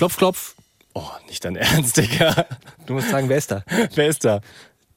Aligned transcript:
Klopf, 0.00 0.16
klopf. 0.16 0.54
Oh, 0.94 1.02
nicht 1.28 1.44
dein 1.44 1.56
Ernst, 1.56 1.98
Digga. 1.98 2.46
Du 2.86 2.94
musst 2.94 3.10
sagen, 3.10 3.28
wer 3.28 3.36
ist 3.36 3.50
da? 3.50 3.62
Wer 3.94 4.06
ist 4.08 4.24
da? 4.24 4.40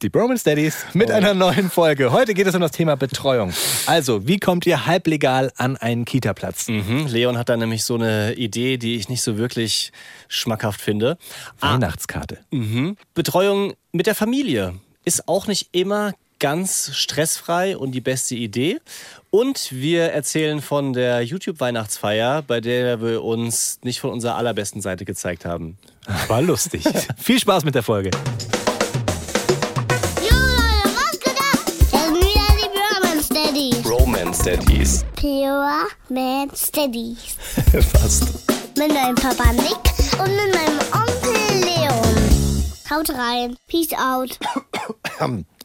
Die 0.02 0.07
Bromance 0.07 0.46
Daddies 0.46 0.86
mit 0.94 1.10
Oh. 1.10 1.13
einer 1.13 1.33
neuen 1.33 1.70
Folge. 1.70 2.13
Heute 2.13 2.33
geht 2.33 2.47
es 2.47 2.55
um 2.55 2.62
das 2.62 2.71
Thema 2.71 2.96
Betreuung. 2.96 3.52
Also, 3.86 4.26
wie 4.29 4.39
kommt 4.39 4.66
ihr 4.66 4.86
halblegal 4.86 5.52
an 5.58 5.76
einen 5.76 6.05
Kita-Platz? 6.05 6.70
Mhm. 6.70 7.08
Leon 7.08 7.38
hat 7.38 7.50
da 7.50 7.58
nämlich 7.58 7.84
so 7.84 7.96
eine 7.96 8.31
Idee, 8.36 8.77
die 8.77 8.95
ich 8.95 9.09
nicht 9.09 9.23
so 9.23 9.38
wirklich 9.38 9.91
schmackhaft 10.29 10.79
finde. 10.79 11.17
Ah, 11.59 11.73
Weihnachtskarte. 11.73 12.39
mhm. 12.51 12.95
Betreuung 13.13 13.73
mit 13.91 14.07
der 14.07 14.15
Familie 14.15 14.75
ist 15.04 15.27
auch 15.27 15.47
nicht 15.47 15.67
immer 15.73 16.13
ganz 16.44 16.91
stressfrei 16.94 17.78
und 17.78 17.94
die 17.94 18.02
beste 18.02 18.36
Idee. 18.36 18.82
Und 19.30 19.71
wir 19.71 20.12
erzählen 20.12 20.62
von 20.62 20.91
der 20.91 21.21
YouTube-Weihnachtsfeier, 21.21 22.41
bei 22.41 22.59
der 22.59 23.02
wir 23.02 23.23
uns 23.23 23.80
nicht 23.84 24.02
von 24.02 24.09
unserer 24.12 24.36
allerbesten 24.36 24.81
Seite 24.81 25.05
gezeigt 25.05 25.45
haben. 25.45 25.77
War 26.27 26.41
lustig. 26.41 26.84
Viel 27.17 27.40
Spaß 27.40 27.64
mit 27.64 27.76
der 27.76 27.84
Folge. 27.84 28.12
Romance 33.86 34.44
Daddies. 34.44 35.05
Pure 35.16 35.88
Man 36.09 36.50
Steadies. 36.53 37.38
Fast. 37.94 38.44
Mit 38.78 38.91
meinem 38.91 39.16
Papa 39.16 39.53
Nick 39.53 40.20
und 40.20 40.36
mit 40.36 40.53
meinem 40.53 40.80
Onkel 40.91 41.59
Leon. 41.64 42.23
Haut 42.90 43.10
rein. 43.10 43.55
Peace 43.68 43.94
out. 43.94 44.38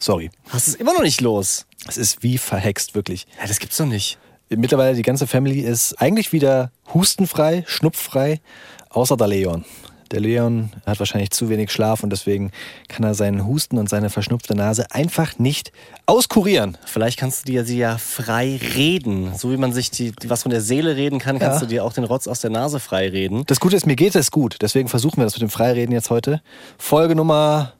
Sorry. 0.00 0.30
Hast 0.48 0.68
es 0.68 0.74
immer 0.74 0.92
noch 0.92 1.02
nicht 1.02 1.20
los? 1.20 1.66
Es 1.86 1.96
ist 1.96 2.22
wie 2.22 2.38
verhext, 2.38 2.94
wirklich. 2.94 3.26
Ja, 3.40 3.46
das 3.46 3.58
gibt's 3.58 3.76
doch 3.76 3.86
nicht. 3.86 4.18
Mittlerweile 4.48 4.96
die 4.96 5.02
ganze 5.02 5.26
Family 5.26 5.60
ist 5.60 6.00
eigentlich 6.00 6.32
wieder 6.32 6.72
hustenfrei, 6.94 7.64
schnupffrei, 7.66 8.40
außer 8.88 9.16
der 9.16 9.26
Leon. 9.26 9.64
Der 10.10 10.20
Leon 10.20 10.70
hat 10.86 10.98
wahrscheinlich 10.98 11.30
zu 11.30 11.48
wenig 11.48 11.70
Schlaf 11.70 12.02
und 12.02 12.10
deswegen 12.10 12.50
kann 12.88 13.04
er 13.04 13.14
seinen 13.14 13.46
Husten 13.46 13.78
und 13.78 13.88
seine 13.88 14.10
verschnupfte 14.10 14.54
Nase 14.54 14.86
einfach 14.90 15.38
nicht 15.38 15.72
auskurieren. 16.06 16.78
Vielleicht 16.86 17.18
kannst 17.18 17.46
du 17.46 17.52
dir 17.52 17.64
sie 17.64 17.78
ja 17.78 17.98
frei 17.98 18.58
reden. 18.74 19.34
So 19.36 19.50
wie 19.52 19.56
man 19.56 19.72
sich 19.72 19.90
die, 19.90 20.12
was 20.26 20.42
von 20.42 20.50
der 20.50 20.60
Seele 20.60 20.96
reden 20.96 21.18
kann, 21.18 21.38
kannst 21.38 21.56
Ja. 21.56 21.60
du 21.60 21.66
dir 21.66 21.84
auch 21.84 21.92
den 21.92 22.04
Rotz 22.04 22.26
aus 22.26 22.40
der 22.40 22.50
Nase 22.50 22.80
frei 22.80 23.08
reden. 23.08 23.44
Das 23.46 23.60
Gute 23.60 23.76
ist, 23.76 23.86
mir 23.86 23.96
geht 23.96 24.14
es 24.14 24.30
gut. 24.30 24.56
Deswegen 24.62 24.88
versuchen 24.88 25.18
wir 25.18 25.24
das 25.24 25.34
mit 25.34 25.42
dem 25.42 25.50
Freireden 25.50 25.92
jetzt 25.92 26.10
heute. 26.10 26.40
Folge 26.78 27.14
Nummer 27.14 27.74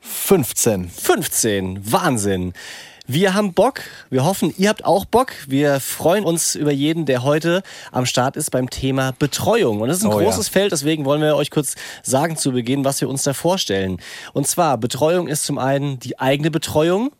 15. 0.00 0.88
15. 0.88 1.92
Wahnsinn. 1.92 2.52
Wir 3.08 3.34
haben 3.34 3.52
Bock. 3.52 3.82
Wir 4.10 4.24
hoffen, 4.24 4.52
ihr 4.58 4.68
habt 4.68 4.84
auch 4.84 5.04
Bock. 5.04 5.32
Wir 5.46 5.78
freuen 5.78 6.24
uns 6.24 6.56
über 6.56 6.72
jeden, 6.72 7.06
der 7.06 7.22
heute 7.22 7.62
am 7.92 8.04
Start 8.04 8.36
ist 8.36 8.50
beim 8.50 8.68
Thema 8.68 9.12
Betreuung. 9.18 9.80
Und 9.80 9.88
das 9.88 9.98
ist 9.98 10.04
ein 10.04 10.12
Oh 10.12 10.18
ja. 10.20 10.24
großes 10.26 10.48
Feld, 10.48 10.72
deswegen 10.72 11.04
wollen 11.04 11.20
wir 11.22 11.36
euch 11.36 11.50
kurz 11.52 11.76
sagen 12.02 12.36
zu 12.36 12.50
Beginn, 12.52 12.84
was 12.84 13.00
wir 13.00 13.08
uns 13.08 13.22
da 13.22 13.32
vorstellen. 13.32 13.98
Und 14.32 14.48
zwar, 14.48 14.76
Betreuung 14.78 15.28
ist 15.28 15.44
zum 15.46 15.58
einen 15.58 16.00
die 16.00 16.18
eigene 16.18 16.50
Betreuung. 16.50 17.10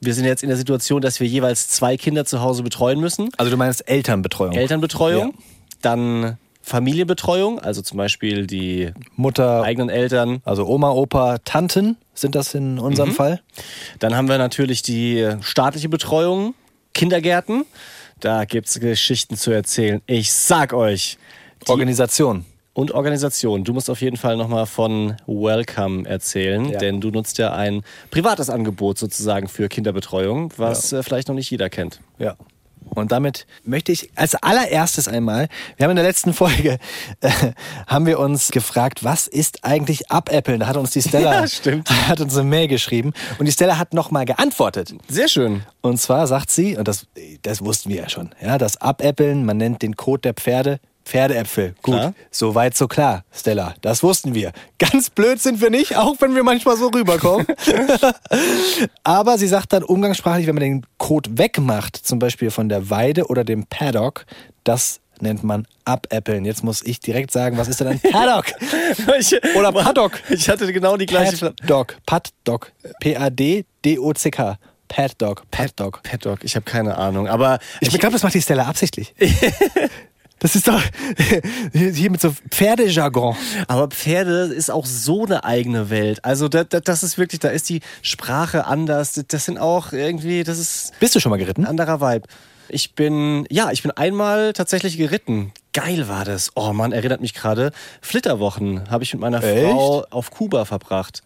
Wir 0.00 0.14
sind 0.14 0.24
jetzt 0.24 0.42
in 0.42 0.50
der 0.50 0.58
Situation, 0.58 1.00
dass 1.00 1.18
wir 1.18 1.26
jeweils 1.26 1.68
zwei 1.68 1.96
Kinder 1.96 2.24
zu 2.24 2.40
Hause 2.40 2.62
betreuen 2.62 3.00
müssen. 3.00 3.30
Also 3.36 3.50
du 3.50 3.56
meinst 3.56 3.88
Elternbetreuung. 3.88 4.52
Elternbetreuung, 4.52 5.30
Ja. 5.32 5.38
dann 5.82 6.38
Familienbetreuung, 6.64 7.58
also 7.60 7.82
zum 7.82 7.98
Beispiel 7.98 8.46
die 8.46 8.90
Mutter, 9.16 9.62
eigenen 9.62 9.90
Eltern. 9.90 10.40
also 10.44 10.66
Oma, 10.66 10.90
Opa, 10.92 11.38
Tanten 11.44 11.96
sind 12.14 12.34
das 12.34 12.54
in 12.54 12.78
unserem 12.78 13.12
Fall. 13.12 13.42
Dann 13.98 14.16
haben 14.16 14.28
wir 14.28 14.38
natürlich 14.38 14.80
die 14.82 15.28
staatliche 15.42 15.90
Betreuung, 15.90 16.54
Kindergärten. 16.94 17.64
Da 18.20 18.46
gibt's 18.46 18.80
Geschichten 18.80 19.36
zu 19.36 19.50
erzählen. 19.50 20.00
Ich 20.06 20.32
sag 20.32 20.72
euch. 20.72 21.18
Organisation. 21.68 22.44
und 22.72 22.92
Organisation. 22.92 23.62
Du 23.64 23.72
musst 23.72 23.88
auf 23.88 24.00
jeden 24.00 24.16
Fall 24.16 24.36
nochmal 24.36 24.66
von 24.66 25.16
Welcome 25.26 26.08
erzählen, 26.08 26.68
Ja. 26.70 26.78
denn 26.78 27.00
du 27.00 27.10
nutzt 27.10 27.38
ja 27.38 27.52
ein 27.54 27.82
privates 28.10 28.50
Angebot 28.50 28.98
sozusagen 28.98 29.48
für 29.48 29.68
Kinderbetreuung, 29.68 30.52
was 30.56 30.92
äh, 30.92 31.02
vielleicht 31.02 31.28
noch 31.28 31.34
nicht 31.36 31.50
jeder 31.50 31.70
kennt. 31.70 32.00
Ja. 32.18 32.36
Und 32.90 33.12
damit 33.12 33.46
möchte 33.64 33.92
ich 33.92 34.10
als 34.14 34.34
allererstes 34.34 35.08
einmal, 35.08 35.48
wir 35.76 35.84
haben 35.84 35.90
in 35.90 35.96
der 35.96 36.04
letzten 36.04 36.32
Folge, 36.32 36.78
äh, 37.20 37.30
haben 37.86 38.06
wir 38.06 38.18
uns 38.18 38.50
gefragt, 38.50 39.04
was 39.04 39.26
ist 39.26 39.64
eigentlich 39.64 40.10
Abäppeln? 40.10 40.60
Da 40.60 40.66
hat 40.66 40.76
uns 40.76 40.90
die 40.90 41.02
Stella, 41.02 41.40
Ja, 41.40 41.46
stimmt. 41.46 41.90
hat 42.08 42.20
uns 42.20 42.36
eine 42.36 42.48
Mail 42.48 42.68
geschrieben 42.68 43.12
und 43.38 43.46
die 43.46 43.52
Stella 43.52 43.78
hat 43.78 43.94
nochmal 43.94 44.24
geantwortet. 44.24 44.94
Sehr 45.08 45.28
schön. 45.28 45.62
Und 45.80 46.00
zwar 46.00 46.26
sagt 46.26 46.50
sie, 46.50 46.76
und 46.76 46.88
das, 46.88 47.06
das 47.42 47.62
wussten 47.62 47.90
wir 47.90 47.96
ja 47.96 48.08
schon, 48.08 48.30
ja, 48.40 48.58
das 48.58 48.80
Abäppeln, 48.80 49.44
man 49.44 49.56
nennt 49.56 49.82
den 49.82 49.96
Kot 49.96 50.24
der 50.24 50.34
Pferde 50.34 50.80
Pferdeäpfel. 51.04 51.74
Gut, 51.82 51.94
Klar. 51.94 52.14
so 52.30 52.54
weit, 52.54 52.76
so 52.76 52.88
klar, 52.88 53.24
Stella. 53.32 53.74
Das 53.82 54.02
wussten 54.02 54.34
wir. 54.34 54.52
Ganz 54.78 55.10
blöd 55.10 55.40
sind 55.40 55.60
wir 55.60 55.70
nicht, 55.70 55.96
auch 55.96 56.16
wenn 56.20 56.34
wir 56.34 56.42
manchmal 56.42 56.76
so 56.76 56.88
rüberkommen. 56.88 57.46
Aber 59.04 59.38
sie 59.38 59.48
sagt 59.48 59.72
dann 59.72 59.82
umgangssprachlich, 59.82 60.46
wenn 60.46 60.54
man 60.54 60.62
den 60.62 60.86
Kot 60.98 61.36
wegmacht, 61.38 61.96
zum 61.96 62.18
Beispiel 62.18 62.50
von 62.50 62.68
der 62.68 62.90
Weide 62.90 63.26
oder 63.26 63.44
dem 63.44 63.66
Paddock, 63.66 64.24
das 64.64 65.00
nennt 65.20 65.44
man 65.44 65.66
Abäppeln. 65.84 66.44
Jetzt 66.44 66.64
muss 66.64 66.82
ich 66.82 67.00
direkt 67.00 67.30
sagen, 67.30 67.56
was 67.56 67.68
ist 67.68 67.80
denn 67.80 67.88
ein 67.88 68.00
Paddock? 68.10 68.46
Ich, 69.18 69.34
Oder 69.56 69.72
Paddock. 69.72 70.12
Ich 70.30 70.48
hatte 70.48 70.72
genau 70.72 70.96
die 70.96 71.06
gleiche 71.06 71.52
Paddock. 71.52 71.96
Paddock. 72.06 72.72
P-A-D-D-O-C-K. 73.00 74.58
Paddock. 74.88 75.42
Paddock. 75.50 76.02
Paddock. 76.02 76.44
Ich 76.44 76.56
habe 76.56 76.64
keine 76.64 76.96
Ahnung, 76.98 77.28
aber 77.28 77.58
Ich 77.80 77.90
glaube, 77.98 78.12
das 78.14 78.22
macht 78.22 78.34
die 78.34 78.42
Stella 78.42 78.64
absichtlich. 78.64 79.14
Das 80.44 80.54
ist 80.54 80.68
doch 80.68 80.82
hier 81.72 82.10
mit 82.10 82.20
so 82.20 82.34
Pferdejargon. 82.50 83.34
Aber 83.66 83.88
Pferde 83.88 84.52
ist 84.54 84.70
auch 84.70 84.84
so 84.84 85.24
eine 85.24 85.42
eigene 85.42 85.88
Welt. 85.88 86.22
Also 86.22 86.48
da, 86.48 86.64
da, 86.64 86.80
das 86.80 87.02
ist 87.02 87.16
wirklich, 87.16 87.40
da 87.40 87.48
ist 87.48 87.66
die 87.70 87.80
Sprache 88.02 88.66
anders. 88.66 89.18
Das 89.26 89.46
sind 89.46 89.56
auch 89.56 89.94
irgendwie, 89.94 90.44
das 90.44 90.58
ist 90.58 90.92
Bist 91.00 91.14
du 91.14 91.20
schon 91.20 91.30
mal 91.30 91.38
geritten? 91.38 91.64
ein 91.64 91.66
anderer 91.70 92.02
Vibe. 92.02 92.28
Ich 92.68 92.94
bin, 92.94 93.46
ja, 93.48 93.70
ich 93.70 93.82
bin 93.82 93.90
einmal 93.92 94.52
tatsächlich 94.52 94.98
geritten. 94.98 95.50
Geil 95.72 96.08
war 96.08 96.26
das. 96.26 96.50
Oh 96.56 96.74
Mann, 96.74 96.92
erinnert 96.92 97.22
mich 97.22 97.32
gerade. 97.32 97.72
Flitterwochen 98.02 98.90
habe 98.90 99.02
ich 99.02 99.14
mit 99.14 99.22
meiner 99.22 99.42
Echt? 99.42 99.64
Frau 99.64 100.04
auf 100.10 100.30
Kuba 100.30 100.66
verbracht. 100.66 101.22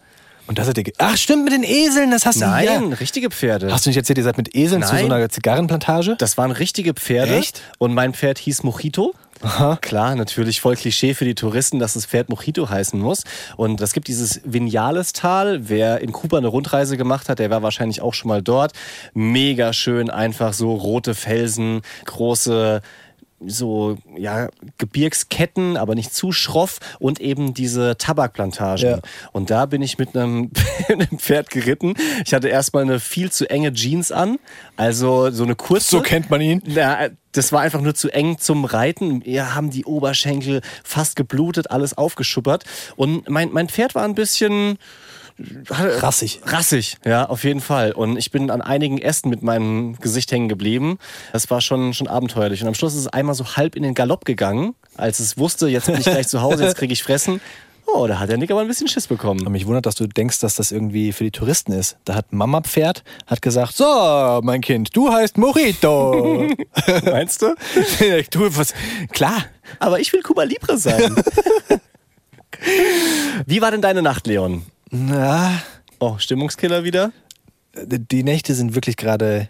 Und 0.49 0.59
das 0.59 0.67
hat 0.67 0.77
dir. 0.77 0.83
ge- 0.85 0.95
Ach, 0.99 1.17
stimmt, 1.17 1.45
mit 1.45 1.53
den 1.53 1.63
Eseln, 1.63 2.11
das 2.11 2.25
hast 2.27 2.41
du 2.41 2.47
Nein, 2.47 2.91
ja. 2.91 2.97
richtige 2.97 3.31
Pferde. 3.31 3.71
Hast 3.73 3.85
du 3.87 3.91
nicht 3.91 3.99
erzählt, 3.99 4.19
ihr 4.19 4.25
seid 4.25 4.39
mit 4.39 4.55
Eseln 4.57 4.83
zu 4.83 4.89
so 4.89 4.95
Nein. 4.95 5.13
einer 5.13 5.29
Zigarrenplantage? 5.29 6.17
Das 6.19 6.37
waren 6.39 6.51
richtige 6.51 6.95
Pferde. 6.95 7.37
Echt? 7.37 7.63
Und 7.79 7.95
mein 7.95 8.15
Pferd 8.15 8.39
hieß 8.39 8.63
Mojito. 8.65 9.15
Klar, 9.83 10.17
natürlich 10.17 10.61
voll 10.61 10.75
Klischee 10.75 11.15
für 11.15 11.25
die 11.25 11.37
Touristen, 11.37 11.79
dass 11.79 11.95
das 11.95 12.07
Pferd 12.07 12.29
Mojito 12.29 12.69
heißen 12.71 12.99
muss. 12.99 13.23
Und 13.57 13.81
es 13.81 13.93
gibt 13.93 14.09
dieses 14.09 14.41
Vinales-Tal. 14.45 15.69
Wer 15.69 16.01
in 16.01 16.11
Kuba 16.11 16.39
eine 16.39 16.49
Rundreise 16.49 16.97
gemacht 16.97 17.29
hat, 17.29 17.39
der 17.39 17.49
war 17.51 17.63
wahrscheinlich 17.63 18.01
auch 18.01 18.15
schon 18.15 18.31
mal 18.31 18.43
dort. 18.43 18.73
Mega 19.15 19.73
schön, 19.73 20.11
einfach 20.11 20.55
so 20.55 20.75
rote 20.75 21.15
Felsen, 21.15 21.83
große 22.07 22.81
so 23.45 23.97
ja 24.17 24.49
Gebirgsketten, 24.79 25.77
aber 25.77 25.95
nicht 25.95 26.15
zu 26.15 26.33
schroff 26.33 26.79
und 26.99 27.21
eben 27.21 27.55
diese 27.55 27.97
Tabakplantagen. 27.97 28.91
Ja. 28.91 28.99
Und 29.33 29.51
da 29.51 29.67
bin 29.67 29.83
ich 29.83 29.99
mit 29.99 30.17
einem, 30.17 30.51
einem 30.89 31.19
Pferd 31.19 31.51
geritten. 31.51 31.95
Ich 32.25 32.35
hatte 32.35 32.49
erstmal 32.49 32.83
eine 32.83 33.01
viel 33.01 33.31
zu 33.31 33.49
enge 33.49 33.73
Jeans 33.73 34.13
an, 34.13 34.39
also 34.77 35.31
so 35.31 35.45
eine 35.45 35.55
kurze. 35.55 35.91
So 35.91 36.01
kennt 36.01 36.31
man 36.31 36.41
ihn. 36.41 36.63
Na, 36.67 37.09
das 37.33 37.53
war 37.53 37.61
einfach 37.61 37.81
nur 37.81 37.95
zu 37.95 38.11
eng 38.11 38.39
zum 38.39 38.65
Reiten. 38.65 39.25
Wir 39.25 39.55
haben 39.55 39.71
die 39.71 39.85
Oberschenkel 39.85 40.61
fast 40.83 41.15
geblutet, 41.15 41.71
alles 41.71 41.97
aufgeschuppert. 41.97 42.65
Und 42.97 43.29
mein, 43.29 43.53
mein 43.53 43.69
Pferd 43.69 43.95
war 43.95 44.05
ein 44.05 44.15
bisschen 44.15 44.79
Rassig. 45.69 46.41
rassig, 46.45 46.97
ja, 47.05 47.27
auf 47.27 47.45
jeden 47.45 47.61
Fall. 47.61 47.93
Und 47.93 48.17
ich 48.17 48.31
bin 48.31 48.51
an 48.51 48.61
einigen 48.61 48.99
Ästen 48.99 49.31
mit 49.31 49.43
meinem 49.43 49.99
Gesicht 49.99 50.33
hängen 50.33 50.49
geblieben. 50.49 50.99
Das 51.33 51.51
war 51.51 51.61
schon, 51.61 51.95
schon 51.95 52.09
abenteuerlich. 52.09 52.63
Und 52.63 52.69
am 52.69 52.75
Schluss 52.75 52.95
ist 52.95 53.01
es 53.01 53.09
einmal 53.09 53.35
so 53.35 53.57
halb 53.57 53.77
in 53.77 53.83
den 53.83 53.95
Galopp 53.95 54.25
gegangen, 54.25 54.75
als 54.97 55.21
es 55.21 55.39
wusste, 55.39 55.69
jetzt 55.69 55.87
bin 55.87 55.97
ich 55.97 56.05
gleich 56.05 56.29
zu 56.29 56.43
Hause, 56.43 56.65
jetzt 56.65 56.77
kriege 56.77 56.93
ich 56.93 57.03
Fressen. 57.03 57.41
Oh, 57.91 58.07
da 58.07 58.19
hat 58.19 58.29
der 58.29 58.37
Nick 58.37 58.51
aber 58.51 58.61
ein 58.61 58.69
bisschen 58.69 58.87
Schiss 58.87 59.07
bekommen. 59.07 59.47
Und 59.47 59.53
mich 59.53 59.67
wundert, 59.67 59.87
dass 59.87 59.95
du 59.95 60.07
denkst, 60.07 60.41
dass 60.41 60.57
das 60.57 60.73
irgendwie 60.73 61.13
für 61.13 61.25
die 61.25 61.31
Touristen 61.31 61.73
ist. 61.73 61.97
Da 62.05 62.15
hat 62.15 62.35
Mama 62.35 62.61
Pferd, 62.61 63.03
hat 63.27 63.41
gesagt, 63.41 63.77
so, 63.77 64.41
mein 64.43 64.61
Kind, 64.61 64.95
du 64.95 65.11
heißt 65.11 65.39
Mojito. 65.39 66.49
Meinst 67.05 67.41
du? 67.41 67.55
du, 68.31 68.57
was? 68.57 68.75
Klar. 69.13 69.45
Aber 69.79 70.01
ich 70.01 70.13
will 70.13 70.23
Cuba 70.23 70.43
Libre 70.43 70.77
sein. 70.77 71.17
Wie 73.47 73.63
war 73.63 73.71
denn 73.71 73.83
deine 73.83 74.03
Nacht, 74.03 74.27
Leon? 74.27 74.67
Na, 74.91 75.63
Oh, 76.01 76.17
Stimmungskiller 76.19 76.85
wieder? 76.85 77.13
die 77.75 78.23
Nächte 78.25 78.55
sind 78.55 78.75
wirklich 78.75 78.97
gerade. 78.97 79.49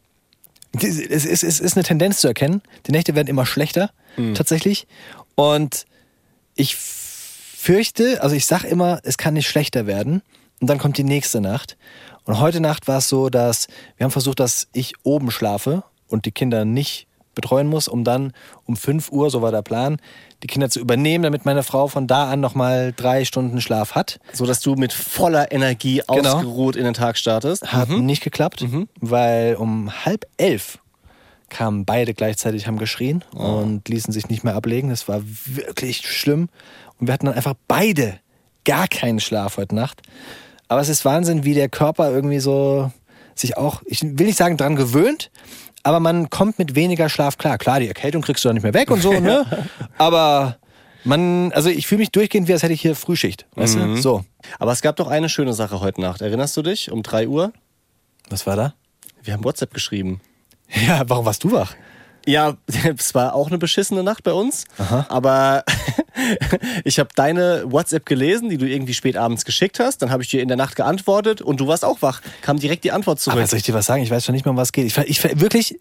Es 0.73 0.85
ist, 0.99 1.43
es 1.43 1.61
ist 1.61 1.77
eine 1.77 1.85
Tendenz 1.85 2.21
zu 2.21 2.29
erkennen. 2.29 2.63
Die 2.87 2.93
Nächte 2.93 3.15
werden 3.15 3.29
immer 3.29 3.47
schlechter, 3.47 3.91
tatsächlich. 4.35 4.87
Und 5.35 5.87
ich 6.55 6.75
fürchte, 6.77 8.23
also 8.23 8.35
ich 8.37 8.45
sag 8.47 8.65
immer, 8.65 9.01
es 9.05 9.17
kann 9.17 9.35
nicht 9.35 9.49
schlechter 9.49 9.87
werden. 9.87 10.23
Und 10.61 10.69
dann 10.69 10.79
kommt 10.79 10.99
die 10.99 11.05
nächste 11.05 11.41
Nacht. 11.41 11.77
Und 12.25 12.39
heute 12.41 12.61
Nacht 12.61 12.87
war 12.89 12.99
es 12.99 13.09
so, 13.09 13.31
dass 13.31 13.69
wir 13.97 14.05
haben 14.05 14.11
versucht, 14.11 14.41
dass 14.41 14.69
ich 14.73 14.93
oben 15.05 15.31
schlafe 15.31 15.85
und 16.09 16.27
die 16.27 16.33
Kinder 16.33 16.65
nicht 16.65 17.07
betreuen 17.35 17.69
muss, 17.69 17.89
um 17.89 18.05
dann 18.05 18.33
um 18.65 18.77
5 18.77 19.11
Uhr, 19.11 19.31
so 19.31 19.41
war 19.41 19.53
der 19.53 19.63
Plan, 19.63 19.99
die 20.43 20.47
Kinder 20.47 20.71
zu 20.71 20.79
übernehmen, 20.81 21.25
damit 21.25 21.45
meine 21.45 21.63
Frau 21.63 21.89
von 21.89 22.07
da 22.07 22.31
an 22.31 22.41
nochmal 22.41 22.93
drei 22.97 23.25
Stunden 23.25 23.61
Schlaf 23.61 23.95
hat. 23.95 24.21
So 24.33 24.47
dass 24.47 24.61
du 24.61 24.75
mit 24.77 24.93
voller 24.93 25.51
Energie 25.53 26.03
Genau. 26.09 26.35
ausgeruht 26.37 26.77
in 26.77 26.85
den 26.85 26.95
Tag 26.95 27.17
startest. 27.17 27.73
Hat 27.73 27.89
nicht 27.89 28.23
geklappt, 28.23 28.65
weil 29.01 29.57
um 29.57 30.05
halb 30.05 30.27
elf 30.37 30.79
kamen 31.49 31.85
beide 31.85 32.13
gleichzeitig, 32.15 32.67
haben 32.67 32.79
geschrien 32.79 33.25
und 33.33 33.89
ließen 33.89 34.13
sich 34.13 34.29
nicht 34.29 34.45
mehr 34.45 34.55
ablegen. 34.55 34.91
Das 34.91 35.09
war 35.09 35.23
wirklich 35.25 36.07
schlimm. 36.07 36.49
Und 37.01 37.07
wir 37.07 37.15
hatten 37.15 37.27
dann 37.27 37.35
einfach 37.35 37.55
beide 37.67 38.21
gar 38.65 38.87
keinen 38.87 39.19
Schlaf 39.19 39.57
heute 39.57 39.75
Nacht. 39.75 40.03
Aber 40.69 40.81
es 40.81 40.89
ist 40.91 41.05
Wahnsinn, 41.07 41.45
wie 41.45 41.55
der 41.55 41.69
Körper 41.71 42.11
irgendwie 42.11 42.41
so 42.41 42.93
sich 43.35 43.57
auch, 43.57 43.83
ich 43.87 44.03
will 44.03 44.27
nicht 44.27 44.37
sagen 44.37 44.57
dran 44.59 44.77
gewöhnt, 44.77 45.31
aber 45.89 46.01
man 46.01 46.29
kommt 46.29 46.59
mit 46.59 46.75
weniger 46.75 47.09
Schlaf 47.09 47.39
klar. 47.39 47.57
Klar, 47.57 47.81
die 47.81 47.89
Erkältung 47.89 48.21
kriegst 48.21 48.45
du 48.45 48.51
dann 48.51 48.57
nicht 48.57 48.63
mehr 48.63 48.75
weg 48.75 48.91
und 48.91 49.01
so, 49.01 49.11
ne? 49.21 49.47
Aber 49.97 50.59
man, 51.03 51.51
also 51.53 51.71
ich 51.71 51.87
fühle 51.87 52.01
mich 52.01 52.11
durchgehend, 52.11 52.47
wie 52.47 52.53
als 52.53 52.63
hätte 52.63 52.75
ich 52.75 52.83
hier 52.83 52.95
Frühschicht. 52.95 53.47
Weißt 53.55 53.77
du? 53.77 53.97
So. 53.97 54.23
Aber 54.59 54.73
es 54.73 54.83
gab 54.83 54.97
doch 54.97 55.09
eine 55.09 55.31
schöne 55.31 55.55
Sache 55.55 55.81
heute 55.81 56.03
Nacht. 56.03 56.21
Erinnerst 56.21 56.55
du 56.59 56.61
dich? 56.63 56.93
Um 56.93 57.03
3 57.03 57.29
Uhr? 57.29 57.55
Was 58.29 58.47
war 58.47 58.55
da? 58.55 58.75
Wir 59.23 59.33
haben 59.33 59.45
WhatsApp 59.45 59.73
geschrieben. 59.73 60.21
Ja, 60.87 61.05
warum 61.09 61.25
warst 61.25 61.43
du 61.45 61.53
wach? 61.53 61.75
Ja, 62.27 62.59
es 62.99 63.15
war 63.15 63.35
auch 63.35 63.47
eine 63.47 63.57
beschissene 63.57 64.03
Nacht 64.03 64.25
bei 64.25 64.35
uns. 64.35 64.67
Aber 65.09 65.65
ich 66.85 66.99
habe 66.99 67.11
deine 67.15 67.65
WhatsApp 67.67 68.07
gelesen, 68.07 68.49
die 68.49 68.59
du 68.59 68.67
irgendwie 68.67 68.95
spät 68.95 69.17
abends 69.17 69.45
geschickt 69.45 69.81
hast. 69.81 70.03
Dann 70.03 70.11
habe 70.11 70.23
ich 70.23 70.29
dir 70.29 70.43
in 70.43 70.49
der 70.49 70.57
Nacht 70.57 70.77
geantwortet 70.77 71.43
und 71.43 71.61
du 71.61 71.67
warst 71.67 71.85
auch 71.85 72.03
wach. 72.03 72.21
Kam 72.43 72.59
direkt 72.59 72.85
die 72.85 72.93
Antwort 72.93 73.21
zurück. 73.21 73.39
Aber 73.39 73.47
soll 73.47 73.59
ich 73.59 73.65
dir 73.65 73.75
was 73.75 73.87
sagen? 73.87 74.03
Ich 74.03 74.11
weiß 74.11 74.25
schon 74.25 74.35
nicht 74.35 74.45
mehr, 74.45 74.51
um 74.51 74.57
was 74.57 74.73
geht. 74.73 74.87
Ich, 74.87 74.97
ich 74.97 75.41
wirklich 75.41 75.79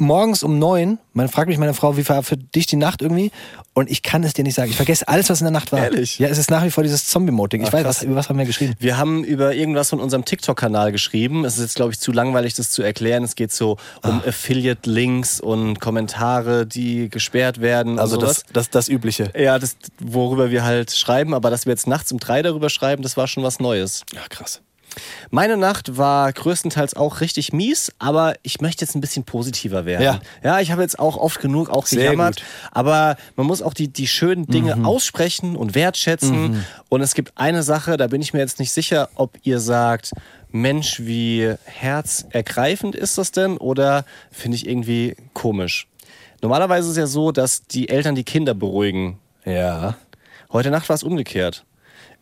morgens 0.00 0.42
um 0.42 0.58
neun, 0.58 0.98
man 1.12 1.28
fragt 1.28 1.48
mich 1.48 1.58
meine 1.58 1.74
Frau, 1.74 1.96
wie 1.96 2.08
war 2.08 2.22
für 2.22 2.36
dich 2.36 2.66
die 2.66 2.76
Nacht 2.76 3.02
irgendwie? 3.02 3.30
Und 3.72 3.90
ich 3.90 4.02
kann 4.02 4.24
es 4.24 4.32
dir 4.32 4.42
nicht 4.42 4.54
sagen. 4.54 4.70
Ich 4.70 4.76
vergesse 4.76 5.06
alles, 5.06 5.30
was 5.30 5.40
in 5.40 5.44
der 5.44 5.52
Nacht 5.52 5.70
war. 5.72 5.80
Ehrlich? 5.84 6.18
Ja, 6.18 6.28
es 6.28 6.38
ist 6.38 6.50
nach 6.50 6.64
wie 6.64 6.70
vor 6.70 6.82
dieses 6.82 7.06
Zombie-Mode-Ding. 7.06 7.62
Ich 7.62 7.68
Ach, 7.68 7.72
weiß, 7.72 7.84
was, 7.84 8.02
über 8.02 8.16
was 8.16 8.28
haben 8.28 8.38
wir 8.38 8.44
geschrieben? 8.44 8.74
Wir 8.78 8.96
haben 8.96 9.22
über 9.24 9.54
irgendwas 9.54 9.90
von 9.90 10.00
unserem 10.00 10.24
TikTok-Kanal 10.24 10.92
geschrieben. 10.92 11.44
Es 11.44 11.56
ist 11.56 11.62
jetzt, 11.62 11.76
glaube 11.76 11.92
ich, 11.92 12.00
zu 12.00 12.12
langweilig, 12.12 12.54
das 12.54 12.70
zu 12.70 12.82
erklären. 12.82 13.22
Es 13.22 13.36
geht 13.36 13.52
so 13.52 13.76
um 14.02 14.22
Affiliate-Links 14.26 15.40
und 15.40 15.80
Kommentare, 15.80 16.66
die 16.66 17.08
gesperrt 17.08 17.60
werden. 17.60 17.98
Also 17.98 18.16
das, 18.16 18.44
das, 18.52 18.70
das 18.70 18.88
Übliche. 18.88 19.30
Ja, 19.38 19.58
das, 19.58 19.76
worüber 20.00 20.50
wir 20.50 20.64
halt 20.64 20.90
schreiben, 20.90 21.32
aber 21.34 21.50
dass 21.50 21.66
wir 21.66 21.70
jetzt 21.70 21.86
nachts 21.86 22.10
um 22.12 22.18
drei 22.18 22.42
darüber 22.42 22.70
schreiben, 22.70 23.02
das 23.02 23.16
war 23.16 23.28
schon 23.28 23.42
was 23.42 23.60
Neues. 23.60 24.02
Ja, 24.12 24.22
krass. 24.28 24.60
Meine 25.30 25.56
Nacht 25.56 25.96
war 25.96 26.32
größtenteils 26.32 26.94
auch 26.94 27.20
richtig 27.20 27.52
mies, 27.52 27.92
aber 27.98 28.34
ich 28.42 28.60
möchte 28.60 28.84
jetzt 28.84 28.94
ein 28.94 29.00
bisschen 29.00 29.24
positiver 29.24 29.84
werden. 29.84 30.02
Ja. 30.02 30.20
ja 30.42 30.60
ich 30.60 30.72
habe 30.72 30.82
jetzt 30.82 30.98
auch 30.98 31.16
oft 31.16 31.40
genug 31.40 31.70
auch 31.70 31.86
Sehr 31.86 32.00
gejammert, 32.00 32.36
gut. 32.36 32.44
aber 32.72 33.16
man 33.36 33.46
muss 33.46 33.62
auch 33.62 33.74
die, 33.74 33.88
die 33.88 34.06
schönen 34.06 34.46
Dinge 34.46 34.84
aussprechen 34.84 35.56
und 35.56 35.74
wertschätzen. 35.74 36.64
Und 36.88 37.00
es 37.00 37.14
gibt 37.14 37.32
eine 37.36 37.62
Sache, 37.62 37.96
da 37.96 38.08
bin 38.08 38.20
ich 38.22 38.32
mir 38.32 38.40
jetzt 38.40 38.58
nicht 38.58 38.72
sicher, 38.72 39.08
ob 39.14 39.38
ihr 39.42 39.60
sagt, 39.60 40.12
Mensch, 40.52 41.00
wie 41.00 41.54
herzergreifend 41.64 42.94
ist 42.96 43.18
das 43.18 43.30
denn 43.32 43.56
oder 43.56 44.04
finde 44.32 44.56
ich 44.56 44.66
irgendwie 44.66 45.16
komisch. 45.32 45.86
Normalerweise 46.42 46.86
ist 46.86 46.92
es 46.92 46.96
ja 46.96 47.06
so, 47.06 47.32
dass 47.32 47.66
die 47.66 47.88
Eltern 47.88 48.14
die 48.14 48.24
Kinder 48.24 48.54
beruhigen. 48.54 49.18
Ja. 49.44 49.96
Heute 50.52 50.70
Nacht 50.70 50.88
war 50.88 50.94
es 50.94 51.02
umgekehrt. 51.02 51.64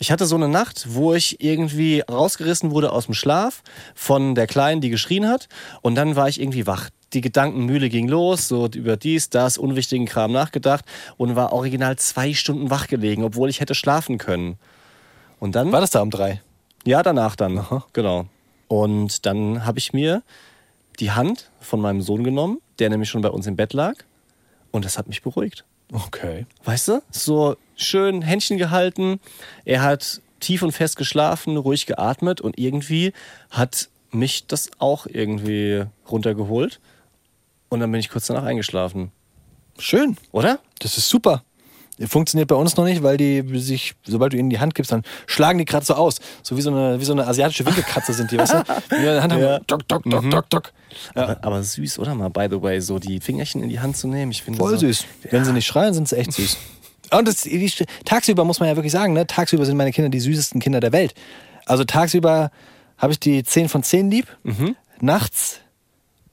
Ich 0.00 0.12
hatte 0.12 0.26
so 0.26 0.36
eine 0.36 0.48
Nacht, 0.48 0.86
wo 0.90 1.12
ich 1.14 1.42
irgendwie 1.42 2.00
rausgerissen 2.08 2.70
wurde 2.70 2.92
aus 2.92 3.06
dem 3.06 3.14
Schlaf 3.14 3.62
von 3.96 4.36
der 4.36 4.46
Kleinen, 4.46 4.80
die 4.80 4.90
geschrien 4.90 5.26
hat. 5.26 5.48
Und 5.82 5.96
dann 5.96 6.14
war 6.14 6.28
ich 6.28 6.40
irgendwie 6.40 6.68
wach. 6.68 6.88
Die 7.14 7.20
Gedankenmühle 7.20 7.88
ging 7.88 8.06
los, 8.06 8.46
so 8.46 8.68
über 8.68 8.96
dies, 8.96 9.28
das, 9.30 9.58
unwichtigen 9.58 10.06
Kram 10.06 10.30
nachgedacht 10.30 10.84
und 11.16 11.34
war 11.34 11.52
original 11.52 11.96
zwei 11.96 12.32
Stunden 12.32 12.70
wach 12.70 12.86
gelegen, 12.86 13.24
obwohl 13.24 13.48
ich 13.48 13.60
hätte 13.60 13.74
schlafen 13.74 14.18
können. 14.18 14.56
Und 15.40 15.56
dann 15.56 15.72
War 15.72 15.80
das 15.80 15.90
da 15.90 16.00
um 16.00 16.10
drei? 16.10 16.42
ja, 16.84 17.02
danach 17.02 17.34
dann. 17.34 17.66
Genau. 17.92 18.26
Und 18.68 19.24
dann 19.24 19.64
habe 19.64 19.78
ich 19.78 19.94
mir 19.94 20.22
die 21.00 21.10
Hand 21.10 21.50
von 21.60 21.80
meinem 21.80 22.02
Sohn 22.02 22.22
genommen, 22.22 22.58
der 22.78 22.90
nämlich 22.90 23.08
schon 23.08 23.22
bei 23.22 23.30
uns 23.30 23.46
im 23.46 23.56
Bett 23.56 23.72
lag. 23.72 23.94
Und 24.70 24.84
das 24.84 24.98
hat 24.98 25.08
mich 25.08 25.22
beruhigt. 25.22 25.64
Okay. 25.92 26.46
Weißt 26.64 26.88
du? 26.88 27.02
So 27.10 27.56
schön 27.76 28.22
Händchen 28.22 28.58
gehalten. 28.58 29.20
Er 29.64 29.82
hat 29.82 30.20
tief 30.40 30.62
und 30.62 30.72
fest 30.72 30.96
geschlafen, 30.96 31.56
ruhig 31.56 31.86
geatmet 31.86 32.40
und 32.40 32.58
irgendwie 32.58 33.12
hat 33.50 33.88
mich 34.10 34.46
das 34.46 34.70
auch 34.78 35.06
irgendwie 35.06 35.84
runtergeholt. 36.10 36.80
Und 37.68 37.80
dann 37.80 37.90
bin 37.92 38.00
ich 38.00 38.08
kurz 38.08 38.26
danach 38.26 38.44
eingeschlafen. 38.44 39.12
Schön. 39.78 40.16
Oder? 40.32 40.60
Das 40.78 40.96
ist 40.98 41.08
super. 41.08 41.44
Funktioniert 42.06 42.48
bei 42.48 42.54
uns 42.54 42.76
noch 42.76 42.84
nicht, 42.84 43.02
weil 43.02 43.16
die 43.16 43.42
sich, 43.58 43.94
sobald 44.04 44.32
du 44.32 44.36
ihnen 44.36 44.50
die 44.50 44.60
Hand 44.60 44.74
gibst, 44.74 44.92
dann 44.92 45.02
schlagen 45.26 45.58
die 45.58 45.64
gerade 45.64 45.84
so 45.84 45.94
aus. 45.94 46.20
So 46.42 46.56
wie 46.56 46.60
so 46.60 46.70
eine, 46.70 47.00
wie 47.00 47.04
so 47.04 47.12
eine 47.12 47.26
asiatische 47.26 47.66
Winkelkatze 47.66 48.12
sind 48.12 48.30
die, 48.30 48.38
weißt 48.38 48.54
du? 48.54 48.62
Die 48.90 49.08
Hand 49.20 49.32
haben, 49.32 49.40
Ja. 49.42 49.58
dock, 49.66 49.86
dock, 49.88 50.04
dock, 50.04 50.30
dock, 50.30 50.50
dock. 50.50 50.72
Ja. 51.16 51.22
Aber, 51.24 51.38
aber 51.44 51.62
süß, 51.62 51.98
oder 51.98 52.14
mal, 52.14 52.28
by 52.30 52.46
the 52.50 52.62
way, 52.62 52.80
so 52.80 52.98
die 52.98 53.20
Fingerchen 53.20 53.62
in 53.62 53.68
die 53.68 53.80
Hand 53.80 53.96
zu 53.96 54.06
nehmen. 54.08 54.30
Ich 54.30 54.42
finde 54.42 54.58
Voll 54.58 54.72
so, 54.72 54.86
süß. 54.86 55.04
Wenn 55.30 55.44
sie 55.44 55.52
nicht 55.52 55.66
schreien, 55.66 55.92
sind 55.92 56.08
sie 56.08 56.16
echt 56.16 56.32
süß. 56.32 56.56
Und 57.10 57.26
das, 57.26 57.42
die, 57.42 57.72
tagsüber 58.04 58.44
muss 58.44 58.60
man 58.60 58.68
ja 58.68 58.76
wirklich 58.76 58.92
sagen, 58.92 59.12
ne? 59.14 59.26
tagsüber 59.26 59.64
sind 59.66 59.76
meine 59.76 59.92
Kinder 59.92 60.08
die 60.10 60.20
süßesten 60.20 60.60
Kinder 60.60 60.80
der 60.80 60.92
Welt. 60.92 61.14
Also 61.66 61.84
tagsüber 61.84 62.50
habe 62.96 63.12
ich 63.12 63.20
die 63.20 63.42
10 63.42 63.68
von 63.68 63.82
10 63.82 64.10
lieb, 64.10 64.26
nachts 65.00 65.60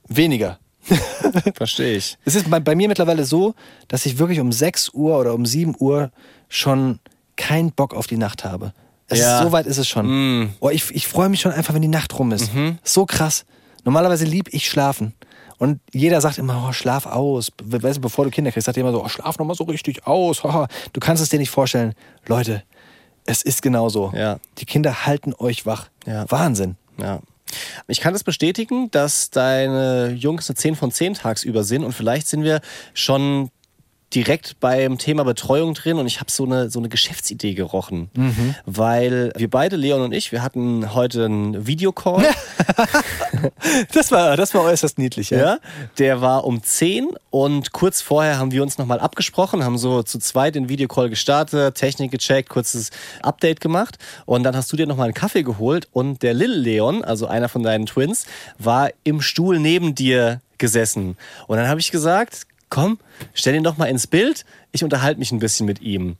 weniger. 0.08 0.58
Verstehe 1.54 1.96
ich. 1.96 2.16
Es 2.24 2.34
ist 2.34 2.50
bei, 2.50 2.60
bei 2.60 2.74
mir 2.74 2.88
mittlerweile 2.88 3.24
so, 3.24 3.54
dass 3.88 4.06
ich 4.06 4.18
wirklich 4.18 4.40
um 4.40 4.52
6 4.52 4.90
Uhr 4.94 5.18
oder 5.18 5.34
um 5.34 5.44
7 5.46 5.74
Uhr 5.78 6.10
schon 6.48 6.98
keinen 7.36 7.72
Bock 7.72 7.94
auf 7.94 8.06
die 8.06 8.16
Nacht 8.16 8.44
habe. 8.44 8.72
Ja. 9.10 9.38
ist, 9.38 9.44
so 9.44 9.52
weit 9.52 9.66
ist 9.66 9.78
es 9.78 9.88
schon. 9.88 10.50
Oh, 10.60 10.68
ich 10.70 10.90
ich 10.94 11.06
freue 11.06 11.28
mich 11.28 11.40
schon 11.40 11.52
einfach, 11.52 11.74
wenn 11.74 11.82
die 11.82 11.88
Nacht 11.88 12.18
rum 12.18 12.32
ist. 12.32 12.50
So 12.82 13.06
krass. 13.06 13.44
Normalerweise 13.84 14.24
lieb 14.24 14.48
ich 14.52 14.68
schlafen. 14.68 15.14
Und 15.58 15.80
jeder 15.92 16.20
sagt 16.20 16.38
immer, 16.38 16.66
oh, 16.68 16.72
schlaf 16.72 17.06
aus. 17.06 17.50
Weißt 17.62 17.96
du, 17.96 18.00
bevor 18.00 18.24
du 18.24 18.30
Kinder 18.30 18.50
kriegst, 18.52 18.66
sagt 18.66 18.76
immer 18.76 18.92
so, 18.92 19.02
oh, 19.02 19.08
schlaf 19.08 19.38
noch 19.38 19.46
mal 19.46 19.54
so 19.54 19.64
richtig 19.64 20.06
aus. 20.06 20.42
Du 20.42 21.00
kannst 21.00 21.22
es 21.22 21.30
dir 21.30 21.38
nicht 21.38 21.50
vorstellen. 21.50 21.94
Leute, 22.26 22.62
es 23.24 23.42
ist 23.42 23.62
genauso. 23.62 24.12
Ja. 24.14 24.38
Die 24.58 24.66
Kinder 24.66 25.06
halten 25.06 25.34
euch 25.38 25.64
wach. 25.64 25.88
Ja. 26.04 26.30
Wahnsinn. 26.30 26.76
Ja. 26.98 27.20
Ich 27.88 28.00
kann 28.00 28.12
das 28.12 28.24
bestätigen, 28.24 28.90
dass 28.90 29.30
deine 29.30 30.10
Jungs 30.10 30.48
eine 30.48 30.56
10 30.56 30.76
von 30.76 30.90
10 30.90 31.14
tagsüber 31.14 31.64
sind 31.64 31.84
und 31.84 31.92
vielleicht 31.92 32.26
sind 32.26 32.44
wir 32.44 32.60
schon 32.94 33.50
direkt 34.14 34.60
beim 34.60 34.98
Thema 34.98 35.24
Betreuung 35.24 35.74
drin 35.74 35.98
und 35.98 36.06
ich 36.06 36.20
habe 36.20 36.30
so 36.30 36.44
eine, 36.44 36.70
so 36.70 36.78
eine 36.78 36.88
Geschäftsidee 36.88 37.54
gerochen. 37.54 38.10
Weil 38.64 39.32
wir 39.36 39.50
beide, 39.50 39.76
Leon 39.76 40.00
und 40.00 40.12
ich, 40.12 40.32
wir 40.32 40.42
hatten 40.42 40.94
heute 40.94 41.24
einen 41.24 41.66
Videocall. 41.66 42.24
Das 43.92 44.10
war, 44.10 44.36
das 44.36 44.54
war 44.54 44.62
äußerst 44.62 44.98
niedlich. 44.98 45.30
Ja. 45.30 45.38
Ja, 45.38 45.58
der 45.98 46.20
war 46.20 46.44
um 46.44 46.62
10 46.62 47.08
und 47.30 47.72
kurz 47.72 48.00
vorher 48.00 48.38
haben 48.38 48.50
wir 48.50 48.62
uns 48.62 48.78
nochmal 48.78 48.98
abgesprochen, 48.98 49.64
haben 49.64 49.78
so 49.78 50.02
zu 50.02 50.18
zweit 50.18 50.54
den 50.54 50.68
Videocall 50.68 51.10
gestartet, 51.10 51.74
Technik 51.76 52.10
gecheckt, 52.10 52.48
kurzes 52.48 52.90
Update 53.22 53.60
gemacht 53.60 53.98
und 54.24 54.42
dann 54.42 54.56
hast 54.56 54.72
du 54.72 54.76
dir 54.76 54.86
nochmal 54.86 55.06
einen 55.06 55.14
Kaffee 55.14 55.42
geholt 55.42 55.88
und 55.92 56.22
der 56.22 56.34
Lil 56.34 56.52
Leon, 56.52 57.04
also 57.04 57.26
einer 57.26 57.48
von 57.48 57.62
deinen 57.62 57.86
Twins, 57.86 58.26
war 58.58 58.90
im 59.04 59.20
Stuhl 59.20 59.58
neben 59.58 59.94
dir 59.94 60.40
gesessen. 60.58 61.16
Und 61.46 61.58
dann 61.58 61.68
habe 61.68 61.80
ich 61.80 61.90
gesagt, 61.90 62.46
komm, 62.68 62.98
stell 63.34 63.54
ihn 63.54 63.64
doch 63.64 63.76
mal 63.76 63.86
ins 63.86 64.06
Bild, 64.06 64.44
ich 64.72 64.84
unterhalte 64.84 65.18
mich 65.18 65.32
ein 65.32 65.38
bisschen 65.38 65.66
mit 65.66 65.80
ihm. 65.80 66.16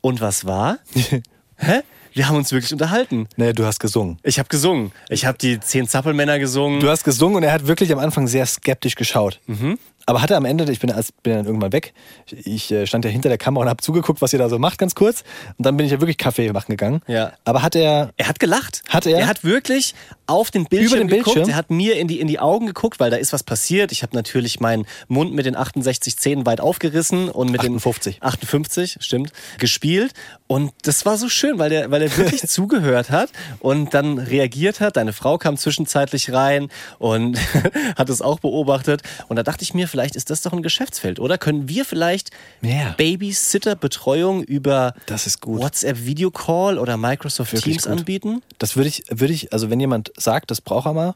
Und 0.00 0.20
was 0.20 0.44
war? 0.44 0.78
Hä? 1.56 1.80
Wir 2.12 2.28
haben 2.28 2.36
uns 2.36 2.50
wirklich 2.50 2.72
unterhalten. 2.72 3.28
Nee, 3.36 3.52
du 3.52 3.64
hast 3.64 3.78
gesungen. 3.78 4.18
Ich 4.24 4.38
habe 4.38 4.48
gesungen. 4.48 4.90
Ich 5.08 5.26
habe 5.26 5.38
die 5.38 5.60
zehn 5.60 5.86
Zappelmänner 5.86 6.38
gesungen. 6.40 6.80
Du 6.80 6.88
hast 6.88 7.04
gesungen 7.04 7.36
und 7.36 7.42
er 7.44 7.52
hat 7.52 7.68
wirklich 7.68 7.92
am 7.92 8.00
Anfang 8.00 8.26
sehr 8.26 8.46
skeptisch 8.46 8.96
geschaut. 8.96 9.40
Mhm. 9.46 9.78
Aber 10.06 10.22
hatte 10.22 10.36
am 10.36 10.44
Ende, 10.44 10.70
ich 10.70 10.80
bin, 10.80 10.92
bin 11.22 11.32
dann 11.34 11.46
irgendwann 11.46 11.72
weg, 11.72 11.92
ich, 12.26 12.46
ich 12.46 12.72
äh, 12.72 12.86
stand 12.86 13.04
ja 13.04 13.10
hinter 13.10 13.28
der 13.28 13.38
Kamera 13.38 13.64
und 13.64 13.68
habe 13.68 13.82
zugeguckt, 13.82 14.20
was 14.22 14.32
ihr 14.32 14.38
da 14.38 14.48
so 14.48 14.58
macht, 14.58 14.78
ganz 14.78 14.94
kurz. 14.94 15.22
Und 15.58 15.66
dann 15.66 15.76
bin 15.76 15.86
ich 15.86 15.92
ja 15.92 16.00
wirklich 16.00 16.18
Kaffee 16.18 16.52
machen 16.52 16.70
gegangen. 16.70 17.02
Ja. 17.06 17.32
Aber 17.44 17.62
hat 17.62 17.74
er, 17.74 18.10
Er 18.16 18.28
hat 18.28 18.40
gelacht. 18.40 18.82
Hat 18.88 19.06
er? 19.06 19.18
Er 19.18 19.26
hat 19.26 19.44
wirklich 19.44 19.94
auf 20.26 20.50
den 20.50 20.64
Bildschirm 20.64 21.00
Über 21.00 21.04
den 21.04 21.08
geguckt. 21.08 21.34
Bildschirm? 21.34 21.50
Er 21.50 21.56
hat 21.56 21.70
mir 21.70 21.96
in 21.96 22.08
die, 22.08 22.20
in 22.20 22.28
die 22.28 22.38
Augen 22.38 22.66
geguckt, 22.66 23.00
weil 23.00 23.10
da 23.10 23.16
ist 23.16 23.32
was 23.32 23.42
passiert. 23.42 23.92
Ich 23.92 24.02
habe 24.02 24.16
natürlich 24.16 24.60
meinen 24.60 24.86
Mund 25.08 25.34
mit 25.34 25.46
den 25.46 25.56
68 25.56 26.16
Zähnen 26.16 26.46
weit 26.46 26.60
aufgerissen 26.60 27.28
und 27.28 27.50
mit 27.50 27.60
58. 27.60 28.16
den 28.16 28.22
58, 28.22 28.96
stimmt, 29.00 29.32
gespielt. 29.58 30.12
Und 30.46 30.72
das 30.82 31.04
war 31.04 31.16
so 31.16 31.28
schön, 31.28 31.58
weil 31.58 31.70
der, 31.70 31.90
weil 31.90 32.02
er 32.02 32.16
wirklich 32.16 32.42
zugehört 32.46 33.10
hat 33.10 33.30
und 33.58 33.92
dann 33.94 34.18
reagiert 34.18 34.80
hat. 34.80 34.96
Deine 34.96 35.12
Frau 35.12 35.38
kam 35.38 35.56
zwischenzeitlich 35.56 36.32
rein 36.32 36.68
und 36.98 37.38
hat 37.96 38.08
es 38.08 38.22
auch 38.22 38.40
beobachtet. 38.40 39.02
Und 39.28 39.36
da 39.36 39.42
dachte 39.42 39.62
ich 39.64 39.74
mir, 39.74 39.88
vielleicht 39.88 39.99
ist 40.16 40.30
das 40.30 40.42
doch 40.42 40.52
ein 40.52 40.62
Geschäftsfeld, 40.62 41.18
oder? 41.20 41.38
Können 41.38 41.68
wir 41.68 41.84
vielleicht 41.84 42.30
Ja. 42.62 42.94
Babysitter-Betreuung 42.96 44.42
über 44.44 44.94
Das 45.06 45.26
ist 45.26 45.40
gut. 45.40 45.60
WhatsApp 45.60 46.04
Video 46.04 46.30
Call 46.30 46.78
oder 46.78 46.96
Microsoft 46.96 47.52
Wirklich 47.52 47.76
Teams 47.76 47.84
gut. 47.84 47.98
anbieten? 47.98 48.42
das 48.58 48.76
würde 48.76 48.88
ich, 48.88 49.04
würde 49.10 49.32
ich, 49.32 49.52
also 49.52 49.70
wenn 49.70 49.80
jemand 49.80 50.12
sagt, 50.16 50.50
das 50.50 50.60
braucht 50.60 50.86
er 50.86 50.92
mal, 50.94 51.14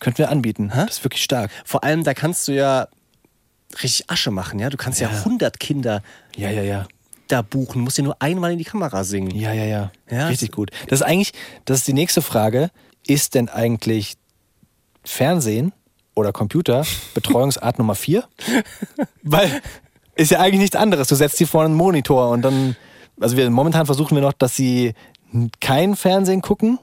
könnten 0.00 0.18
wir 0.18 0.30
anbieten. 0.30 0.70
Das 0.74 0.98
ist 0.98 1.04
wirklich 1.04 1.22
stark. 1.22 1.50
Vor 1.64 1.84
allem, 1.84 2.04
da 2.04 2.14
kannst 2.14 2.46
du 2.48 2.52
ja 2.52 2.88
richtig 3.82 4.08
Asche 4.10 4.30
machen, 4.30 4.58
ja. 4.60 4.70
Du 4.70 4.76
kannst 4.76 5.00
ja, 5.00 5.10
Ja. 5.10 5.18
100 5.18 5.58
Kinder 5.60 6.02
Ja, 6.36 6.50
ja, 6.50 6.62
ja. 6.62 6.86
da 7.28 7.42
buchen, 7.42 7.82
musst 7.82 7.98
dir 7.98 8.02
nur 8.02 8.16
einmal 8.22 8.52
in 8.52 8.58
die 8.58 8.64
Kamera 8.64 9.04
singen. 9.04 9.34
Ja, 9.36 9.52
ja, 9.52 9.64
ja. 9.64 9.92
Ja. 10.10 10.28
Richtig 10.28 10.52
gut. 10.52 10.70
Das 10.88 11.00
ist 11.00 11.06
eigentlich, 11.06 11.32
das 11.64 11.78
ist 11.78 11.88
die 11.88 11.92
nächste 11.92 12.22
Frage. 12.22 12.70
Ist 13.06 13.34
denn 13.34 13.48
eigentlich 13.48 14.14
Fernsehen 15.04 15.72
oder 16.18 16.32
Computer 16.32 16.84
Betreuungsart 17.14 17.78
Nummer 17.78 17.94
vier? 17.94 18.24
Weil 19.22 19.62
ist 20.14 20.30
ja 20.30 20.40
eigentlich 20.40 20.60
nichts 20.60 20.76
anderes. 20.76 21.08
Du 21.08 21.14
setzt 21.14 21.36
sie 21.38 21.46
vor 21.46 21.64
einen 21.64 21.74
Monitor 21.74 22.30
und 22.30 22.42
dann, 22.42 22.76
also 23.20 23.36
wir 23.36 23.48
momentan 23.50 23.86
versuchen 23.86 24.14
wir 24.16 24.22
noch, 24.22 24.32
dass 24.32 24.54
sie 24.56 24.94
kein 25.60 25.94
Fernsehen 25.96 26.42
gucken. 26.42 26.78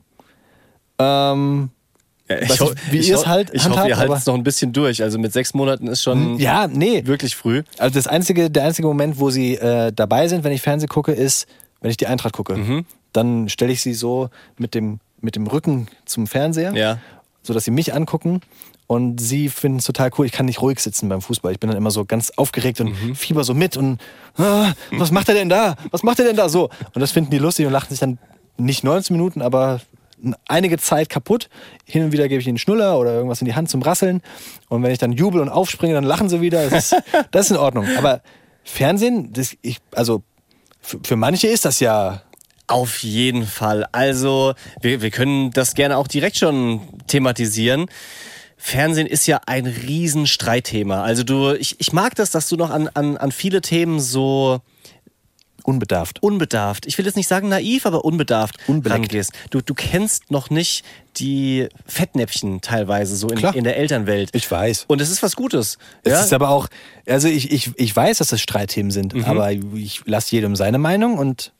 Ähm, 0.99 1.69
Ja, 2.29 2.41
Weiß 2.41 2.59
nicht, 2.59 2.91
wie 2.91 2.97
ihr 2.99 3.15
es 3.15 3.25
ho- 3.25 3.27
halt 3.29 3.51
ich 3.53 3.67
hoffe, 3.69 3.87
ihr 3.87 3.97
haltet 3.97 4.17
es 4.17 4.25
noch 4.25 4.33
ein 4.35 4.43
bisschen 4.43 4.73
durch. 4.73 5.03
Also 5.03 5.19
mit 5.19 5.31
sechs 5.33 5.53
Monaten 5.53 5.87
ist 5.87 6.01
schon 6.01 6.39
ja, 6.39 6.67
nee. 6.67 7.05
wirklich 7.05 7.35
früh. 7.35 7.61
Also 7.77 7.93
das 7.93 8.07
einzige, 8.07 8.49
der 8.49 8.63
einzige 8.63 8.87
Moment, 8.87 9.19
wo 9.19 9.29
sie 9.29 9.55
äh, 9.55 9.91
dabei 9.93 10.27
sind, 10.27 10.43
wenn 10.43 10.51
ich 10.51 10.61
Fernsehen 10.61 10.89
gucke, 10.89 11.11
ist, 11.11 11.45
wenn 11.81 11.91
ich 11.91 11.97
die 11.97 12.07
Eintracht 12.07 12.33
gucke. 12.33 12.55
Mhm. 12.57 12.85
Dann 13.13 13.47
stelle 13.49 13.71
ich 13.71 13.81
sie 13.81 13.93
so 13.93 14.29
mit 14.57 14.73
dem, 14.73 14.99
mit 15.21 15.35
dem 15.35 15.45
Rücken 15.47 15.87
zum 16.05 16.25
Fernseher, 16.25 16.73
Ja. 16.73 16.97
sodass 17.43 17.65
sie 17.65 17.71
mich 17.71 17.93
angucken. 17.93 18.41
Und 18.87 19.19
sie 19.19 19.49
finden 19.49 19.79
es 19.79 19.85
total 19.85 20.11
cool. 20.17 20.25
Ich 20.27 20.31
kann 20.31 20.45
nicht 20.45 20.61
ruhig 20.61 20.79
sitzen 20.79 21.09
beim 21.09 21.21
Fußball. 21.21 21.51
Ich 21.51 21.59
bin 21.59 21.69
dann 21.69 21.77
immer 21.77 21.89
so 21.91 22.05
ganz 22.05 22.31
aufgeregt 22.35 22.79
und 22.81 22.89
Mhm. 22.89 23.15
fieber 23.15 23.43
so 23.43 23.53
mit 23.55 23.77
und 23.77 23.99
ah, 24.37 24.73
was 24.91 25.09
macht 25.11 25.27
er 25.29 25.33
denn 25.35 25.49
da? 25.49 25.75
Was 25.91 26.03
macht 26.03 26.19
er 26.19 26.25
denn 26.25 26.35
da? 26.35 26.49
So. 26.49 26.69
Und 26.93 27.01
das 27.01 27.11
finden 27.11 27.31
die 27.31 27.39
lustig 27.39 27.65
und 27.65 27.71
lachen 27.71 27.89
sich 27.89 27.99
dann 27.99 28.19
nicht 28.57 28.83
19 28.83 29.15
Minuten, 29.15 29.41
aber 29.41 29.81
einige 30.47 30.77
Zeit 30.77 31.09
kaputt. 31.09 31.49
Hin 31.85 32.03
und 32.03 32.11
wieder 32.11 32.27
gebe 32.27 32.39
ich 32.41 32.47
ihnen 32.47 32.57
Schnuller 32.59 32.97
oder 32.99 33.13
irgendwas 33.13 33.41
in 33.41 33.45
die 33.45 33.55
Hand 33.55 33.69
zum 33.69 33.81
Rasseln. 33.81 34.21
Und 34.69 34.83
wenn 34.83 34.91
ich 34.91 34.99
dann 34.99 35.11
jubel 35.11 35.41
und 35.41 35.49
aufspringe, 35.49 35.93
dann 35.95 36.03
lachen 36.03 36.29
sie 36.29 36.41
wieder. 36.41 36.69
Das 36.69 36.91
ist, 36.91 37.03
das 37.31 37.45
ist 37.47 37.51
in 37.51 37.57
Ordnung. 37.57 37.87
Aber 37.97 38.21
Fernsehen, 38.63 39.33
das, 39.33 39.55
ich, 39.61 39.79
also 39.93 40.23
für, 40.79 40.99
für 41.03 41.15
manche 41.15 41.47
ist 41.47 41.65
das 41.65 41.79
ja. 41.79 42.21
Auf 42.67 42.99
jeden 43.03 43.45
Fall. 43.45 43.85
Also, 43.91 44.53
wir, 44.81 45.01
wir 45.01 45.11
können 45.11 45.51
das 45.51 45.75
gerne 45.75 45.97
auch 45.97 46.07
direkt 46.07 46.37
schon 46.37 46.81
thematisieren. 47.07 47.85
Fernsehen 48.57 49.07
ist 49.07 49.27
ja 49.27 49.41
ein 49.45 49.65
Riesenstreitthema. 49.65 51.03
Also 51.03 51.23
du, 51.23 51.53
ich, 51.53 51.79
ich 51.79 51.93
mag 51.93 52.15
das, 52.15 52.31
dass 52.31 52.47
du 52.49 52.55
noch 52.55 52.69
an, 52.69 52.89
an, 52.93 53.17
an 53.17 53.31
viele 53.31 53.61
Themen 53.61 53.99
so 53.99 54.61
Unbedarft. 55.65 56.21
unbedarft, 56.21 56.85
ich 56.85 56.97
will 56.97 57.05
jetzt 57.05 57.15
nicht 57.15 57.27
sagen 57.27 57.49
naiv, 57.49 57.87
aber 57.87 58.05
unbedarft 58.05 58.57
Unbeleckt. 58.67 59.11
rangehst. 59.11 59.31
Du, 59.49 59.61
du 59.61 59.73
kennst 59.73 60.29
noch 60.29 60.51
nicht 60.51 60.85
die 61.17 61.67
Fettnäpfchen 61.87 62.61
teilweise 62.61 63.15
so 63.15 63.29
in, 63.29 63.39
in 63.39 63.63
der 63.63 63.75
Elternwelt. 63.77 64.29
Ich 64.33 64.49
weiß. 64.49 64.85
Und 64.87 65.01
es 65.01 65.09
ist 65.09 65.23
was 65.23 65.35
Gutes. 65.35 65.79
Es 66.03 66.11
ja? 66.11 66.21
ist 66.21 66.33
aber 66.33 66.49
auch, 66.49 66.67
also 67.07 67.27
ich, 67.27 67.51
ich, 67.51 67.71
ich 67.77 67.95
weiß, 67.95 68.19
dass 68.19 68.27
das 68.27 68.41
Streitthemen 68.41 68.91
sind, 68.91 69.15
aber 69.25 69.51
ich 69.51 70.01
lasse 70.05 70.35
jedem 70.35 70.55
seine 70.55 70.77
Meinung 70.77 71.17
und 71.17 71.51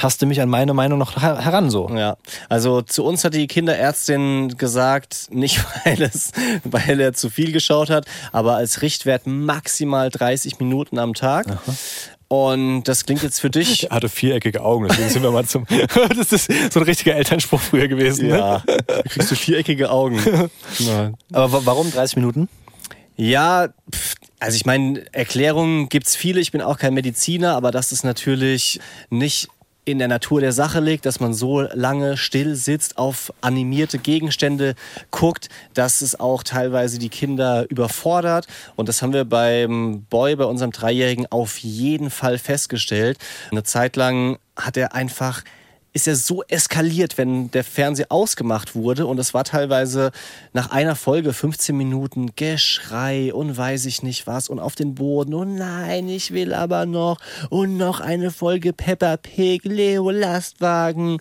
taste 0.00 0.26
mich 0.26 0.40
an 0.40 0.48
meine 0.48 0.72
Meinung 0.74 0.98
noch 0.98 1.20
her 1.20 1.44
heran 1.44 1.70
so. 1.70 1.88
Ja, 1.94 2.16
also 2.48 2.82
zu 2.82 3.04
uns 3.04 3.24
hat 3.24 3.34
die 3.34 3.46
Kinderärztin 3.46 4.56
gesagt, 4.56 5.28
nicht 5.30 5.60
weil, 5.84 6.02
es, 6.02 6.32
weil 6.64 7.00
er 7.00 7.12
zu 7.12 7.28
viel 7.30 7.52
geschaut 7.52 7.90
hat, 7.90 8.06
aber 8.32 8.56
als 8.56 8.82
Richtwert 8.82 9.26
maximal 9.26 10.10
30 10.10 10.58
Minuten 10.58 10.98
am 10.98 11.14
Tag. 11.14 11.58
Und 12.28 12.84
das 12.84 13.06
klingt 13.06 13.22
jetzt 13.24 13.40
für 13.40 13.50
dich. 13.50 13.84
Er 13.90 13.96
hatte 13.96 14.08
viereckige 14.08 14.62
Augen, 14.62 14.86
deswegen 14.88 15.08
sind 15.08 15.22
wir 15.24 15.32
mal 15.32 15.44
zum. 15.46 15.66
das 16.16 16.30
ist 16.32 16.48
so 16.72 16.78
ein 16.80 16.84
richtiger 16.84 17.14
Elternspruch 17.16 17.60
früher 17.60 17.88
gewesen. 17.88 18.28
Ne? 18.28 18.38
Ja, 18.38 18.62
kriegst 19.08 19.30
du 19.32 19.34
viereckige 19.34 19.90
Augen. 19.90 20.20
Ja. 20.78 21.10
Aber 21.32 21.52
wa- 21.52 21.60
warum 21.64 21.90
30 21.90 22.16
Minuten? 22.16 22.48
Ja, 23.16 23.68
pff, 23.92 24.14
also 24.38 24.54
ich 24.54 24.64
meine, 24.64 25.02
Erklärungen 25.12 25.88
gibt's 25.88 26.14
viele. 26.14 26.40
Ich 26.40 26.52
bin 26.52 26.62
auch 26.62 26.78
kein 26.78 26.94
Mediziner, 26.94 27.56
aber 27.56 27.72
das 27.72 27.90
ist 27.90 28.04
natürlich 28.04 28.78
nicht 29.10 29.48
in 29.84 29.98
der 29.98 30.08
Natur 30.08 30.40
der 30.40 30.52
Sache 30.52 30.80
liegt, 30.80 31.06
dass 31.06 31.20
man 31.20 31.34
so 31.34 31.62
lange 31.62 32.16
still 32.16 32.54
sitzt, 32.54 32.98
auf 32.98 33.32
animierte 33.40 33.98
Gegenstände 33.98 34.74
guckt, 35.10 35.48
dass 35.74 36.02
es 36.02 36.18
auch 36.18 36.42
teilweise 36.42 36.98
die 36.98 37.08
Kinder 37.08 37.66
überfordert. 37.70 38.46
Und 38.76 38.88
das 38.88 39.02
haben 39.02 39.12
wir 39.12 39.24
beim 39.24 40.04
Boy, 40.10 40.36
bei 40.36 40.44
unserem 40.44 40.70
Dreijährigen, 40.70 41.26
auf 41.30 41.58
jeden 41.58 42.10
Fall 42.10 42.38
festgestellt. 42.38 43.18
Eine 43.50 43.62
Zeit 43.62 43.96
lang 43.96 44.38
hat 44.56 44.76
er 44.76 44.94
einfach 44.94 45.42
ist 45.92 46.06
er 46.06 46.16
so 46.16 46.42
eskaliert, 46.44 47.18
wenn 47.18 47.50
der 47.50 47.64
Fernseher 47.64 48.06
ausgemacht 48.10 48.74
wurde. 48.74 49.06
Und 49.06 49.18
es 49.18 49.34
war 49.34 49.44
teilweise 49.44 50.12
nach 50.52 50.70
einer 50.70 50.94
Folge 50.94 51.32
15 51.32 51.76
Minuten 51.76 52.34
Geschrei 52.36 53.34
und 53.34 53.56
weiß 53.56 53.86
ich 53.86 54.02
nicht 54.02 54.26
was 54.26 54.48
und 54.48 54.60
auf 54.60 54.74
den 54.74 54.94
Boden. 54.94 55.34
Und 55.34 55.56
nein, 55.56 56.08
ich 56.08 56.32
will 56.32 56.54
aber 56.54 56.86
noch. 56.86 57.18
Und 57.48 57.76
noch 57.76 58.00
eine 58.00 58.30
Folge 58.30 58.72
Peppa 58.72 59.16
Pig, 59.16 59.64
Leo 59.64 60.10
Lastwagen. 60.10 61.18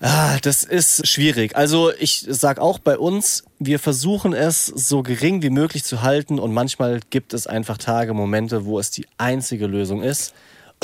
Ah, 0.00 0.36
das 0.42 0.64
ist 0.64 1.06
schwierig. 1.06 1.56
Also 1.56 1.90
ich 1.98 2.26
sag 2.28 2.58
auch 2.58 2.78
bei 2.78 2.98
uns, 2.98 3.44
wir 3.58 3.78
versuchen 3.78 4.34
es 4.34 4.66
so 4.66 5.02
gering 5.02 5.40
wie 5.40 5.48
möglich 5.48 5.84
zu 5.84 6.02
halten. 6.02 6.38
Und 6.38 6.52
manchmal 6.52 7.00
gibt 7.08 7.32
es 7.32 7.46
einfach 7.46 7.78
Tage, 7.78 8.12
Momente, 8.12 8.66
wo 8.66 8.78
es 8.78 8.90
die 8.90 9.06
einzige 9.16 9.66
Lösung 9.66 10.02
ist. 10.02 10.34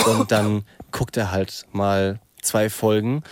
Und 0.07 0.33
dann 0.33 0.65
guckt 0.91 1.19
er 1.19 1.31
halt 1.31 1.67
mal 1.73 2.21
zwei 2.43 2.71
Folgen. 2.71 3.23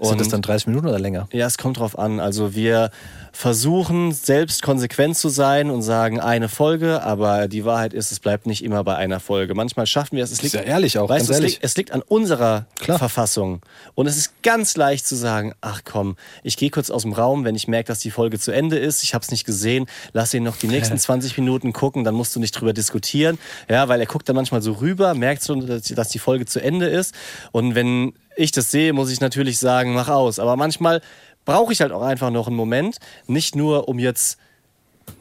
Sind 0.00 0.12
Und 0.12 0.20
das 0.20 0.28
dann 0.28 0.42
30 0.42 0.66
Minuten 0.68 0.86
oder 0.88 0.98
länger? 0.98 1.28
ja, 1.32 1.46
es 1.46 1.56
kommt 1.58 1.78
drauf 1.78 1.98
an. 1.98 2.20
Also 2.20 2.54
wir 2.54 2.90
versuchen 3.36 4.12
selbst 4.12 4.62
konsequent 4.62 5.14
zu 5.14 5.28
sein 5.28 5.70
und 5.70 5.82
sagen 5.82 6.20
eine 6.20 6.48
Folge, 6.48 7.02
aber 7.02 7.48
die 7.48 7.66
Wahrheit 7.66 7.92
ist, 7.92 8.10
es 8.10 8.18
bleibt 8.18 8.46
nicht 8.46 8.64
immer 8.64 8.82
bei 8.82 8.96
einer 8.96 9.20
Folge. 9.20 9.54
Manchmal 9.54 9.86
schaffen 9.86 10.16
wir 10.16 10.24
es. 10.24 10.32
Es 10.32 10.42
ist 10.42 10.54
ja 10.54 10.62
ehrlich 10.62 10.98
auch, 10.98 11.10
weißt 11.10 11.28
du, 11.28 11.32
es, 11.32 11.38
ehrlich. 11.38 11.52
liegt, 11.52 11.64
es 11.64 11.76
liegt 11.76 11.92
an 11.92 12.00
unserer 12.00 12.64
Klar. 12.76 12.98
Verfassung. 12.98 13.60
Und 13.94 14.06
es 14.06 14.16
ist 14.16 14.42
ganz 14.42 14.78
leicht 14.78 15.06
zu 15.06 15.16
sagen, 15.16 15.52
ach 15.60 15.82
komm, 15.84 16.16
ich 16.44 16.56
gehe 16.56 16.70
kurz 16.70 16.88
aus 16.88 17.02
dem 17.02 17.12
Raum, 17.12 17.44
wenn 17.44 17.54
ich 17.54 17.68
merke, 17.68 17.88
dass 17.88 17.98
die 17.98 18.10
Folge 18.10 18.38
zu 18.38 18.52
Ende 18.52 18.78
ist, 18.78 19.02
ich 19.02 19.12
habe 19.12 19.22
es 19.22 19.30
nicht 19.30 19.44
gesehen, 19.44 19.84
lass 20.14 20.32
ihn 20.32 20.42
noch 20.42 20.56
die 20.56 20.68
nächsten 20.68 20.98
20 20.98 21.36
Minuten 21.36 21.74
gucken, 21.74 22.04
dann 22.04 22.14
musst 22.14 22.34
du 22.34 22.40
nicht 22.40 22.52
drüber 22.52 22.72
diskutieren. 22.72 23.38
Ja, 23.68 23.86
weil 23.88 24.00
er 24.00 24.06
guckt 24.06 24.26
dann 24.30 24.36
manchmal 24.36 24.62
so 24.62 24.72
rüber, 24.72 25.12
merkt 25.12 25.46
dass 25.46 25.82
dass 25.82 26.08
die 26.08 26.18
Folge 26.18 26.46
zu 26.46 26.60
Ende 26.60 26.86
ist. 26.86 27.14
Und 27.52 27.74
wenn 27.74 28.14
ich 28.34 28.50
das 28.50 28.70
sehe, 28.70 28.94
muss 28.94 29.10
ich 29.10 29.20
natürlich 29.20 29.58
sagen, 29.58 29.92
mach 29.92 30.08
aus. 30.08 30.38
Aber 30.38 30.56
manchmal 30.56 31.02
brauche 31.46 31.72
ich 31.72 31.80
halt 31.80 31.92
auch 31.92 32.02
einfach 32.02 32.30
noch 32.30 32.48
einen 32.48 32.56
Moment, 32.56 32.98
nicht 33.26 33.56
nur 33.56 33.88
um 33.88 33.98
jetzt 33.98 34.36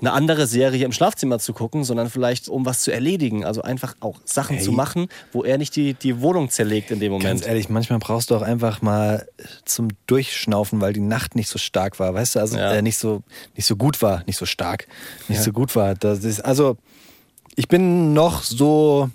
eine 0.02 0.12
andere 0.14 0.48
Serie 0.48 0.84
im 0.84 0.92
Schlafzimmer 0.92 1.38
zu 1.40 1.54
gucken, 1.54 1.84
sondern 1.84 2.10
vielleicht 2.10 2.50
um 2.50 2.66
was 2.66 2.82
zu 2.82 2.92
erledigen. 2.92 3.46
Also 3.46 3.62
einfach 3.62 3.96
auch 4.00 4.20
Sachen 4.26 4.58
Ey. 4.58 4.64
zu 4.64 4.72
machen, 4.72 5.08
wo 5.32 5.44
er 5.44 5.58
nicht 5.60 5.76
die, 5.76 5.94
die 5.94 6.22
Wohnung 6.22 6.50
zerlegt 6.50 6.90
in 6.92 7.00
dem 7.00 7.12
Moment. 7.12 7.30
Ganz 7.30 7.48
ehrlich, 7.48 7.70
manchmal 7.70 8.00
brauchst 8.00 8.32
du 8.32 8.36
auch 8.36 8.42
einfach 8.42 8.82
mal 8.82 9.28
zum 9.64 9.90
Durchschnaufen, 10.08 10.82
weil 10.82 10.94
die 10.94 11.00
Nacht 11.02 11.36
nicht 11.36 11.50
so 11.50 11.60
stark 11.60 12.00
war, 12.00 12.14
weißt 12.14 12.36
du, 12.36 12.40
also 12.40 12.58
Ja. 12.58 12.74
äh, 12.74 12.82
nicht 12.82 12.98
so 12.98 13.22
nicht 13.56 13.68
so 13.68 13.76
gut 13.76 14.02
war, 14.02 14.24
nicht 14.26 14.38
so 14.38 14.46
stark, 14.46 14.88
nicht 15.28 15.42
so 15.42 15.54
gut 15.54 15.76
war. 15.76 15.94
Das 15.96 16.24
ist 16.24 16.42
also 16.42 16.78
ich 17.56 17.68
bin 17.68 18.14
noch 18.14 18.42
so 18.44 19.10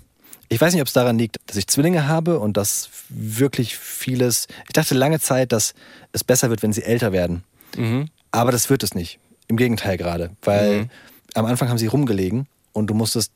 ich 0.51 0.59
weiß 0.59 0.73
nicht, 0.73 0.81
ob 0.81 0.87
es 0.87 0.93
daran 0.93 1.17
liegt, 1.17 1.37
dass 1.47 1.55
ich 1.55 1.67
Zwillinge 1.67 2.09
habe 2.09 2.37
und 2.37 2.57
dass 2.57 2.89
wirklich 3.07 3.77
vieles. 3.77 4.47
Ich 4.67 4.73
dachte 4.73 4.95
lange 4.95 5.21
Zeit, 5.21 5.53
dass 5.53 5.73
es 6.11 6.25
besser 6.25 6.49
wird, 6.49 6.61
wenn 6.61 6.73
sie 6.73 6.83
älter 6.83 7.13
werden. 7.13 7.45
Mhm. 7.77 8.09
Aber 8.31 8.51
das 8.51 8.69
wird 8.69 8.83
es 8.83 8.93
nicht. 8.93 9.17
Im 9.47 9.55
Gegenteil 9.55 9.95
gerade. 9.95 10.31
Weil 10.43 10.89
am 11.35 11.45
Anfang 11.45 11.69
haben 11.69 11.77
sie 11.77 11.87
rumgelegen 11.87 12.47
und 12.73 12.87
du 12.87 12.93
musstest 12.93 13.31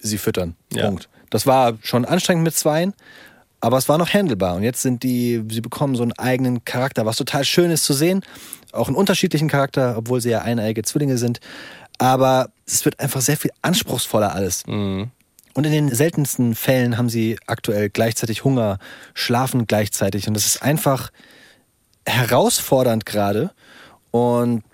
sie 0.00 0.18
füttern. 0.18 0.56
Ja. 0.72 0.86
Punkt. 0.86 1.08
Das 1.30 1.46
war 1.46 1.78
schon 1.80 2.04
anstrengend 2.04 2.42
mit 2.42 2.56
Zweien, 2.56 2.92
aber 3.60 3.78
es 3.78 3.88
war 3.88 3.96
noch 3.96 4.12
handelbar. 4.12 4.56
Und 4.56 4.64
jetzt 4.64 4.82
sind 4.82 5.04
die, 5.04 5.44
sie 5.48 5.60
bekommen 5.60 5.94
so 5.94 6.02
einen 6.02 6.12
eigenen 6.12 6.64
Charakter, 6.64 7.06
was 7.06 7.18
total 7.18 7.44
schön 7.44 7.70
ist 7.70 7.84
zu 7.84 7.92
sehen. 7.92 8.20
Auch 8.72 8.88
einen 8.88 8.96
unterschiedlichen 8.96 9.46
Charakter, 9.46 9.96
obwohl 9.96 10.20
sie 10.20 10.30
ja 10.30 10.42
eineige 10.42 10.82
Zwillinge 10.82 11.18
sind. 11.18 11.38
Aber 11.98 12.50
es 12.66 12.84
wird 12.84 12.98
einfach 12.98 13.20
sehr 13.20 13.36
viel 13.36 13.52
anspruchsvoller 13.62 14.34
alles. 14.34 14.66
Mhm. 14.66 15.12
Und 15.54 15.64
in 15.66 15.72
den 15.72 15.94
seltensten 15.94 16.54
Fällen 16.54 16.96
haben 16.96 17.08
sie 17.08 17.38
aktuell 17.46 17.90
gleichzeitig 17.90 18.44
Hunger, 18.44 18.78
schlafen 19.14 19.66
gleichzeitig. 19.66 20.28
Und 20.28 20.34
das 20.34 20.46
ist 20.46 20.62
einfach 20.62 21.10
herausfordernd 22.06 23.04
gerade. 23.04 23.52
Und 24.10 24.64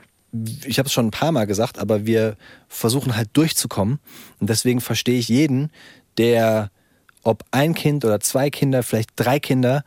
ich 0.64 0.78
habe 0.78 0.86
es 0.86 0.92
schon 0.92 1.06
ein 1.06 1.12
paar 1.12 1.32
Mal 1.32 1.46
gesagt, 1.46 1.78
aber 1.78 2.06
wir 2.06 2.36
versuchen 2.68 3.16
halt 3.16 3.30
durchzukommen. 3.32 3.98
Und 4.40 4.50
deswegen 4.50 4.80
verstehe 4.80 5.18
ich 5.18 5.28
jeden, 5.28 5.70
der, 6.16 6.70
ob 7.22 7.44
ein 7.50 7.74
Kind 7.74 8.04
oder 8.04 8.20
zwei 8.20 8.50
Kinder, 8.50 8.82
vielleicht 8.82 9.10
drei 9.16 9.40
Kinder, 9.40 9.84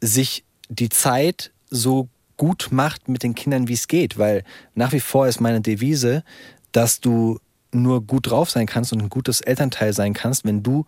sich 0.00 0.44
die 0.68 0.88
Zeit 0.88 1.50
so 1.70 2.08
gut 2.36 2.68
macht 2.70 3.08
mit 3.08 3.22
den 3.22 3.34
Kindern, 3.34 3.68
wie 3.68 3.74
es 3.74 3.88
geht. 3.88 4.18
Weil 4.18 4.44
nach 4.74 4.92
wie 4.92 5.00
vor 5.00 5.26
ist 5.26 5.40
meine 5.40 5.60
Devise, 5.60 6.24
dass 6.72 7.00
du 7.00 7.38
nur 7.72 8.02
gut 8.02 8.30
drauf 8.30 8.50
sein 8.50 8.66
kannst 8.66 8.92
und 8.92 9.00
ein 9.00 9.08
gutes 9.08 9.40
Elternteil 9.40 9.92
sein 9.92 10.12
kannst, 10.12 10.44
wenn 10.44 10.62
du 10.62 10.86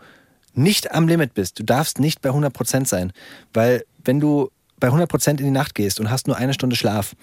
nicht 0.54 0.92
am 0.92 1.08
Limit 1.08 1.34
bist. 1.34 1.58
Du 1.58 1.62
darfst 1.62 1.98
nicht 1.98 2.20
bei 2.20 2.30
100% 2.30 2.86
sein. 2.86 3.12
Weil 3.52 3.84
wenn 4.04 4.20
du 4.20 4.50
bei 4.78 4.88
100% 4.88 5.30
in 5.30 5.36
die 5.36 5.50
Nacht 5.50 5.74
gehst 5.74 6.00
und 6.00 6.10
hast 6.10 6.26
nur 6.26 6.36
eine 6.36 6.54
Stunde 6.54 6.76
Schlaf 6.76 7.14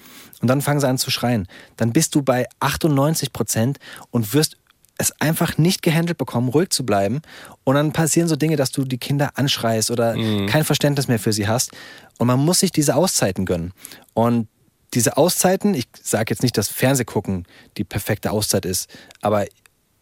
und 0.41 0.47
dann 0.47 0.61
fangen 0.61 0.79
sie 0.79 0.87
an 0.87 0.97
zu 0.97 1.11
schreien, 1.11 1.47
dann 1.75 1.91
bist 1.91 2.15
du 2.15 2.21
bei 2.21 2.47
98% 2.61 3.75
und 4.11 4.33
wirst 4.33 4.55
es 4.97 5.11
einfach 5.21 5.57
nicht 5.57 5.81
gehandelt 5.81 6.17
bekommen, 6.17 6.49
ruhig 6.49 6.69
zu 6.69 6.85
bleiben. 6.85 7.21
Und 7.63 7.75
dann 7.75 7.93
passieren 7.93 8.27
so 8.27 8.35
Dinge, 8.35 8.55
dass 8.55 8.71
du 8.71 8.83
die 8.83 8.97
Kinder 8.97 9.31
anschreist 9.35 9.91
oder 9.91 10.13
kein 10.47 10.65
Verständnis 10.65 11.07
mehr 11.07 11.19
für 11.19 11.33
sie 11.33 11.47
hast. 11.47 11.71
Und 12.17 12.27
man 12.27 12.39
muss 12.39 12.59
sich 12.59 12.71
diese 12.71 12.95
Auszeiten 12.95 13.45
gönnen. 13.45 13.73
Und 14.13 14.47
diese 14.93 15.17
Auszeiten, 15.17 15.74
ich 15.74 15.88
sage 16.01 16.31
jetzt 16.34 16.43
nicht, 16.43 16.58
dass 16.58 16.67
Fernsehgucken 16.67 17.46
die 17.77 17.84
perfekte 17.84 18.31
Auszeit 18.31 18.65
ist, 18.65 18.89
aber 19.22 19.46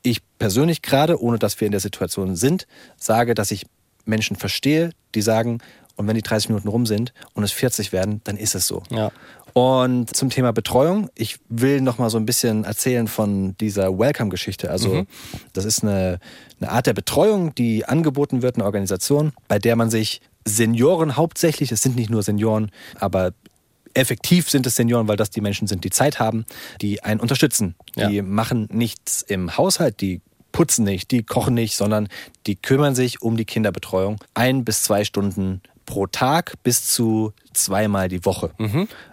ich 0.01 0.22
persönlich 0.39 0.82
gerade, 0.82 1.22
ohne 1.22 1.39
dass 1.39 1.60
wir 1.60 1.65
in 1.65 1.72
der 1.72 1.82
Situation 1.82 2.36
sind, 2.36 2.67
sage, 2.98 3.34
dass 3.34 3.51
ich 3.51 3.65
Menschen 4.06 4.38
verstehe, 4.38 4.91
die 5.15 5.22
sagen, 5.22 5.60
und 5.98 6.08
wenn 6.08 6.15
die 6.15 6.22
30 6.22 6.50
Minuten 6.50 6.67
rum 6.67 6.86
sind 6.86 7.12
und 7.34 7.44
es 7.44 7.51
40 7.51 7.91
werden, 7.91 8.22
dann 8.24 8.38
ist 8.38 8.53
es 8.53 8.67
so. 8.67 8.84
Ja. 8.91 9.12
Und 9.53 10.15
zum 10.15 10.29
Thema 10.29 10.53
Betreuung, 10.53 11.10
ich 11.15 11.39
will 11.50 11.82
noch 11.82 11.98
mal 11.98 12.12
so 12.12 12.20
ein 12.20 12.27
bisschen 12.27 12.63
erzählen 12.63 13.08
von 13.08 13.58
dieser 13.58 13.98
Welcome-Geschichte. 13.98 14.70
Also 14.70 15.08
das 15.53 15.65
ist 15.65 15.84
eine, 15.84 16.20
eine 16.62 16.72
Art 16.72 16.86
der 16.86 16.94
Betreuung, 16.94 17.56
die 17.56 17.84
angeboten 17.84 18.44
wird, 18.44 18.56
eine 18.56 18.65
Organisation, 18.65 19.34
bei 19.48 19.58
der 19.58 19.75
man 19.75 19.89
sich 19.89 20.22
Senioren 20.46 21.17
hauptsächlich, 21.17 21.72
es 21.72 21.82
sind 21.82 21.96
nicht 21.96 22.12
nur 22.12 22.22
Senioren, 22.22 22.72
aber 23.00 23.34
effektiv 23.97 24.49
sind 24.49 24.65
es 24.65 24.75
Senioren, 24.75 25.07
weil 25.07 25.17
das 25.17 25.29
die 25.29 25.41
Menschen 25.41 25.67
sind, 25.67 25.83
die 25.83 25.89
Zeit 25.89 26.19
haben, 26.19 26.45
die 26.81 27.03
einen 27.03 27.19
unterstützen. 27.19 27.75
Die 27.95 28.01
Ja. 28.17 28.23
machen 28.23 28.67
nichts 28.71 29.21
im 29.21 29.57
Haushalt, 29.57 29.99
die 30.01 30.21
putzen 30.51 30.85
nicht, 30.85 31.11
die 31.11 31.23
kochen 31.23 31.53
nicht, 31.53 31.75
sondern 31.75 32.07
die 32.47 32.55
kümmern 32.55 32.95
sich 32.95 33.21
um 33.21 33.37
die 33.37 33.45
Kinderbetreuung. 33.45 34.17
Ein 34.33 34.63
bis 34.65 34.83
zwei 34.83 35.03
Stunden 35.03 35.61
pro 35.85 36.05
Tag 36.07 36.53
bis 36.63 36.85
zu 36.89 37.31
zweimal 37.53 38.09
die 38.09 38.25
Woche. 38.25 38.51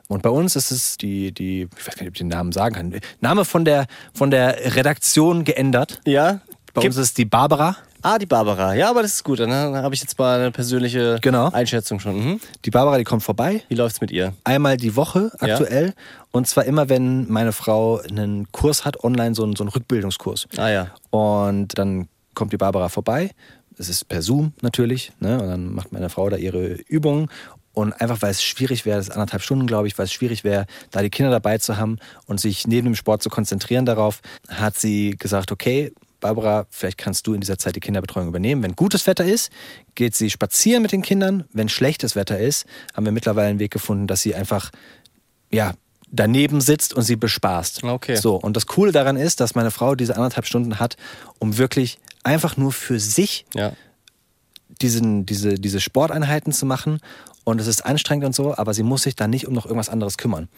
Und 0.08 0.22
bei 0.22 0.30
uns 0.30 0.56
ist 0.56 0.70
es 0.70 0.96
die, 0.96 1.32
die, 1.32 1.68
ich 1.78 1.86
weiß 1.86 1.96
nicht, 2.00 2.08
ob 2.08 2.14
ich 2.14 2.18
den 2.18 2.28
Namen 2.28 2.50
sagen 2.52 2.74
kann, 2.74 3.00
Name 3.20 3.44
von 3.44 3.64
der, 3.64 3.86
von 4.12 4.30
der 4.30 4.74
Redaktion 4.74 5.44
geändert. 5.44 6.00
Ja? 6.04 6.40
Bei 6.72 6.80
Gib- 6.82 6.90
uns 6.90 6.96
ist 6.96 7.08
es 7.08 7.14
die 7.14 7.24
Barbara. 7.26 7.76
Ah, 8.06 8.18
die 8.18 8.26
Barbara. 8.26 8.74
Ja, 8.74 8.90
aber 8.90 9.00
das 9.00 9.14
ist 9.14 9.24
gut. 9.24 9.40
Dann 9.40 9.50
habe 9.50 9.94
ich 9.94 10.02
jetzt 10.02 10.18
mal 10.18 10.38
eine 10.38 10.50
persönliche 10.50 11.16
Genau. 11.22 11.48
Einschätzung 11.50 12.00
schon. 12.00 12.16
Mhm. 12.16 12.40
Die 12.66 12.70
Barbara, 12.70 12.98
die 12.98 13.04
kommt 13.04 13.22
vorbei. 13.22 13.62
Wie 13.68 13.74
läuft's 13.76 14.02
mit 14.02 14.10
ihr? 14.10 14.34
einmal 14.44 14.76
die 14.76 14.94
Woche 14.94 15.30
Ja. 15.40 15.54
aktuell. 15.54 15.94
Und 16.30 16.46
zwar 16.46 16.66
immer, 16.66 16.90
wenn 16.90 17.30
meine 17.30 17.52
Frau 17.52 18.00
einen 18.00 18.52
Kurs 18.52 18.84
hat, 18.84 19.02
online, 19.02 19.34
so 19.34 19.42
einen, 19.42 19.56
so 19.56 19.64
einen 19.64 19.70
Rückbildungskurs. 19.70 20.48
Ah 20.58 20.68
ja. 20.68 20.88
Und 21.10 21.78
dann 21.78 22.08
kommt 22.34 22.52
die 22.52 22.58
Barbara 22.58 22.90
vorbei. 22.90 23.30
Es 23.78 23.88
ist 23.88 24.06
per 24.06 24.20
Zoom 24.20 24.52
natürlich. 24.60 25.12
Ne? 25.20 25.40
Und 25.40 25.48
dann 25.48 25.72
macht 25.72 25.90
meine 25.90 26.10
Frau 26.10 26.28
da 26.28 26.36
ihre 26.36 26.74
Übungen. 26.88 27.28
Und 27.72 27.92
einfach, 28.00 28.20
weil 28.20 28.30
es 28.32 28.42
schwierig 28.44 28.84
wäre, 28.84 28.98
das 28.98 29.08
ist 29.08 29.14
anderthalb 29.14 29.42
Stunden, 29.42 29.66
glaube 29.66 29.88
ich, 29.88 29.96
weil 29.98 30.04
es 30.04 30.12
schwierig 30.12 30.44
wäre, 30.44 30.66
da 30.92 31.00
die 31.02 31.10
Kinder 31.10 31.32
dabei 31.32 31.56
zu 31.58 31.76
haben 31.78 31.98
und 32.26 32.38
sich 32.38 32.66
neben 32.68 32.84
dem 32.84 32.94
Sport 32.94 33.22
zu 33.22 33.30
konzentrieren 33.30 33.86
darauf, 33.86 34.20
hat 34.48 34.76
sie 34.76 35.16
gesagt, 35.18 35.50
okay, 35.50 35.92
Barbara, 36.24 36.66
vielleicht 36.70 36.96
kannst 36.96 37.26
du 37.26 37.34
in 37.34 37.42
dieser 37.42 37.58
Zeit 37.58 37.76
die 37.76 37.80
Kinderbetreuung 37.80 38.28
übernehmen. 38.28 38.62
Wenn 38.62 38.74
gutes 38.74 39.06
Wetter 39.06 39.26
ist, 39.26 39.52
geht 39.94 40.14
sie 40.16 40.30
spazieren 40.30 40.80
mit 40.80 40.90
den 40.92 41.02
Kindern. 41.02 41.44
Wenn 41.52 41.68
schlechtes 41.68 42.16
Wetter 42.16 42.38
ist, 42.38 42.64
haben 42.94 43.04
wir 43.04 43.12
mittlerweile 43.12 43.48
einen 43.48 43.58
Weg 43.58 43.70
gefunden, 43.70 44.06
dass 44.06 44.22
sie 44.22 44.34
einfach 44.34 44.70
ja, 45.52 45.74
daneben 46.10 46.62
sitzt 46.62 46.94
und 46.94 47.02
sie 47.02 47.16
bespaßt. 47.16 47.84
Okay. 47.84 48.16
So, 48.16 48.36
und 48.36 48.56
das 48.56 48.66
Coole 48.66 48.90
daran 48.90 49.16
ist, 49.18 49.40
dass 49.40 49.54
meine 49.54 49.70
Frau 49.70 49.94
diese 49.96 50.16
anderthalb 50.16 50.46
Stunden 50.46 50.78
hat, 50.78 50.96
um 51.38 51.58
wirklich 51.58 51.98
einfach 52.22 52.56
nur 52.56 52.72
für 52.72 52.98
sich 52.98 53.44
Ja. 53.54 53.72
diesen, 54.80 55.26
diese, 55.26 55.56
diese 55.56 55.78
Sporteinheiten 55.78 56.54
zu 56.54 56.64
machen. 56.64 57.00
Und 57.44 57.60
es 57.60 57.66
ist 57.66 57.84
anstrengend 57.84 58.24
und 58.24 58.34
so, 58.34 58.56
aber 58.56 58.72
sie 58.72 58.82
muss 58.82 59.02
sich 59.02 59.14
dann 59.14 59.28
nicht 59.28 59.46
um 59.46 59.52
noch 59.52 59.66
irgendwas 59.66 59.90
anderes 59.90 60.16
kümmern. 60.16 60.48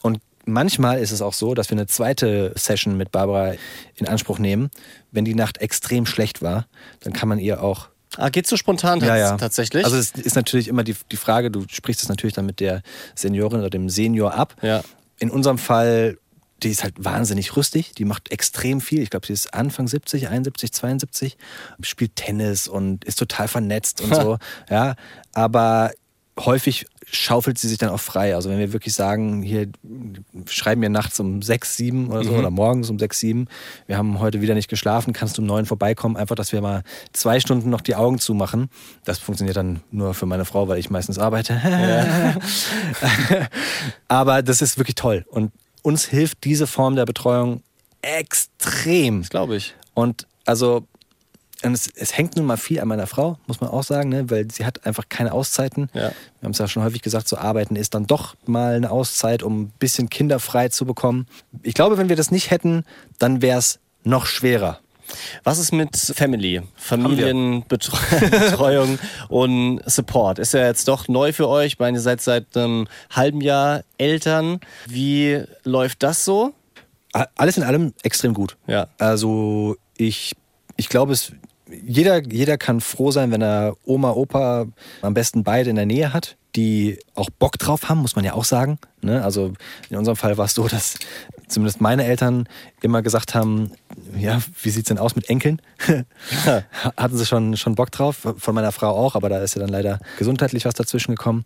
Und 0.00 0.20
manchmal 0.52 0.98
ist 1.00 1.10
es 1.12 1.22
auch 1.22 1.32
so, 1.34 1.54
dass 1.54 1.70
wir 1.70 1.76
eine 1.76 1.86
zweite 1.86 2.52
Session 2.56 2.96
mit 2.96 3.12
Barbara 3.12 3.54
in 3.96 4.08
Anspruch 4.08 4.38
nehmen. 4.38 4.70
Wenn 5.12 5.24
die 5.24 5.34
Nacht 5.34 5.58
extrem 5.58 6.06
schlecht 6.06 6.42
war, 6.42 6.66
dann 7.00 7.12
kann 7.12 7.28
man 7.28 7.38
ihr 7.38 7.62
auch 7.62 7.88
Ah, 8.16 8.30
geht 8.30 8.46
so 8.46 8.56
spontan 8.56 9.00
tats- 9.00 9.36
tatsächlich? 9.36 9.84
Also 9.84 9.96
es 9.98 10.12
ist 10.12 10.34
natürlich 10.34 10.66
immer 10.68 10.82
die, 10.82 10.96
die 11.12 11.16
Frage, 11.16 11.50
du 11.50 11.66
sprichst 11.70 12.02
es 12.02 12.08
natürlich 12.08 12.34
dann 12.34 12.46
mit 12.46 12.58
der 12.58 12.82
Seniorin 13.14 13.60
oder 13.60 13.68
dem 13.70 13.90
Senior 13.90 14.32
ab. 14.34 14.56
Ja. 14.62 14.82
In 15.18 15.30
unserem 15.30 15.58
Fall, 15.58 16.16
die 16.62 16.70
ist 16.70 16.82
halt 16.82 16.94
wahnsinnig 16.96 17.54
rüstig, 17.54 17.92
die 17.92 18.06
macht 18.06 18.32
extrem 18.32 18.80
viel. 18.80 19.02
Ich 19.02 19.10
glaube, 19.10 19.26
sie 19.26 19.34
ist 19.34 19.52
Anfang 19.52 19.86
70, 19.86 20.28
71, 20.30 20.72
72, 20.72 21.36
spielt 21.82 22.16
Tennis 22.16 22.66
und 22.66 23.04
ist 23.04 23.18
total 23.18 23.46
vernetzt 23.46 24.00
und 24.00 24.14
so. 24.14 24.38
Ja, 24.70 24.94
aber 25.34 25.92
häufig 26.38 26.86
schaufelt 27.10 27.58
sie 27.58 27.68
sich 27.68 27.78
dann 27.78 27.88
auch 27.90 28.00
frei. 28.00 28.34
Also 28.34 28.50
wenn 28.50 28.58
wir 28.58 28.72
wirklich 28.72 28.94
sagen, 28.94 29.42
hier 29.42 29.68
schreiben 30.46 30.82
wir 30.82 30.88
nachts 30.88 31.18
um 31.20 31.40
6, 31.42 31.76
7 31.76 32.08
oder 32.08 32.24
so 32.24 32.32
oder 32.32 32.50
morgens 32.50 32.90
um 32.90 32.98
6, 32.98 33.18
7, 33.18 33.48
wir 33.86 33.96
haben 33.96 34.18
heute 34.18 34.40
wieder 34.40 34.54
nicht 34.54 34.68
geschlafen, 34.68 35.12
kannst 35.12 35.38
du 35.38 35.42
um 35.42 35.46
9 35.46 35.66
vorbeikommen, 35.66 36.16
einfach, 36.16 36.36
dass 36.36 36.52
wir 36.52 36.60
mal 36.60 36.82
zwei 37.12 37.40
Stunden 37.40 37.70
noch 37.70 37.80
die 37.80 37.94
Augen 37.94 38.18
zumachen. 38.18 38.68
Das 39.04 39.18
funktioniert 39.18 39.56
dann 39.56 39.80
nur 39.90 40.14
für 40.14 40.26
meine 40.26 40.44
Frau, 40.44 40.68
weil 40.68 40.78
ich 40.78 40.90
meistens 40.90 41.18
arbeite. 41.18 41.60
Aber 44.08 44.42
das 44.42 44.60
ist 44.60 44.78
wirklich 44.78 44.96
toll. 44.96 45.24
Und 45.28 45.52
uns 45.82 46.04
hilft 46.04 46.44
diese 46.44 46.66
Form 46.66 46.96
der 46.96 47.06
Betreuung 47.06 47.62
extrem. 48.02 49.22
Glaube 49.22 49.56
ich. 49.56 49.74
Und 49.94 50.26
also, 50.44 50.86
und 51.64 51.72
es, 51.72 51.90
es 51.94 52.16
hängt 52.16 52.36
nun 52.36 52.46
mal 52.46 52.56
viel 52.56 52.80
an 52.80 52.88
meiner 52.88 53.06
Frau, 53.06 53.38
muss 53.46 53.60
man 53.60 53.70
auch 53.70 53.82
sagen, 53.82 54.10
ne? 54.10 54.30
weil 54.30 54.50
sie 54.50 54.64
hat 54.64 54.86
einfach 54.86 55.04
keine 55.08 55.32
Auszeiten. 55.32 55.90
Ja. 55.92 56.02
Wir 56.02 56.12
haben 56.44 56.52
es 56.52 56.58
ja 56.58 56.68
schon 56.68 56.84
häufig 56.84 57.02
gesagt, 57.02 57.28
so 57.28 57.36
arbeiten 57.36 57.74
ist 57.74 57.94
dann 57.94 58.06
doch 58.06 58.36
mal 58.46 58.74
eine 58.74 58.90
Auszeit, 58.90 59.42
um 59.42 59.62
ein 59.62 59.72
bisschen 59.78 60.08
kinderfrei 60.08 60.68
zu 60.68 60.86
bekommen. 60.86 61.26
Ich 61.62 61.74
glaube, 61.74 61.98
wenn 61.98 62.08
wir 62.08 62.16
das 62.16 62.30
nicht 62.30 62.52
hätten, 62.52 62.84
dann 63.18 63.42
wäre 63.42 63.58
es 63.58 63.80
noch 64.04 64.26
schwerer. 64.26 64.78
Was 65.42 65.58
ist 65.58 65.72
mit 65.72 65.96
Family, 65.96 66.62
Familienbetreuung 66.76 69.00
und 69.28 69.80
Support? 69.86 70.38
Ist 70.38 70.54
ja 70.54 70.66
jetzt 70.66 70.86
doch 70.86 71.08
neu 71.08 71.32
für 71.32 71.48
euch. 71.48 71.72
Ich 71.72 71.78
meine, 71.78 71.96
ihr 71.98 72.02
seid 72.02 72.20
seit 72.20 72.54
einem 72.56 72.86
halben 73.10 73.40
Jahr 73.40 73.82
Eltern. 73.96 74.60
Wie 74.86 75.42
läuft 75.64 76.02
das 76.02 76.26
so? 76.26 76.52
Alles 77.12 77.56
in 77.56 77.62
allem 77.62 77.94
extrem 78.02 78.34
gut. 78.34 78.58
Ja. 78.66 78.88
Also 78.98 79.76
ich, 79.96 80.36
ich 80.76 80.90
glaube, 80.90 81.14
es, 81.14 81.32
jeder, 81.82 82.22
jeder 82.22 82.58
kann 82.58 82.80
froh 82.80 83.10
sein, 83.10 83.30
wenn 83.30 83.42
er 83.42 83.76
Oma, 83.84 84.12
Opa, 84.12 84.66
am 85.02 85.14
besten 85.14 85.44
beide 85.44 85.70
in 85.70 85.76
der 85.76 85.86
Nähe 85.86 86.12
hat, 86.12 86.36
die 86.56 86.98
auch 87.14 87.30
Bock 87.30 87.58
drauf 87.58 87.88
haben, 87.88 87.98
muss 87.98 88.16
man 88.16 88.24
ja 88.24 88.32
auch 88.32 88.44
sagen. 88.44 88.78
Ne? 89.02 89.22
Also 89.22 89.52
in 89.90 89.96
unserem 89.96 90.16
Fall 90.16 90.38
war 90.38 90.46
es 90.46 90.54
so, 90.54 90.66
dass 90.66 90.98
zumindest 91.46 91.80
meine 91.80 92.04
Eltern 92.04 92.48
immer 92.80 93.02
gesagt 93.02 93.34
haben, 93.34 93.72
ja, 94.16 94.40
wie 94.62 94.70
sieht's 94.70 94.88
denn 94.88 94.98
aus 94.98 95.16
mit 95.16 95.28
Enkeln? 95.28 95.60
Hatten 96.96 97.16
sie 97.16 97.26
schon, 97.26 97.56
schon 97.56 97.74
Bock 97.74 97.90
drauf, 97.90 98.26
von 98.36 98.54
meiner 98.54 98.72
Frau 98.72 98.90
auch, 98.90 99.14
aber 99.14 99.28
da 99.28 99.38
ist 99.38 99.54
ja 99.54 99.60
dann 99.60 99.70
leider 99.70 99.98
gesundheitlich 100.18 100.64
was 100.64 100.74
dazwischen 100.74 101.14
gekommen. 101.14 101.44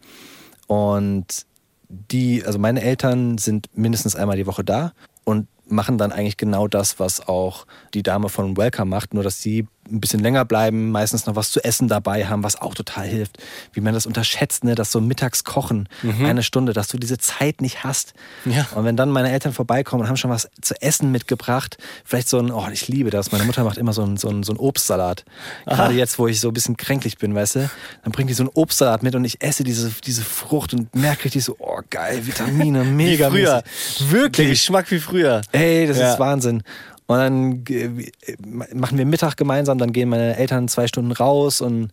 Und 0.67 1.47
die, 1.89 2.45
also 2.45 2.59
meine 2.59 2.83
Eltern 2.83 3.39
sind 3.39 3.69
mindestens 3.75 4.17
einmal 4.17 4.37
die 4.37 4.47
Woche 4.47 4.65
da 4.65 4.93
und 5.25 5.47
machen 5.67 5.99
dann 5.99 6.13
eigentlich 6.13 6.37
genau 6.37 6.69
das, 6.69 6.99
was 6.99 7.27
auch 7.27 7.67
die 7.95 8.03
Dame 8.03 8.29
von 8.29 8.57
Welcome 8.57 8.91
macht, 8.91 9.15
nur 9.15 9.23
dass 9.23 9.41
sie 9.41 9.67
ein 9.91 10.01
bisschen 10.01 10.21
länger 10.21 10.45
bleiben, 10.45 10.91
meistens 10.91 11.27
noch 11.27 11.35
was 11.37 11.51
zu 11.51 11.63
essen 11.65 11.89
dabei 11.89 12.27
haben, 12.27 12.43
was 12.45 12.61
auch 12.61 12.75
total 12.75 13.07
hilft. 13.07 13.39
Wie 13.73 13.81
man 13.81 13.93
das 13.95 14.07
unterschätzt, 14.07 14.63
ne, 14.65 14.75
dass 14.75 14.93
so 14.93 15.01
mittags 15.01 15.43
kochen, 15.45 15.89
eine 16.23 16.43
Stunde, 16.43 16.73
dass 16.73 16.89
du 16.89 16.99
diese 16.99 17.19
Zeit 17.19 17.61
nicht 17.61 17.83
hast. 17.85 18.15
Ja. 18.45 18.67
Und 18.75 18.85
wenn 18.85 18.97
dann 18.97 19.11
meine 19.11 19.31
Eltern 19.33 19.53
vorbeikommen 19.53 20.03
und 20.03 20.09
haben 20.09 20.17
schon 20.17 20.31
was 20.31 20.49
zu 20.61 20.81
essen 20.81 21.11
mitgebracht, 21.11 21.79
vielleicht 22.05 22.29
so 22.29 22.39
ein, 22.39 22.51
oh, 22.53 22.67
ich 22.73 22.87
liebe 22.89 23.11
das, 23.11 23.33
meine 23.33 23.45
Mutter 23.45 23.65
macht 23.65 23.77
immer 23.77 23.93
so 23.93 24.03
einen 24.03 24.17
so 24.17 24.29
einen- 24.29 24.43
so 24.45 24.53
einen 24.53 24.61
Obstsalat. 24.61 25.25
Gerade 25.67 25.95
jetzt, 25.95 26.19
wo 26.19 26.29
ich 26.29 26.41
so 26.41 26.49
ein 26.49 26.55
bisschen 26.55 26.77
kränklich 26.77 27.19
bin, 27.19 27.35
weißt 27.35 27.57
du, 27.57 27.71
dann 28.05 28.13
bringt 28.13 28.31
die 28.31 28.35
so 28.35 28.45
einen 28.45 28.51
Obstsalat 28.55 29.03
mit 29.03 29.15
und 29.17 29.25
ich 29.25 29.43
esse 29.43 29.65
diese, 29.65 29.91
diese 30.05 30.23
Frucht 30.23 30.75
und 30.75 30.95
merke 30.95 31.25
richtig 31.25 31.45
so, 31.45 31.57
oh 31.59 31.81
geil, 31.91 32.25
Vitamine, 32.27 32.85
mega. 32.85 33.31
früher. 33.31 33.63
mäßig. 33.65 33.99
Der 33.99 34.11
Wirklich. 34.13 34.49
Geschmack 34.51 34.91
wie 34.91 35.01
früher. 35.01 35.41
Ey, 35.53 35.87
das 35.87 35.99
Ja. 35.99 36.13
ist 36.13 36.19
Wahnsinn. 36.21 36.63
Und 37.07 37.19
dann 37.19 37.65
äh, 37.69 38.13
machen 38.45 38.99
wir 38.99 39.07
Mittag 39.07 39.37
gemeinsam, 39.37 39.79
dann 39.79 39.93
gehen 39.93 40.09
meine 40.09 40.37
Eltern 40.37 40.69
zwei 40.69 40.87
Stunden 40.87 41.13
raus 41.13 41.61
und 41.61 41.91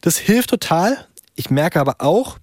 das 0.00 0.18
hilft 0.18 0.50
total. 0.50 0.96
Ich 1.34 1.50
merke 1.50 1.80
aber 1.80 1.96
auch, 1.98 2.38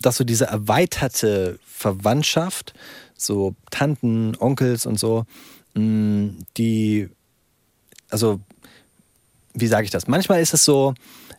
dass 0.00 0.16
so 0.16 0.24
diese 0.24 0.46
erweiterte 0.46 1.58
Verwandtschaft, 1.64 2.74
so 3.16 3.54
Tanten, 3.70 4.36
Onkels 4.38 4.84
und 4.86 4.98
so, 4.98 5.24
mh, 5.74 6.32
die, 6.56 7.08
also, 8.10 8.40
wie 9.54 9.66
sage 9.66 9.84
ich 9.84 9.90
das? 9.90 10.08
Manchmal 10.08 10.40
ist 10.40 10.54
es 10.54 10.64
so, 10.64 10.94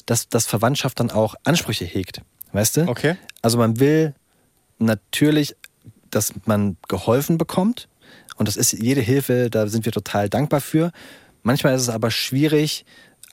dass, 0.06 0.30
dass 0.30 0.46
Verwandtschaft 0.46 1.00
dann 1.00 1.12
auch 1.12 1.36
Ansprüche 1.44 1.86
hegt. 1.86 2.22
Weißt 2.52 2.78
du? 2.78 2.88
Okay. 2.88 3.18
Also 3.42 3.58
man 3.58 3.80
will 3.80 4.14
natürlich, 4.80 5.56
dass 6.12 6.34
man 6.46 6.78
geholfen 6.88 7.38
bekommt. 7.38 7.88
Und 8.36 8.48
das 8.48 8.56
ist 8.58 8.74
jede 8.74 9.02
Hilfe, 9.02 9.50
da 9.50 9.68
sind 9.68 9.86
wir 9.86 9.92
total 9.92 10.30
dankbar 10.30 10.62
für. 10.62 10.92
Manchmal 11.44 11.76
ist 11.76 11.82
es 11.84 11.90
aber 11.90 12.10
schwierig, 12.12 12.86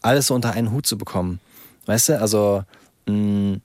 alles 0.02 0.26
so 0.28 0.34
unter 0.34 0.52
einen 0.52 0.70
Hut 0.72 0.86
zu 0.86 0.98
bekommen. 0.98 1.40
Weißt 1.86 2.10
du, 2.10 2.20
also 2.20 2.64
mh, 3.06 3.58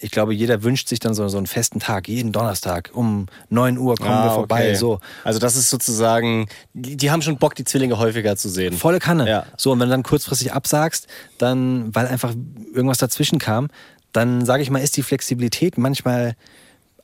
ich 0.00 0.12
glaube, 0.12 0.32
jeder 0.32 0.62
wünscht 0.62 0.86
sich 0.88 1.00
dann 1.00 1.12
so, 1.14 1.26
so 1.28 1.38
einen 1.38 1.48
festen 1.48 1.80
Tag, 1.80 2.06
jeden 2.06 2.30
Donnerstag 2.30 2.90
um 2.92 3.26
9 3.50 3.78
Uhr 3.78 3.96
kommen 3.96 4.10
wir 4.10 4.30
Ah, 4.30 4.34
vorbei. 4.34 4.66
okay. 4.68 4.74
So, 4.76 5.00
Also 5.24 5.40
das 5.40 5.56
ist 5.56 5.70
sozusagen, 5.70 6.46
die, 6.72 6.96
die 6.96 7.10
haben 7.10 7.20
schon 7.22 7.36
Bock, 7.38 7.56
die 7.56 7.64
Zwillinge 7.64 7.98
häufiger 7.98 8.36
zu 8.36 8.48
sehen. 8.48 8.74
volle 8.74 9.00
Kanne. 9.00 9.28
Ja. 9.28 9.46
So, 9.56 9.72
und 9.72 9.80
wenn 9.80 9.88
du 9.88 9.92
dann 9.92 10.04
kurzfristig 10.04 10.52
absagst, 10.52 11.08
dann, 11.38 11.92
weil 11.94 12.06
einfach 12.06 12.32
irgendwas 12.72 12.98
dazwischen 12.98 13.40
kam, 13.40 13.68
dann 14.12 14.44
sage 14.46 14.62
ich 14.62 14.70
mal, 14.70 14.78
ist 14.78 14.96
die 14.96 15.02
Flexibilität 15.02 15.78
manchmal 15.78 16.36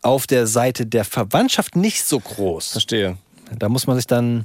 auf 0.03 0.27
der 0.29 0.47
Seite 0.47 0.87
der 0.87 1.05
Verwandtschaft 1.05 1.75
nicht 1.77 2.05
so 2.05 2.21
groß. 2.21 2.73
Verstehe. 2.73 3.17
Da 3.59 3.69
muss 3.69 3.87
man 3.87 3.97
sich 3.97 4.07
dann, 4.07 4.45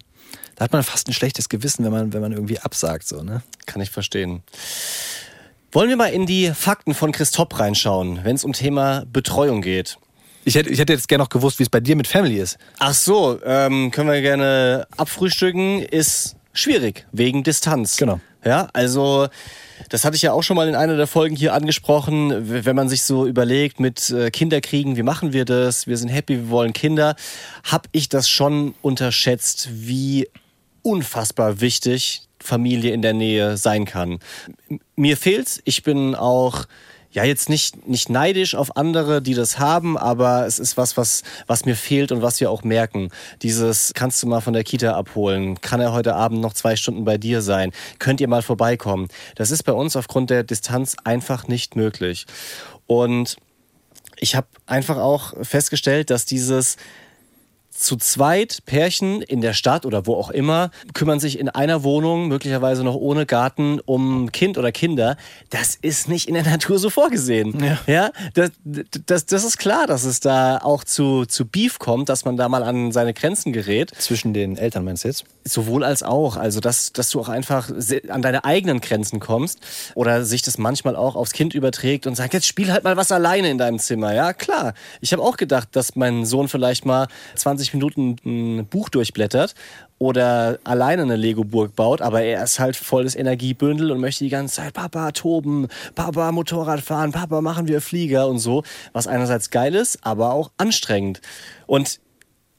da 0.55 0.65
hat 0.65 0.73
man 0.73 0.83
fast 0.83 1.07
ein 1.07 1.13
schlechtes 1.13 1.49
Gewissen, 1.49 1.85
wenn 1.85 1.91
man, 1.91 2.13
wenn 2.13 2.21
man 2.21 2.31
irgendwie 2.31 2.59
absagt, 2.59 3.07
so, 3.07 3.23
ne? 3.23 3.41
Kann 3.65 3.81
ich 3.81 3.89
verstehen. 3.89 4.43
Wollen 5.71 5.89
wir 5.89 5.97
mal 5.97 6.07
in 6.07 6.25
die 6.25 6.51
Fakten 6.51 6.93
von 6.93 7.11
Christoph 7.11 7.59
reinschauen, 7.59 8.21
wenn 8.23 8.35
es 8.35 8.43
um 8.43 8.53
Thema 8.53 9.05
Betreuung 9.11 9.61
geht? 9.61 9.97
Ich 10.45 10.55
hätte, 10.55 10.69
ich 10.69 10.79
hätte 10.79 10.93
jetzt 10.93 11.07
gerne 11.07 11.23
noch 11.23 11.29
gewusst, 11.29 11.59
wie 11.59 11.63
es 11.63 11.69
bei 11.69 11.79
dir 11.79 11.95
mit 11.95 12.07
Family 12.07 12.39
ist. 12.39 12.57
Ach 12.79 12.93
so, 12.93 13.39
ähm, 13.43 13.91
können 13.91 14.09
wir 14.09 14.21
gerne 14.21 14.87
abfrühstücken. 14.97 15.83
Ist 15.83 16.37
schwierig, 16.53 17.05
wegen 17.11 17.43
Distanz. 17.43 17.97
Genau. 17.97 18.19
Ja, 18.43 18.67
also 18.73 19.27
das 19.87 20.03
hatte 20.03 20.15
ich 20.15 20.21
ja 20.21 20.33
auch 20.33 20.43
schon 20.43 20.55
mal 20.55 20.67
in 20.67 20.75
einer 20.75 20.97
der 20.97 21.07
Folgen 21.07 21.35
hier 21.35 21.53
angesprochen. 21.53 22.65
Wenn 22.65 22.75
man 22.75 22.89
sich 22.89 23.03
so 23.03 23.25
überlegt 23.25 23.79
mit 23.79 24.09
äh, 24.09 24.29
Kinderkriegen, 24.29 24.97
wie 24.97 25.03
machen 25.03 25.31
wir 25.31 25.45
das? 25.45 25.87
Wir 25.87 25.97
sind 25.97 26.09
happy, 26.09 26.37
wir 26.37 26.49
wollen 26.49 26.73
Kinder. 26.73 27.15
Hab 27.63 27.87
ich 27.91 28.09
das 28.09 28.29
schon 28.29 28.75
unterschätzt, 28.81 29.69
wie 29.71 30.27
unfassbar 30.81 31.61
wichtig 31.61 32.23
Familie 32.41 32.93
in 32.93 33.01
der 33.01 33.13
Nähe 33.13 33.57
sein 33.57 33.85
kann. 33.85 34.19
Mir 34.95 35.17
fehlt's. 35.17 35.61
Ich 35.65 35.83
bin 35.83 36.15
auch 36.15 36.65
ja 37.11 37.23
jetzt 37.23 37.49
nicht 37.49 37.87
nicht 37.87 38.09
neidisch 38.09 38.55
auf 38.55 38.77
andere, 38.77 39.21
die 39.21 39.33
das 39.33 39.57
haben, 39.59 39.97
aber 39.97 40.45
es 40.45 40.59
ist 40.59 40.77
was, 40.77 40.97
was 40.97 41.23
was 41.47 41.65
mir 41.65 41.75
fehlt 41.75 42.11
und 42.11 42.21
was 42.21 42.39
wir 42.39 42.51
auch 42.51 42.63
merken. 42.63 43.09
Dieses 43.41 43.93
kannst 43.95 44.21
du 44.21 44.27
mal 44.27 44.41
von 44.41 44.53
der 44.53 44.63
Kita 44.63 44.93
abholen? 44.93 45.59
Kann 45.61 45.81
er 45.81 45.93
heute 45.93 46.15
Abend 46.15 46.41
noch 46.41 46.53
zwei 46.53 46.75
Stunden 46.75 47.05
bei 47.05 47.17
dir 47.17 47.41
sein? 47.41 47.71
Könnt 47.97 48.21
ihr 48.21 48.27
mal 48.27 48.41
vorbeikommen? 48.41 49.07
Das 49.35 49.51
ist 49.51 49.63
bei 49.63 49.73
uns 49.73 49.95
aufgrund 49.95 50.29
der 50.29 50.43
Distanz 50.43 50.95
einfach 51.03 51.47
nicht 51.47 51.75
möglich. 51.75 52.25
Und 52.85 53.37
ich 54.17 54.35
habe 54.35 54.47
einfach 54.65 54.97
auch 54.97 55.33
festgestellt, 55.43 56.09
dass 56.09 56.25
dieses 56.25 56.77
zu 57.79 57.95
zweit 57.95 58.59
Pärchen 58.65 59.21
in 59.21 59.41
der 59.41 59.53
Stadt 59.53 59.85
oder 59.85 60.05
wo 60.05 60.15
auch 60.15 60.29
immer 60.29 60.71
kümmern 60.93 61.19
sich 61.19 61.39
in 61.39 61.49
einer 61.49 61.83
Wohnung, 61.83 62.27
möglicherweise 62.27 62.83
noch 62.83 62.95
ohne 62.95 63.25
Garten, 63.25 63.79
um 63.85 64.31
Kind 64.31 64.57
oder 64.57 64.71
Kinder. 64.71 65.17
Das 65.49 65.77
ist 65.81 66.09
nicht 66.09 66.27
in 66.27 66.33
der 66.33 66.43
Natur 66.43 66.77
so 66.79 66.89
vorgesehen. 66.89 67.63
Ja. 67.63 67.79
ja 67.87 68.11
das, 68.33 68.51
das, 68.63 69.25
das 69.25 69.43
ist 69.43 69.57
klar, 69.57 69.87
dass 69.87 70.03
es 70.03 70.19
da 70.19 70.57
auch 70.57 70.83
zu, 70.83 71.25
zu 71.25 71.45
Beef 71.45 71.79
kommt, 71.79 72.09
dass 72.09 72.25
man 72.25 72.37
da 72.37 72.49
mal 72.49 72.63
an 72.63 72.91
seine 72.91 73.13
Grenzen 73.13 73.53
gerät. 73.53 73.91
Zwischen 73.97 74.33
den 74.33 74.57
Eltern 74.57 74.83
meinst 74.83 75.03
du 75.03 75.07
jetzt? 75.07 75.23
Sowohl 75.45 75.83
als 75.83 76.03
auch. 76.03 76.37
Also, 76.37 76.59
dass, 76.59 76.91
dass 76.93 77.09
du 77.09 77.19
auch 77.19 77.29
einfach 77.29 77.71
an 78.09 78.21
deine 78.21 78.43
eigenen 78.43 78.81
Grenzen 78.81 79.19
kommst 79.19 79.59
oder 79.95 80.25
sich 80.25 80.41
das 80.41 80.57
manchmal 80.57 80.95
auch 80.95 81.15
aufs 81.15 81.31
Kind 81.31 81.53
überträgt 81.53 82.07
und 82.07 82.15
sagt, 82.15 82.33
jetzt 82.33 82.47
spiel 82.47 82.71
halt 82.71 82.83
mal 82.83 82.97
was 82.97 83.11
alleine 83.11 83.49
in 83.49 83.57
deinem 83.57 83.79
Zimmer. 83.79 84.13
Ja, 84.13 84.33
klar. 84.33 84.73
Ich 85.01 85.13
habe 85.13 85.23
auch 85.23 85.37
gedacht, 85.37 85.69
dass 85.71 85.95
mein 85.95 86.25
Sohn 86.25 86.47
vielleicht 86.47 86.85
mal 86.85 87.07
20 87.35 87.68
Minuten 87.73 88.15
ein 88.25 88.65
Buch 88.65 88.89
durchblättert 88.89 89.55
oder 89.97 90.59
alleine 90.63 91.01
eine 91.01 91.15
Lego-Burg 91.15 91.75
baut, 91.75 92.01
aber 92.01 92.21
er 92.21 92.43
ist 92.43 92.59
halt 92.59 92.75
volles 92.75 93.15
Energiebündel 93.15 93.91
und 93.91 93.99
möchte 93.99 94.23
die 94.23 94.29
ganze 94.29 94.55
Zeit 94.55 94.73
Papa 94.73 95.11
toben, 95.11 95.67
Papa 95.95 96.31
Motorrad 96.31 96.81
fahren, 96.81 97.11
Papa 97.11 97.41
machen 97.41 97.67
wir 97.67 97.81
Flieger 97.81 98.27
und 98.27 98.39
so, 98.39 98.63
was 98.93 99.07
einerseits 99.07 99.49
geil 99.49 99.75
ist, 99.75 99.99
aber 100.03 100.33
auch 100.33 100.51
anstrengend. 100.57 101.21
Und 101.67 101.99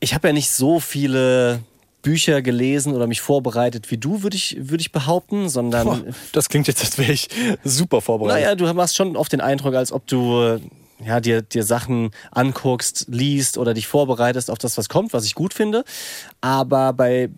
ich 0.00 0.14
habe 0.14 0.28
ja 0.28 0.32
nicht 0.32 0.50
so 0.50 0.80
viele 0.80 1.60
Bücher 2.02 2.40
gelesen 2.42 2.94
oder 2.94 3.06
mich 3.06 3.20
vorbereitet 3.20 3.90
wie 3.90 3.98
du, 3.98 4.22
würde 4.22 4.36
ich, 4.36 4.56
würde 4.58 4.80
ich 4.80 4.92
behaupten, 4.92 5.48
sondern 5.48 5.86
Boah, 5.86 6.02
das 6.32 6.48
klingt 6.48 6.66
jetzt, 6.66 6.82
als 6.82 6.98
wäre 6.98 7.12
ich 7.12 7.28
super 7.64 8.00
vorbereitet. 8.00 8.42
naja, 8.42 8.54
du 8.54 8.66
hast 8.68 8.96
schon 8.96 9.16
oft 9.16 9.32
den 9.32 9.40
Eindruck, 9.40 9.74
als 9.74 9.92
ob 9.92 10.06
du 10.06 10.40
äh, 10.42 10.60
ja, 11.04 11.20
dir, 11.20 11.42
dir 11.42 11.62
Sachen 11.62 12.10
anguckst, 12.30 13.06
liest 13.08 13.58
oder 13.58 13.74
dich 13.74 13.86
vorbereitest 13.86 14.50
auf 14.50 14.58
das, 14.58 14.76
was 14.76 14.88
kommt, 14.88 15.12
was 15.12 15.24
ich 15.24 15.34
gut 15.34 15.54
finde. 15.54 15.84
Aber 16.40 16.92
bei, 16.92 17.22
äh, 17.22 17.30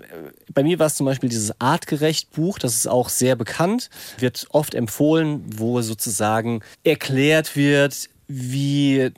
bei 0.52 0.62
mir 0.62 0.78
war 0.78 0.86
es 0.86 0.96
zum 0.96 1.06
Beispiel 1.06 1.28
dieses 1.28 1.60
Artgerecht-Buch, 1.60 2.58
das 2.58 2.74
ist 2.74 2.86
auch 2.86 3.08
sehr 3.08 3.36
bekannt, 3.36 3.90
wird 4.18 4.46
oft 4.50 4.74
empfohlen, 4.74 5.42
wo 5.46 5.80
sozusagen 5.82 6.60
erklärt 6.84 7.56
wird, 7.56 8.08
wie 8.28 9.10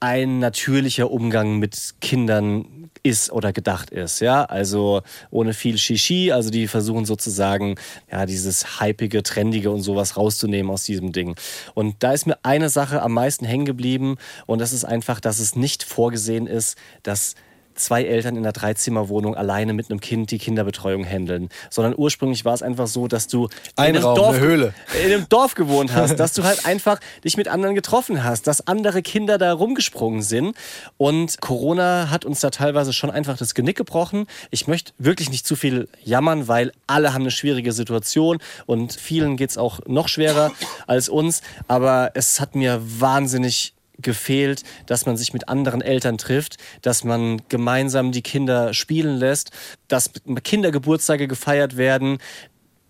ein 0.00 0.38
natürlicher 0.38 1.10
Umgang 1.10 1.58
mit 1.58 1.94
Kindern 2.00 2.83
ist 3.04 3.30
oder 3.30 3.52
gedacht 3.52 3.90
ist, 3.90 4.20
ja, 4.20 4.44
also 4.44 5.02
ohne 5.30 5.52
viel 5.52 5.78
Shishi, 5.78 6.32
also 6.32 6.50
die 6.50 6.66
versuchen 6.66 7.04
sozusagen, 7.04 7.76
ja, 8.10 8.26
dieses 8.26 8.80
hypige, 8.80 9.22
trendige 9.22 9.70
und 9.70 9.82
sowas 9.82 10.16
rauszunehmen 10.16 10.72
aus 10.72 10.84
diesem 10.84 11.12
Ding. 11.12 11.36
Und 11.74 12.02
da 12.02 12.12
ist 12.12 12.26
mir 12.26 12.38
eine 12.42 12.70
Sache 12.70 13.02
am 13.02 13.12
meisten 13.12 13.44
hängen 13.44 13.66
geblieben 13.66 14.16
und 14.46 14.58
das 14.58 14.72
ist 14.72 14.84
einfach, 14.84 15.20
dass 15.20 15.38
es 15.38 15.54
nicht 15.54 15.84
vorgesehen 15.84 16.46
ist, 16.46 16.78
dass 17.02 17.34
zwei 17.74 18.04
Eltern 18.04 18.36
in 18.36 18.44
einer 18.44 18.52
Dreizimmerwohnung 18.52 19.34
alleine 19.34 19.72
mit 19.72 19.90
einem 19.90 20.00
Kind 20.00 20.30
die 20.30 20.38
Kinderbetreuung 20.38 21.04
handeln, 21.04 21.48
sondern 21.70 21.94
ursprünglich 21.96 22.44
war 22.44 22.54
es 22.54 22.62
einfach 22.62 22.86
so, 22.86 23.08
dass 23.08 23.26
du 23.26 23.48
Ein 23.76 23.90
in 23.90 23.96
einem 23.96 24.04
Raum, 24.04 24.16
Dorf, 24.16 24.36
eine 24.36 24.40
Höhle. 24.40 24.74
in 25.04 25.12
einem 25.12 25.28
Dorf 25.28 25.54
gewohnt 25.54 25.94
hast, 25.94 26.16
dass 26.18 26.32
du 26.32 26.44
halt 26.44 26.66
einfach 26.66 27.00
dich 27.24 27.36
mit 27.36 27.48
anderen 27.48 27.74
getroffen 27.74 28.24
hast, 28.24 28.46
dass 28.46 28.66
andere 28.66 29.02
Kinder 29.02 29.38
da 29.38 29.52
rumgesprungen 29.52 30.22
sind. 30.22 30.56
Und 30.96 31.40
Corona 31.40 32.10
hat 32.10 32.24
uns 32.24 32.40
da 32.40 32.50
teilweise 32.50 32.92
schon 32.92 33.10
einfach 33.10 33.36
das 33.36 33.54
Genick 33.54 33.76
gebrochen. 33.76 34.26
Ich 34.50 34.66
möchte 34.66 34.92
wirklich 34.98 35.30
nicht 35.30 35.46
zu 35.46 35.56
viel 35.56 35.88
jammern, 36.02 36.48
weil 36.48 36.72
alle 36.86 37.12
haben 37.12 37.22
eine 37.22 37.30
schwierige 37.30 37.72
Situation 37.72 38.38
und 38.66 38.92
vielen 38.92 39.36
geht's 39.36 39.58
auch 39.58 39.80
noch 39.86 40.08
schwerer 40.08 40.52
als 40.86 41.08
uns. 41.08 41.42
Aber 41.68 42.12
es 42.14 42.40
hat 42.40 42.54
mir 42.54 42.80
wahnsinnig 42.82 43.73
gefehlt, 43.98 44.62
dass 44.86 45.06
man 45.06 45.16
sich 45.16 45.32
mit 45.32 45.48
anderen 45.48 45.80
Eltern 45.80 46.18
trifft, 46.18 46.56
dass 46.82 47.04
man 47.04 47.42
gemeinsam 47.48 48.12
die 48.12 48.22
Kinder 48.22 48.74
spielen 48.74 49.16
lässt, 49.16 49.50
dass 49.88 50.10
Kindergeburtstage 50.42 51.28
gefeiert 51.28 51.76
werden. 51.76 52.18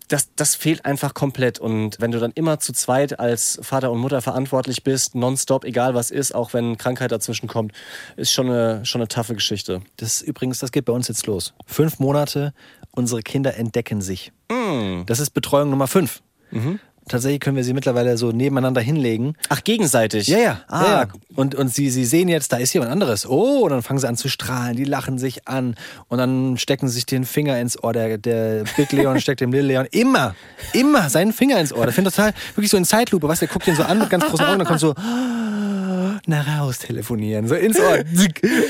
Das, 0.07 0.29
das 0.35 0.53
fehlt 0.53 0.85
einfach 0.85 1.15
komplett. 1.15 1.57
Und 1.57 1.99
wenn 1.99 2.11
du 2.11 2.19
dann 2.19 2.31
immer 2.35 2.59
zu 2.59 2.73
zweit 2.73 3.19
als 3.19 3.59
Vater 3.63 3.91
und 3.91 3.97
Mutter 3.99 4.21
verantwortlich 4.21 4.83
bist, 4.83 5.15
nonstop, 5.15 5.63
egal 5.63 5.95
was 5.95 6.11
ist, 6.11 6.35
auch 6.35 6.53
wenn 6.53 6.77
Krankheit 6.77 7.11
dazwischen 7.11 7.47
kommt, 7.47 7.71
ist 8.15 8.31
schon 8.31 8.47
eine, 8.49 8.85
schon 8.85 9.01
eine 9.01 9.07
taffe 9.07 9.33
Geschichte. 9.33 9.81
Das 9.97 10.21
übrigens, 10.21 10.59
das 10.59 10.71
geht 10.71 10.85
bei 10.85 10.93
uns 10.93 11.07
jetzt 11.07 11.25
los. 11.25 11.55
Fünf 11.65 11.97
Monate, 11.97 12.53
unsere 12.91 13.21
Kinder 13.21 13.57
entdecken 13.57 14.01
sich. 14.01 14.31
Das 15.07 15.19
ist 15.19 15.31
Betreuung 15.31 15.71
Nummer 15.71 15.87
fünf. 15.87 16.21
Tatsächlich 17.07 17.39
können 17.39 17.55
wir 17.55 17.63
sie 17.63 17.73
mittlerweile 17.73 18.17
so 18.17 18.31
nebeneinander 18.31 18.81
hinlegen. 18.81 19.35
Ach, 19.49 19.63
gegenseitig? 19.63 20.27
Ja, 20.27 20.37
ja. 20.39 20.61
Ah, 20.67 20.83
ja. 20.83 21.07
Und, 21.35 21.53
und 21.53 21.73
sie, 21.73 21.91
sie 21.91 22.03
sehen 22.03 22.29
jetzt, 22.29 22.51
da 22.51 22.57
ist 22.57 22.73
jemand 22.73 22.91
anderes. 22.91 23.27
Oh, 23.27 23.63
und 23.63 23.69
dann 23.69 23.83
fangen 23.83 23.99
sie 23.99 24.07
an 24.07 24.17
zu 24.17 24.27
strahlen, 24.27 24.75
die 24.75 24.85
lachen 24.85 25.19
sich 25.19 25.47
an 25.47 25.75
und 26.07 26.17
dann 26.17 26.57
stecken 26.57 26.87
sie 26.87 26.95
sich 26.95 27.05
den 27.05 27.25
Finger 27.25 27.59
ins 27.59 27.81
Ohr. 27.83 27.93
Der, 27.93 28.17
der 28.17 28.63
Big 28.75 28.91
Leon 28.91 29.19
steckt 29.21 29.41
dem 29.41 29.51
Little 29.51 29.67
Leon 29.67 29.87
immer, 29.91 30.35
immer 30.73 31.09
seinen 31.09 31.31
Finger 31.31 31.59
ins 31.59 31.71
Ohr. 31.71 31.85
Das 31.85 31.93
finde 31.93 32.09
ich 32.09 32.15
total, 32.15 32.33
wirklich 32.55 32.71
so 32.71 32.77
in 32.77 32.85
Zeitlupe. 32.85 33.27
Du, 33.27 33.33
der 33.33 33.47
guckt 33.47 33.67
den 33.67 33.75
so 33.75 33.83
an 33.83 33.99
mit 33.99 34.09
ganz 34.09 34.25
großen 34.25 34.45
Augen, 34.45 34.59
dann 34.59 34.67
kommt 34.67 34.79
so, 34.79 34.95
nach 36.27 36.57
Haus 36.57 36.79
telefonieren, 36.79 37.47
so 37.47 37.55
ins 37.55 37.79
Ohr. 37.79 37.99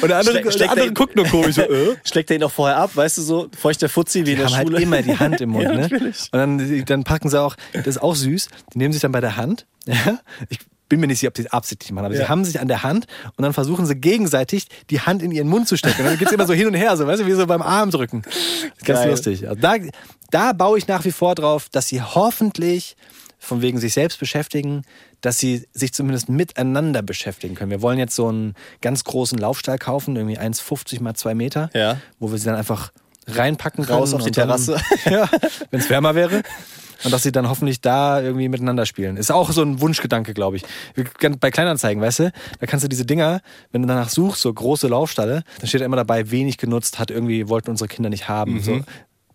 Und 0.02 0.08
der 0.10 0.18
andere, 0.18 0.42
der 0.42 0.52
steckt 0.52 0.72
andere 0.72 0.88
er- 0.88 0.94
guckt 0.94 1.16
nur 1.16 1.26
komisch. 1.26 1.56
So, 1.56 1.62
äh? 1.62 1.96
Schlägt 2.04 2.30
er 2.32 2.38
ihn 2.38 2.44
auch 2.44 2.52
vorher 2.52 2.78
ab, 2.78 2.92
weißt 2.96 3.18
du, 3.18 3.22
so 3.22 3.48
feuchter 3.58 3.90
Fuzzi 3.90 4.26
wie 4.26 4.32
in 4.32 4.38
der 4.38 4.48
haben 4.48 4.56
halt 4.56 4.68
Schule. 4.68 4.82
immer 4.82 5.02
die 5.02 5.18
Hand 5.18 5.42
im 5.42 5.50
Mund, 5.52 5.64
Ja, 5.64 5.74
ne? 5.74 5.82
natürlich. 5.82 6.30
Und 6.32 6.40
dann, 6.40 6.86
dann 6.86 7.04
packen 7.04 7.30
sie 7.30 7.40
auch, 7.42 7.56
das 7.74 7.88
ist 7.88 7.98
auch 8.02 8.16
süß, 8.16 8.50
die 8.74 8.78
nehmen 8.78 8.92
sich 8.94 9.02
dann 9.02 9.12
bei 9.12 9.22
der 9.22 9.38
Hand, 9.38 9.66
ja? 9.86 10.20
ich 10.50 10.60
bin 10.88 11.00
mir 11.00 11.08
nicht 11.08 11.20
sicher, 11.20 11.30
ob 11.30 11.38
sie 11.38 11.44
es 11.44 11.52
absichtlich 11.52 11.92
machen, 11.92 12.06
aber 12.06 12.16
sie 12.16 12.22
Ja. 12.22 12.30
haben 12.30 12.46
sich 12.46 12.60
an 12.60 12.68
der 12.68 12.84
Hand 12.84 13.08
und 13.38 13.42
dann 13.42 13.54
versuchen 13.54 13.86
sie 13.88 13.96
gegenseitig 13.96 14.68
die 14.92 15.00
Hand 15.02 15.24
in 15.24 15.32
ihren 15.32 15.48
Mund 15.48 15.68
zu 15.68 15.78
stecken. 15.78 16.02
Und 16.02 16.06
dann 16.08 16.18
geht's 16.20 16.32
immer 16.32 16.46
so 16.46 16.54
hin 16.54 16.68
und 16.68 16.76
her, 16.76 16.96
so, 16.96 17.08
weißt 17.08 17.24
du, 17.24 17.26
wie 17.26 17.32
so 17.32 17.48
beim 17.48 17.64
Armdrücken. 17.64 18.22
Das 18.22 18.34
ist 18.36 18.86
ganz 18.86 19.00
Geil. 19.00 19.10
lustig. 19.10 19.48
Also 19.50 19.60
da, 19.60 19.76
da 20.30 20.54
baue 20.54 20.78
ich 20.78 20.88
nach 20.88 21.04
wie 21.04 21.12
vor 21.12 21.34
drauf, 21.34 21.70
dass 21.72 21.88
sie 21.88 22.02
hoffentlich 22.04 22.96
von 23.40 23.62
wegen 23.64 23.80
sich 23.80 23.94
selbst 23.94 24.20
beschäftigen, 24.20 24.84
dass 25.26 25.40
sie 25.40 25.68
sich 25.74 25.92
zumindest 25.92 26.30
miteinander 26.30 27.02
beschäftigen 27.02 27.56
können. 27.56 27.72
Wir 27.72 27.82
wollen 27.82 27.98
jetzt 27.98 28.16
so 28.16 28.28
einen 28.28 28.54
ganz 28.82 29.04
großen 29.04 29.38
Laufstall 29.40 29.80
kaufen, 29.80 30.16
irgendwie 30.16 30.38
1,50 30.38 31.02
mal 31.02 31.16
2 31.16 31.34
Meter, 31.34 31.70
Ja. 31.74 31.98
wo 32.20 32.32
wir 32.32 32.38
sie 32.38 32.46
dann 32.46 32.56
einfach 32.56 32.92
reinpacken. 33.28 33.84
Raus 33.86 34.14
auf 34.14 34.24
die 34.24 34.30
Terrasse. 34.32 34.80
ja, 35.06 35.28
wenn 35.72 35.80
es 35.80 35.90
wärmer 35.90 36.14
wäre. 36.14 36.44
Und 37.04 37.12
dass 37.12 37.24
sie 37.24 37.32
dann 37.32 37.50
hoffentlich 37.50 37.82
da 37.82 38.22
irgendwie 38.22 38.48
miteinander 38.50 38.86
spielen. 38.86 39.18
Ist 39.18 39.32
auch 39.32 39.52
so 39.52 39.64
ein 39.64 39.82
Wunschgedanke, 39.82 40.34
glaube 40.36 40.58
ich. 40.58 40.64
Bei 41.40 41.50
Kleinanzeigen, 41.52 42.02
weißt 42.02 42.20
du, 42.20 42.32
da 42.60 42.66
kannst 42.68 42.84
du 42.84 42.88
diese 42.88 43.06
Dinger, 43.06 43.42
wenn 43.72 43.82
du 43.82 43.88
danach 43.88 44.10
suchst, 44.10 44.42
so 44.42 44.54
große 44.54 44.88
Laufstalle, 44.88 45.44
dann 45.60 45.68
steht 45.68 45.82
da 45.82 45.86
immer 45.86 45.98
dabei, 45.98 46.30
wenig 46.32 46.58
genutzt, 46.58 47.00
hat 47.00 47.10
irgendwie, 47.12 47.50
wollten 47.50 47.72
unsere 47.72 47.88
Kinder 47.88 48.10
nicht 48.12 48.30
haben. 48.30 48.62
So. 48.62 48.82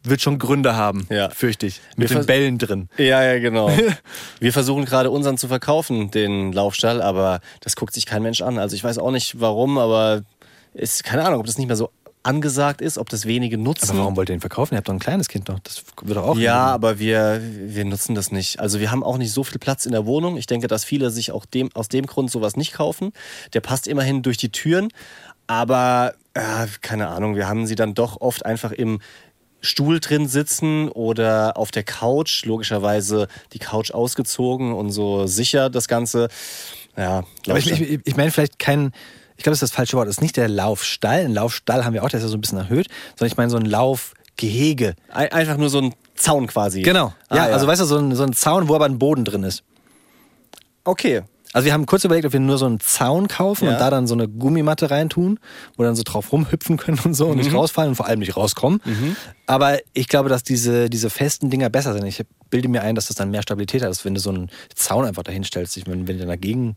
Wird 0.03 0.21
schon 0.23 0.39
Gründe 0.39 0.75
haben, 0.77 1.07
Ja. 1.11 1.29
fürchte 1.31 1.67
ich. 1.67 1.81
Mit 1.97 2.11
Wir 2.11 2.19
den 2.21 2.27
Bällen 2.27 2.59
drin. 2.59 2.89
Ja, 2.97 3.23
ja, 3.23 3.39
genau. 3.39 3.71
Wir 4.41 4.53
versuchen 4.53 4.85
gerade 4.85 5.11
unseren 5.11 5.37
zu 5.39 5.49
verkaufen, 5.49 6.11
den 6.11 6.53
Laufstall, 6.53 7.03
aber 7.03 7.41
das 7.61 7.77
guckt 7.77 7.93
sich 7.95 8.07
kein 8.07 8.23
Mensch 8.23 8.41
an. 8.43 8.59
Also 8.59 8.75
ich 8.77 8.83
weiß 8.85 8.99
auch 8.99 9.11
nicht 9.11 9.41
warum, 9.41 9.77
aber 9.79 10.23
ist 10.73 11.05
keine 11.05 11.25
Ahnung, 11.25 11.41
ob 11.41 11.47
das 11.47 11.59
nicht 11.59 11.67
mehr 11.67 11.77
so 11.77 11.91
angesagt 12.23 12.83
ist, 12.83 12.99
ob 12.99 13.09
das 13.09 13.25
wenige 13.25 13.57
nutzen. 13.57 13.91
Aber 13.91 14.01
warum 14.01 14.17
wollt 14.17 14.29
ihr 14.29 14.35
den 14.37 14.41
verkaufen? 14.41 14.75
Ihr 14.75 14.79
habt 14.79 14.89
doch 14.89 14.93
ein 14.93 14.99
kleines 14.99 15.29
Kind 15.29 15.49
noch. 15.49 15.59
Das 15.61 15.83
wird 16.03 16.19
doch 16.19 16.25
auch. 16.25 16.37
Ja, 16.37 16.67
aber 16.67 16.99
wir, 16.99 17.41
wir 17.43 17.85
nutzen 17.87 18.15
das 18.15 18.31
nicht. 18.31 18.61
Also 18.61 18.79
wir 18.79 18.91
haben 18.91 19.03
auch 19.03 19.17
nicht 19.17 19.33
so 19.33 19.43
viel 19.43 19.59
Platz 19.59 19.87
in 19.87 19.93
der 19.93 20.05
Wohnung. 20.05 20.37
Ich 20.37 20.47
denke, 20.47 20.67
dass 20.67 20.85
viele 20.85 21.11
sich 21.11 21.33
auch 21.33 21.47
dem, 21.47 21.71
aus 21.75 21.89
dem 21.89 22.05
Grund 22.07 22.31
sowas 22.31 22.57
nicht 22.57 22.73
kaufen. 22.75 23.13
Der 23.55 23.61
passt 23.61 23.87
immerhin 23.89 24.23
durch 24.23 24.37
die 24.37 24.51
Türen. 24.53 24.89
Aber 25.47 26.13
äh, 26.35 26.67
keine 26.83 27.09
Ahnung, 27.09 27.37
wir 27.37 27.49
haben 27.49 27.67
sie 27.67 27.75
dann 27.75 27.95
doch 27.95 28.21
oft 28.21 28.45
einfach 28.45 28.71
im 28.73 29.01
Stuhl 29.61 30.01
drin 30.01 30.27
sitzen 30.29 30.89
oder 30.89 31.57
auf 31.57 31.71
der 31.71 31.83
Couch. 31.83 32.45
Logischerweise 32.45 33.29
die 33.53 33.59
Couch 33.59 33.91
ausgezogen 33.93 34.73
und 34.73 34.91
so 34.91 35.27
sicher 35.27 35.71
das 35.71 35.89
Ganze. 35.89 36.29
Ja, 36.97 37.25
Aber 37.47 37.59
ich, 37.59 37.71
ich, 37.71 38.01
ich 38.05 38.17
meine 38.17 38.31
vielleicht 38.31 38.59
kein. 38.59 38.93
Ich 39.37 39.43
glaube, 39.45 39.53
das 39.55 39.63
ist 39.63 39.71
das 39.71 39.77
falsche 39.77 39.97
Wort. 39.97 40.07
Das 40.09 40.17
ist 40.17 40.23
nicht 40.23 40.37
der 40.37 40.49
Laufstall. 40.49 41.25
Ein 41.25 41.33
Laufstall 41.33 41.85
haben 41.85 41.95
wir 41.95 42.05
auch, 42.05 42.11
der 42.11 42.19
ist 42.19 42.25
ja 42.25 42.29
so 42.29 42.37
ein 42.37 42.41
bisschen 42.43 42.59
erhöht. 42.59 42.89
Sondern 43.17 43.33
ich 43.33 43.37
meine 43.39 43.51
so 43.51 43.57
ein 43.57 43.65
Laufgehege. 43.65 44.95
Ein- 45.09 45.33
einfach 45.33 45.57
nur 45.57 45.71
so 45.71 45.79
ein 45.81 45.95
Zaun 46.15 46.47
quasi. 46.47 46.83
Genau. 46.83 47.15
Ah, 47.31 47.37
ja, 47.37 47.43
also 47.45 47.67
weißt 47.67 47.81
du, 47.81 47.85
so 47.87 47.97
ein, 47.97 48.15
so 48.15 48.23
ein 48.23 48.35
Zaun, 48.35 48.69
wo 48.69 48.75
aber 48.75 48.85
ein 48.85 48.99
Boden 48.99 49.25
drin 49.25 49.43
ist. 49.45 49.63
okay. 50.85 51.23
Also 51.53 51.67
wir 51.67 51.73
haben 51.73 51.87
kurz 51.87 52.05
überlegt, 52.05 52.27
ob 52.27 52.33
wir 52.33 52.41
nur 52.41 52.59
so 52.59 52.67
einen 52.67 52.79
Zaun 52.81 53.27
kaufen 53.29 53.65
Ja. 53.67 53.73
und 53.73 53.79
da 53.81 53.91
dann 53.91 54.07
so 54.07 54.15
eine 54.15 54.29
Gummimatte 54.29 54.91
reintun, 54.91 55.41
wo 55.77 55.83
dann 55.83 55.97
so 55.97 56.03
drauf 56.05 56.31
rumhüpfen 56.33 56.77
können 56.77 56.99
und 57.05 57.15
so 57.15 57.27
und 57.27 57.39
Mhm. 57.39 57.43
nicht 57.45 57.53
rausfallen 57.55 57.91
und 57.91 57.97
vor 57.97 58.07
allem 58.07 58.21
nicht 58.21 58.37
rauskommen. 58.37 58.81
Aber 59.47 59.79
ich 59.93 60.07
glaube, 60.09 60.29
dass 60.29 60.43
diese, 60.45 60.89
diese 60.89 61.11
festen 61.11 61.51
Dinger 61.51 61.69
besser 61.69 61.93
sind. 61.93 62.07
Ich 62.07 62.23
bilde 62.51 62.69
mir 62.69 62.83
ein, 62.83 62.95
dass 62.95 63.07
das 63.09 63.17
dann 63.17 63.31
mehr 63.31 63.43
Stabilität 63.43 63.83
hat, 63.83 63.89
als 63.89 64.05
wenn 64.05 64.15
du 64.15 64.21
so 64.21 64.31
einen 64.31 64.49
Zaun 64.75 65.05
einfach 65.05 65.25
dahin 65.25 65.43
stellst. 65.45 65.87
Meine, 65.89 66.07
wenn 66.07 66.19
du 66.19 66.27
dagegen. 66.27 66.77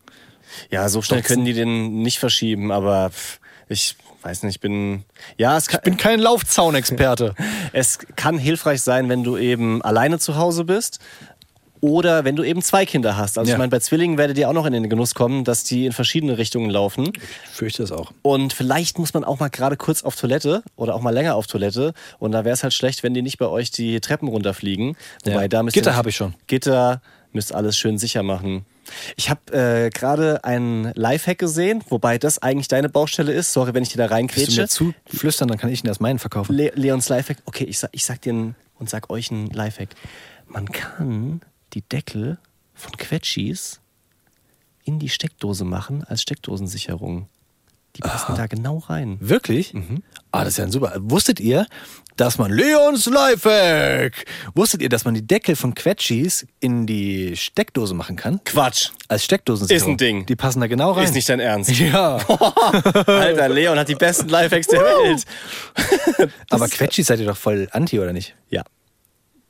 Ja, 0.72 0.90
so 0.90 1.02
schnell 1.02 1.22
können 1.22 1.46
die 1.46 1.54
den 1.54 2.02
nicht 2.02 2.20
verschieben, 2.20 2.72
aber 2.72 3.12
ich 3.70 3.96
weiß 4.24 4.44
nicht, 4.44 4.56
ich 4.56 4.60
bin. 4.62 5.04
Ja, 5.38 5.58
es 5.58 5.68
kann, 5.68 5.80
Ich 5.80 5.84
bin 5.86 5.98
kein 5.98 6.20
Laufzaunexperte. 6.20 7.34
es 7.74 8.00
kann 8.16 8.38
hilfreich 8.38 8.82
sein, 8.82 9.10
wenn 9.10 9.24
du 9.24 9.38
eben 9.38 9.82
alleine 9.82 10.20
zu 10.20 10.36
Hause 10.36 10.64
bist. 10.66 11.00
Oder 11.84 12.24
wenn 12.24 12.38
du 12.38 12.44
eben 12.44 12.62
zwei 12.62 12.86
Kinder 12.86 13.18
hast. 13.18 13.38
Also 13.38 13.50
Ja. 13.50 13.56
ich 13.56 13.58
meine, 13.58 13.70
bei 13.70 13.80
Zwillingen 13.80 14.18
werdet 14.18 14.38
ihr 14.38 14.48
auch 14.48 14.54
noch 14.54 14.66
in 14.66 14.72
den 14.72 14.90
Genuss 14.90 15.16
kommen, 15.16 15.44
dass 15.44 15.66
die 15.66 15.86
in 15.86 15.92
verschiedene 15.92 16.38
Richtungen 16.38 16.70
laufen. 16.70 17.12
Ich 17.14 17.50
fürchte 17.52 17.84
es 17.84 17.92
auch. 17.92 18.14
Und 18.22 18.54
vielleicht 18.54 19.00
muss 19.00 19.14
man 19.14 19.26
auch 19.26 19.42
mal 19.42 19.50
gerade 19.50 19.76
kurz 19.76 20.02
auf 20.02 20.16
Toilette 20.16 20.64
oder 20.78 20.96
auch 20.96 21.02
mal 21.02 21.10
länger 21.14 21.36
auf 21.36 21.46
Toilette. 21.46 21.94
Und 22.20 22.32
da 22.32 22.46
wäre 22.46 22.54
es 22.54 22.64
halt 22.64 22.72
schlecht, 22.74 23.04
wenn 23.04 23.14
die 23.14 23.22
nicht 23.22 23.38
bei 23.38 23.48
euch 23.48 23.70
die 23.70 24.00
Treppen 24.00 24.30
runterfliegen. 24.30 24.96
Wobei 25.26 25.42
Ja. 25.42 25.48
da 25.50 25.62
müsst 25.62 25.74
Gitter 25.74 25.98
habe 25.98 26.08
ich 26.08 26.16
schon. 26.16 26.36
Gitter 26.48 27.02
müsst 27.34 27.54
alles 27.54 27.78
schön 27.78 27.98
sicher 27.98 28.24
machen. 28.24 28.64
Ich 29.18 29.30
habe 29.30 29.52
äh, 29.52 29.90
gerade 29.90 30.42
einen 30.46 30.94
Lifehack 30.96 31.38
gesehen, 31.38 31.84
wobei 31.90 32.18
das 32.18 32.42
eigentlich 32.42 32.70
deine 32.70 32.88
Baustelle 32.88 33.34
ist. 33.34 33.52
Sorry, 33.52 33.74
wenn 33.74 33.84
ich 33.84 33.90
dir 33.90 34.08
da 34.08 34.10
Willst 34.10 34.56
du 34.80 34.86
mir 34.86 34.94
zuflüstern, 35.10 35.50
dann 35.50 35.58
kann 35.58 35.70
ich 35.70 35.82
Ihnen 35.82 35.90
erst 35.90 36.00
meinen 36.00 36.20
verkaufen. 36.20 36.56
Le 36.56 36.72
Leons 36.76 37.10
Lifehack. 37.10 37.40
Okay, 37.44 37.66
ich 37.66 37.80
sag, 37.80 37.90
ich 37.92 38.06
sag 38.06 38.22
dir 38.22 38.32
einen, 38.32 38.56
und 38.80 38.90
sag 38.90 39.10
euch 39.10 39.32
einen 39.32 39.48
Lifehack. 39.48 39.90
Man 40.48 40.72
kann 40.72 41.42
die 41.74 41.82
Deckel 41.82 42.38
von 42.74 42.92
Quetschis 42.98 43.80
in 44.84 45.00
die 45.00 45.10
Steckdose 45.10 45.64
machen 45.66 46.04
als 46.04 46.22
Steckdosensicherung. 46.22 47.28
Die 47.96 48.02
passen 48.02 48.36
da 48.36 48.48
genau 48.48 48.80
rein. 48.80 49.18
Wirklich? 49.20 49.74
Ah, 50.32 50.44
das 50.44 50.54
ist 50.54 50.58
ja 50.58 50.64
ein 50.64 50.72
super. 50.72 50.94
Wusstet 50.98 51.40
ihr, 51.40 51.68
dass 52.18 52.40
man 52.40 52.52
Leons 52.52 53.06
Lifehack? 53.06 54.26
Wusstet 54.56 54.82
ihr, 54.82 54.90
dass 54.90 55.06
man 55.06 55.14
die 55.14 55.26
Deckel 55.26 55.56
von 55.56 55.76
Quetschis 55.76 56.48
in 56.60 56.88
die 56.88 57.38
Steckdose 57.38 57.94
machen 57.94 58.16
kann? 58.16 58.44
Quatsch. 58.46 58.90
Als 59.10 59.24
Steckdosensicherung. 59.26 59.92
Ist 59.92 59.94
ein 59.94 59.98
Ding. 59.98 60.26
Die 60.26 60.36
passen 60.36 60.60
da 60.60 60.66
genau 60.66 60.94
rein. 60.94 61.04
Ist 61.06 61.14
nicht 61.14 61.30
dein 61.30 61.40
Ernst. 61.40 61.70
Ja. 61.80 62.16
Alter, 63.06 63.50
Leon 63.50 63.78
hat 63.78 63.90
die 63.90 63.96
besten 63.96 64.28
Lifehacks 64.30 64.68
der 64.68 64.80
Welt. 64.82 65.26
Aber 66.50 66.68
Quetschis 66.68 67.08
seid 67.08 67.20
ihr 67.20 67.28
doch 67.28 67.38
voll 67.38 67.68
anti, 67.72 68.00
oder 68.00 68.12
nicht? 68.14 68.36
Ja. 68.50 68.64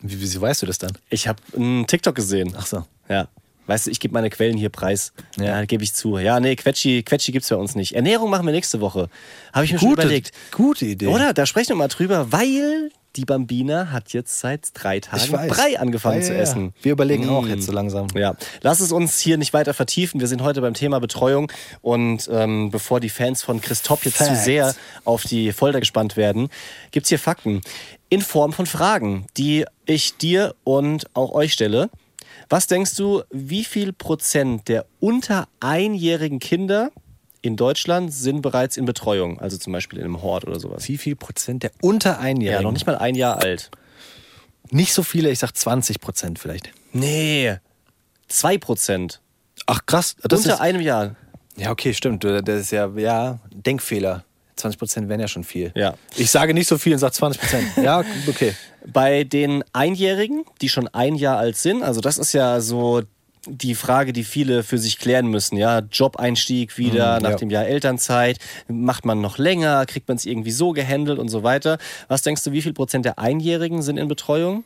Wie, 0.03 0.19
wieso 0.21 0.41
weißt 0.41 0.61
du 0.61 0.65
das 0.65 0.77
dann? 0.77 0.91
Ich 1.09 1.27
habe 1.27 1.41
einen 1.55 1.87
TikTok 1.87 2.13
gesehen. 2.13 2.53
Ach 2.57 2.65
so. 2.65 2.85
Ja. 3.09 3.29
Weißt 3.65 3.87
du, 3.87 3.91
ich 3.91 4.01
gebe 4.01 4.13
meine 4.13 4.29
Quellen 4.29 4.57
hier 4.57 4.69
preis. 4.69 5.13
Ja. 5.37 5.45
Ja, 5.45 5.65
gebe 5.65 5.83
ich 5.83 5.93
zu. 5.93 6.17
Ja, 6.17 6.41
nee, 6.41 6.55
Quetschi, 6.57 7.01
Quetschi 7.03 7.31
gibt's 7.31 7.47
bei 7.47 7.55
uns 7.55 7.75
nicht. 7.75 7.95
Ernährung 7.95 8.29
machen 8.29 8.45
wir 8.45 8.51
nächste 8.51 8.81
Woche. 8.81 9.09
Habe 9.53 9.63
ich 9.65 9.71
mir 9.71 9.79
schon 9.79 9.93
überlegt. 9.93 10.31
gute 10.51 10.85
Idee. 10.85 11.07
Oder? 11.07 11.33
Da 11.33 11.45
sprechen 11.45 11.69
wir 11.69 11.75
mal 11.77 11.87
drüber, 11.87 12.31
weil 12.33 12.91
die 13.15 13.25
Bambina 13.25 13.91
hat 13.91 14.13
jetzt 14.13 14.39
seit 14.39 14.69
drei 14.73 14.99
Tagen 14.99 15.31
weiß. 15.31 15.51
Brei 15.51 15.79
angefangen 15.79 16.21
Ja, 16.21 16.27
zu 16.27 16.35
essen. 16.35 16.73
Wir 16.81 16.93
überlegen 16.93 17.29
auch 17.29 17.43
Mm. 17.43 17.49
jetzt 17.49 17.65
so 17.65 17.71
langsam. 17.71 18.07
Ja, 18.15 18.35
lass 18.61 18.79
es 18.79 18.91
uns 18.91 19.19
hier 19.19 19.37
nicht 19.37 19.53
weiter 19.53 19.73
vertiefen. 19.73 20.19
Wir 20.19 20.27
sind 20.27 20.41
heute 20.41 20.61
beim 20.61 20.73
Thema 20.73 20.99
Betreuung 20.99 21.51
und 21.81 22.27
ähm, 22.31 22.71
bevor 22.71 22.99
die 22.99 23.09
Fans 23.09 23.43
von 23.43 23.61
Christoph 23.61 24.05
jetzt 24.05 24.17
zu 24.17 24.25
Facts. 24.25 24.45
sehr 24.45 24.75
auf 25.05 25.23
die 25.23 25.51
Folter 25.51 25.79
gespannt 25.79 26.17
werden, 26.17 26.49
gibt's 26.91 27.09
hier 27.09 27.19
Fakten 27.19 27.61
in 28.09 28.21
Form 28.21 28.53
von 28.53 28.65
Fragen, 28.65 29.25
die 29.37 29.65
ich 29.85 30.17
dir 30.17 30.55
und 30.63 31.05
auch 31.13 31.31
euch 31.33 31.53
stelle. 31.53 31.89
Was 32.49 32.67
denkst 32.67 32.95
du, 32.97 33.23
wie 33.31 33.63
viel 33.63 33.93
Prozent 33.93 34.67
der 34.67 34.85
unter 34.99 35.47
einjährigen 35.59 36.39
Kinder 36.39 36.91
in 37.43 37.57
Deutschland 37.57 38.11
sind 38.11 38.41
bereits 38.41 38.77
in 38.77 38.85
Betreuung? 38.85 39.39
Also 39.39 39.57
zum 39.57 39.73
Beispiel 39.73 39.99
in 39.99 40.05
einem 40.05 40.23
Hort 40.23 40.47
oder 40.47 40.59
sowas. 40.59 40.87
Wie 40.87 40.97
viel 40.97 41.15
Prozent 41.15 41.61
der 41.61 41.71
unter 41.81 42.19
einjährigen? 42.19 42.61
Ja, 42.61 42.63
noch 42.63 42.71
nicht 42.71 42.87
mal 42.87 42.97
ein 42.97 43.15
Jahr 43.15 43.43
alt. 43.43 43.69
Nicht 44.71 44.93
so 44.93 45.03
viele, 45.03 45.29
ich 45.29 45.39
sag 45.39 45.55
20 45.55 45.99
Prozent 45.99 46.39
vielleicht. 46.39 46.71
Nee, 46.93 47.57
zwei 48.29 48.57
Prozent. 48.57 49.19
Ach 49.65 49.85
krass. 49.85 50.15
Das 50.23 50.39
Unter 50.39 50.55
ist, 50.55 50.61
einem 50.61 50.81
Jahr. 50.81 51.15
ja, 51.57 51.69
okay, 51.71 51.93
stimmt. 51.93 52.23
Das 52.23 52.61
ist 52.61 52.71
ja, 52.71 52.87
ja, 52.95 53.39
Denkfehler. 53.53 54.23
20 54.55 54.79
Prozent 54.79 55.09
wären 55.09 55.19
ja 55.19 55.27
schon 55.27 55.43
viel. 55.43 55.73
Ja. 55.75 55.95
Ich 56.15 56.31
sage 56.31 56.53
nicht 56.53 56.67
so 56.67 56.77
viel 56.77 56.93
und 56.93 56.99
sage 56.99 57.13
20 57.13 57.41
Prozent. 57.41 57.67
Ja, 57.83 58.03
okay. 58.27 58.55
Bei 58.87 59.25
den 59.25 59.65
Einjährigen, 59.73 60.45
die 60.61 60.69
schon 60.69 60.87
ein 60.87 61.15
Jahr 61.15 61.37
alt 61.37 61.57
sind, 61.57 61.83
also 61.83 61.99
das 61.99 62.17
ist 62.17 62.31
ja 62.33 62.61
so 62.61 63.01
die 63.45 63.75
Frage, 63.75 64.13
die 64.13 64.23
viele 64.23 64.63
für 64.63 64.77
sich 64.77 64.97
klären 64.97 65.27
müssen. 65.27 65.57
Ja, 65.57 65.79
Job-Einstieg 65.79 66.77
wieder 66.77 67.17
Mhm, 67.17 67.23
nach 67.23 67.31
ja. 67.31 67.35
dem 67.35 67.49
Jahr 67.49 67.65
Elternzeit. 67.65 68.39
Macht 68.67 69.05
man 69.05 69.21
noch 69.21 69.37
länger? 69.37 69.85
Kriegt 69.85 70.07
man 70.07 70.17
es 70.17 70.25
irgendwie 70.25 70.51
so 70.51 70.71
gehandelt 70.71 71.19
und 71.19 71.29
so 71.29 71.43
weiter? 71.43 71.77
Was 72.07 72.21
denkst 72.21 72.43
du, 72.43 72.51
wie 72.51 72.61
viel 72.61 72.73
Prozent 72.73 73.05
der 73.05 73.19
Einjährigen 73.19 73.81
sind 73.81 73.97
in 73.97 74.07
Betreuung? 74.07 74.63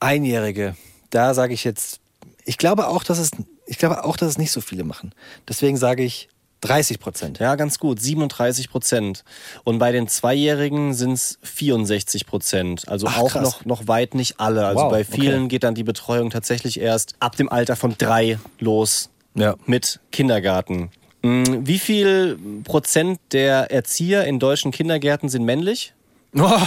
Einjährige, 0.00 0.76
da 1.10 1.32
sage 1.32 1.54
ich 1.54 1.64
jetzt, 1.64 2.00
ich 2.44 2.58
glaube 2.58 2.88
auch, 2.88 3.02
dass 3.02 3.18
es, 3.18 3.30
ich 3.66 3.78
glaube 3.78 4.04
auch, 4.04 4.16
dass 4.16 4.28
es 4.28 4.38
nicht 4.38 4.52
so 4.52 4.60
viele 4.60 4.84
machen. 4.84 5.12
Deswegen 5.48 5.76
sage 5.76 6.02
ich 6.02 6.28
30 6.66 6.98
Prozent. 7.00 7.38
Ja, 7.38 7.54
ganz 7.54 7.78
gut, 7.78 8.00
37 8.00 8.70
Prozent. 8.70 9.24
Und 9.64 9.78
bei 9.78 9.92
den 9.92 10.08
Zweijährigen 10.08 10.94
sind 10.94 11.12
es 11.12 11.38
64 11.42 12.26
Prozent. 12.26 12.88
Also 12.88 13.06
Ach, 13.08 13.18
auch 13.18 13.30
krass. 13.30 13.42
noch, 13.42 13.64
noch 13.64 13.88
weit 13.88 14.14
nicht 14.14 14.40
alle. 14.40 14.66
Also 14.66 14.84
Wow, 14.84 14.90
bei 14.90 15.04
vielen 15.04 15.40
okay. 15.42 15.48
geht 15.48 15.64
dann 15.64 15.74
die 15.74 15.84
Betreuung 15.84 16.30
tatsächlich 16.30 16.80
erst 16.80 17.14
ab 17.20 17.36
dem 17.36 17.48
Alter 17.48 17.76
von 17.76 17.94
drei 17.98 18.38
los. 18.58 19.10
Ja. 19.38 19.54
mit 19.66 20.00
Kindergarten. 20.12 20.90
Mm, 21.20 21.44
Wie 21.66 21.78
viel 21.78 22.38
Prozent 22.64 23.20
der 23.32 23.70
Erzieher 23.70 24.24
in 24.24 24.38
deutschen 24.38 24.70
Kindergärten 24.72 25.28
sind 25.28 25.44
männlich? 25.44 25.92
Oh, 26.34 26.58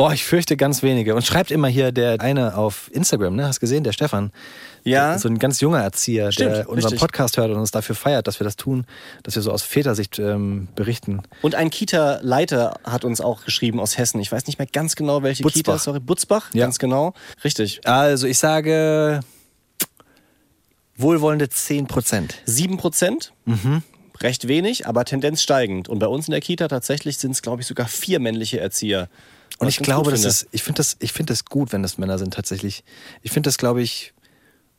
oh, 0.00 0.10
ich 0.10 0.24
fürchte 0.24 0.56
ganz 0.56 0.82
wenige. 0.82 1.14
Und 1.14 1.26
schreibt 1.26 1.50
immer 1.50 1.68
hier 1.68 1.92
der 1.92 2.20
eine 2.20 2.56
auf 2.56 2.90
Instagram, 2.92 3.36
ne? 3.36 3.46
Hast 3.46 3.58
du 3.58 3.60
gesehen, 3.60 3.84
der 3.84 3.92
Stefan. 3.92 4.32
Ja. 4.82 5.18
So 5.18 5.28
ein 5.28 5.38
ganz 5.38 5.60
junger 5.60 5.80
Erzieher, 5.80 6.32
Stimmt, 6.32 6.52
der 6.52 6.68
unseren 6.68 6.92
richtig. 6.92 7.00
Podcast 7.00 7.36
hört 7.36 7.50
und 7.50 7.58
uns 7.58 7.70
dafür 7.70 7.94
feiert, 7.94 8.26
dass 8.26 8.40
wir 8.40 8.44
das 8.44 8.56
tun, 8.56 8.86
dass 9.24 9.34
wir 9.34 9.42
so 9.42 9.52
aus 9.52 9.62
Vätersicht 9.62 10.18
ähm, 10.18 10.68
berichten. 10.74 11.20
Und 11.42 11.54
ein 11.54 11.68
Kita-Leiter 11.70 12.80
hat 12.84 13.04
uns 13.04 13.20
auch 13.20 13.44
geschrieben 13.44 13.78
aus 13.78 13.98
Hessen. 13.98 14.20
Ich 14.20 14.32
weiß 14.32 14.46
nicht 14.46 14.58
mehr 14.58 14.68
ganz 14.72 14.96
genau, 14.96 15.22
welche 15.22 15.42
Butzbach. 15.42 15.74
Kita. 15.74 15.78
Sorry, 15.78 16.00
Butzbach, 16.00 16.54
Ja. 16.54 16.64
ganz 16.64 16.78
genau. 16.78 17.12
Richtig. 17.44 17.86
Also 17.86 18.26
ich 18.26 18.38
sage 18.38 19.20
wohlwollende 20.96 21.48
10 21.48 21.86
Prozent. 21.86 22.36
Sieben 22.46 22.76
Prozent. 22.78 23.32
Mhm. 23.44 23.82
Recht 24.22 24.48
wenig, 24.48 24.86
aber 24.86 25.04
Tendenz 25.04 25.42
steigend. 25.42 25.88
Und 25.88 25.98
bei 25.98 26.06
uns 26.06 26.28
in 26.28 26.32
der 26.32 26.40
Kita 26.42 26.68
tatsächlich 26.68 27.18
sind 27.18 27.30
es, 27.32 27.42
glaube 27.42 27.62
ich, 27.62 27.66
sogar 27.68 27.88
vier 27.88 28.20
männliche 28.20 28.60
Erzieher. 28.60 29.08
Und 29.58 29.68
ich 29.68 29.78
glaube, 29.78 30.10
das 30.10 30.20
finde. 30.20 30.28
ist, 30.30 30.46
ich 30.52 30.62
finde 30.62 30.76
das, 30.78 30.96
ich 31.00 31.12
finde 31.12 31.32
das 31.32 31.44
gut, 31.44 31.72
wenn 31.72 31.82
das 31.82 31.98
Männer 31.98 32.18
sind 32.18 32.32
tatsächlich. 32.34 32.82
Ich 33.22 33.30
finde 33.32 33.48
das, 33.48 33.58
glaube 33.58 33.82
ich, 33.82 34.12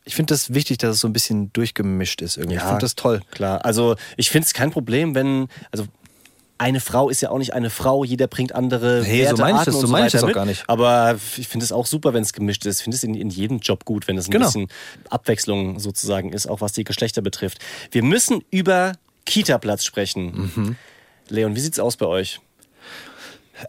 ich 0.05 0.15
finde 0.15 0.33
das 0.33 0.53
wichtig, 0.53 0.79
dass 0.79 0.95
es 0.95 0.99
so 1.01 1.07
ein 1.07 1.13
bisschen 1.13 1.53
durchgemischt 1.53 2.21
ist 2.21 2.37
irgendwie. 2.37 2.57
ich 2.57 2.63
finde 2.63 2.79
das 2.79 2.95
toll. 2.95 3.21
Klar, 3.31 3.63
also 3.65 3.95
ich 4.17 4.31
finde 4.31 4.47
es 4.47 4.53
kein 4.53 4.71
Problem, 4.71 5.13
wenn, 5.13 5.47
also 5.71 5.85
eine 6.57 6.79
Frau 6.79 7.09
ist 7.09 7.21
ja 7.21 7.29
auch 7.31 7.37
nicht 7.39 7.53
eine 7.53 7.69
Frau, 7.71 8.03
jeder 8.03 8.27
bringt 8.27 8.53
andere 8.53 9.01
so 9.03 9.07
Werte, 9.07 9.41
meine 9.41 9.51
ich 9.53 9.57
Arten 9.59 9.65
das- 9.71 9.75
so 9.75 9.81
so 9.81 9.87
ich 9.87 9.91
weiter 9.93 10.09
das 10.19 10.23
auch 10.23 10.31
gar 10.31 10.45
nicht. 10.45 10.63
Aber 10.67 11.17
ich 11.37 11.47
finde 11.47 11.63
es 11.63 11.71
auch 11.71 11.85
super, 11.85 12.13
wenn 12.13 12.21
es 12.23 12.33
gemischt 12.33 12.65
ist. 12.65 12.79
Ich 12.79 12.83
finde 12.83 12.97
es 12.97 13.03
in, 13.03 13.13
in 13.15 13.29
jedem 13.29 13.59
Job 13.59 13.85
gut, 13.85 14.07
wenn 14.07 14.17
es 14.17 14.27
ein 14.27 14.31
Genau. 14.31 14.45
bisschen 14.47 14.67
Abwechslung 15.09 15.79
sozusagen 15.79 16.33
ist, 16.33 16.47
auch 16.47 16.61
was 16.61 16.73
die 16.73 16.83
Geschlechter 16.83 17.21
betrifft. 17.21 17.59
Wir 17.91 18.03
müssen 18.03 18.43
über 18.51 18.93
Kita-Platz 19.25 19.85
sprechen. 19.85 20.51
Mhm. 20.55 20.75
Leon, 21.29 21.55
wie 21.55 21.59
sieht's 21.61 21.79
aus 21.79 21.97
bei 21.97 22.05
euch? 22.05 22.39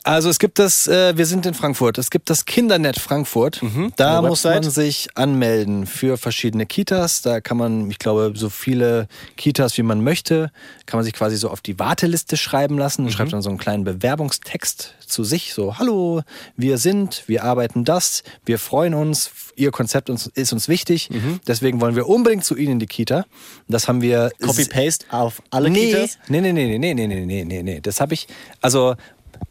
Also 0.04 0.28
es 0.28 0.38
gibt 0.38 0.58
das, 0.58 0.86
äh, 0.86 1.16
wir 1.16 1.26
sind 1.26 1.46
in 1.46 1.54
Frankfurt, 1.54 1.98
es 1.98 2.10
gibt 2.10 2.30
das 2.30 2.44
Kindernet 2.44 2.98
Frankfurt. 2.98 3.60
Da 3.96 4.18
Eine 4.18 4.28
muss 4.28 4.44
man 4.44 4.54
Website. 4.54 4.72
sich 4.72 5.08
anmelden 5.14 5.86
für 5.86 6.16
verschiedene 6.16 6.66
Kitas. 6.66 7.22
Da 7.22 7.40
kann 7.40 7.56
man, 7.56 7.90
ich 7.90 7.98
glaube, 7.98 8.32
so 8.34 8.48
viele 8.50 9.08
Kitas, 9.36 9.76
wie 9.78 9.82
man 9.82 10.02
möchte, 10.02 10.50
kann 10.86 10.98
man 10.98 11.04
sich 11.04 11.14
quasi 11.14 11.36
so 11.36 11.50
auf 11.50 11.60
die 11.60 11.78
Warteliste 11.78 12.36
schreiben 12.36 12.78
lassen. 12.78 13.10
Schreibt 13.10 13.32
dann 13.32 13.42
so 13.42 13.50
einen 13.50 13.58
kleinen 13.58 13.84
Bewerbungstext 13.84 14.94
zu 15.06 15.24
sich, 15.24 15.52
so, 15.52 15.78
hallo, 15.78 16.22
wir 16.56 16.78
sind, 16.78 17.24
wir 17.26 17.44
arbeiten 17.44 17.84
das, 17.84 18.22
wir 18.44 18.58
freuen 18.58 18.94
uns, 18.94 19.30
Ihr 19.54 19.70
Konzept 19.70 20.08
uns, 20.08 20.28
ist 20.28 20.54
uns 20.54 20.66
wichtig, 20.68 21.10
deswegen 21.46 21.80
wollen 21.82 21.94
wir 21.94 22.08
unbedingt 22.08 22.42
zu 22.42 22.56
Ihnen 22.56 22.72
in 22.72 22.78
die 22.78 22.86
Kita. 22.86 23.26
Das 23.68 23.86
haben 23.86 24.00
wir 24.00 24.30
Copy-Paste 24.40 25.06
auf 25.10 25.42
alle 25.50 25.68
nee, 25.68 25.92
Kitas? 25.92 26.18
Nee, 26.28 26.40
nee, 26.40 26.52
nee, 26.52 26.78
nee, 26.78 26.78
nee, 26.78 26.94
nee, 26.94 27.06
nee, 27.06 27.26
nee, 27.26 27.44
nee, 27.44 27.62
nee. 27.62 27.80
Das 27.82 28.00
habe 28.00 28.14
ich, 28.14 28.28
also 28.62 28.94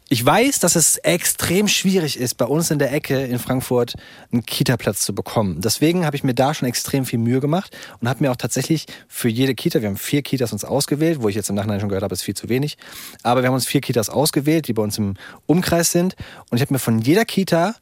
ich 0.08 0.24
weiß, 0.24 0.58
dass 0.58 0.76
es 0.76 0.98
extrem 0.98 1.68
schwierig 1.68 2.18
ist, 2.18 2.34
bei 2.34 2.44
uns 2.44 2.70
in 2.70 2.78
der 2.78 2.92
Ecke 2.92 3.22
in 3.24 3.38
Frankfurt 3.38 3.94
einen 4.30 4.44
Kita-Platz 4.44 5.00
zu 5.00 5.14
bekommen. 5.14 5.62
Deswegen 5.62 6.04
habe 6.04 6.16
ich 6.16 6.22
mir 6.22 6.34
da 6.34 6.52
schon 6.52 6.68
extrem 6.68 7.06
viel 7.06 7.18
Mühe 7.18 7.40
gemacht 7.40 7.74
und 8.00 8.08
habe 8.08 8.22
mir 8.22 8.30
auch 8.30 8.36
tatsächlich 8.36 8.86
für 9.08 9.28
jede 9.28 9.54
Kita, 9.54 9.80
wir 9.80 9.88
haben 9.88 9.96
vier 9.96 10.20
Kitas 10.20 10.52
uns 10.52 10.64
ausgewählt, 10.64 11.22
wo 11.22 11.30
ich 11.30 11.34
jetzt 11.34 11.48
im 11.48 11.56
Nachhinein 11.56 11.80
schon 11.80 11.88
gehört 11.88 12.02
habe, 12.02 12.12
ist 12.12 12.22
viel 12.22 12.36
zu 12.36 12.50
wenig, 12.50 12.76
aber 13.22 13.42
wir 13.42 13.48
haben 13.48 13.54
uns 13.54 13.66
vier 13.66 13.80
Kitas 13.80 14.10
ausgewählt, 14.10 14.68
die 14.68 14.74
bei 14.74 14.82
uns 14.82 14.98
im 14.98 15.14
Umkreis 15.46 15.92
sind 15.92 16.14
und 16.50 16.56
ich 16.56 16.62
habe 16.62 16.74
mir 16.74 16.78
von 16.78 16.98
jeder 16.98 17.24
Kita 17.24 17.74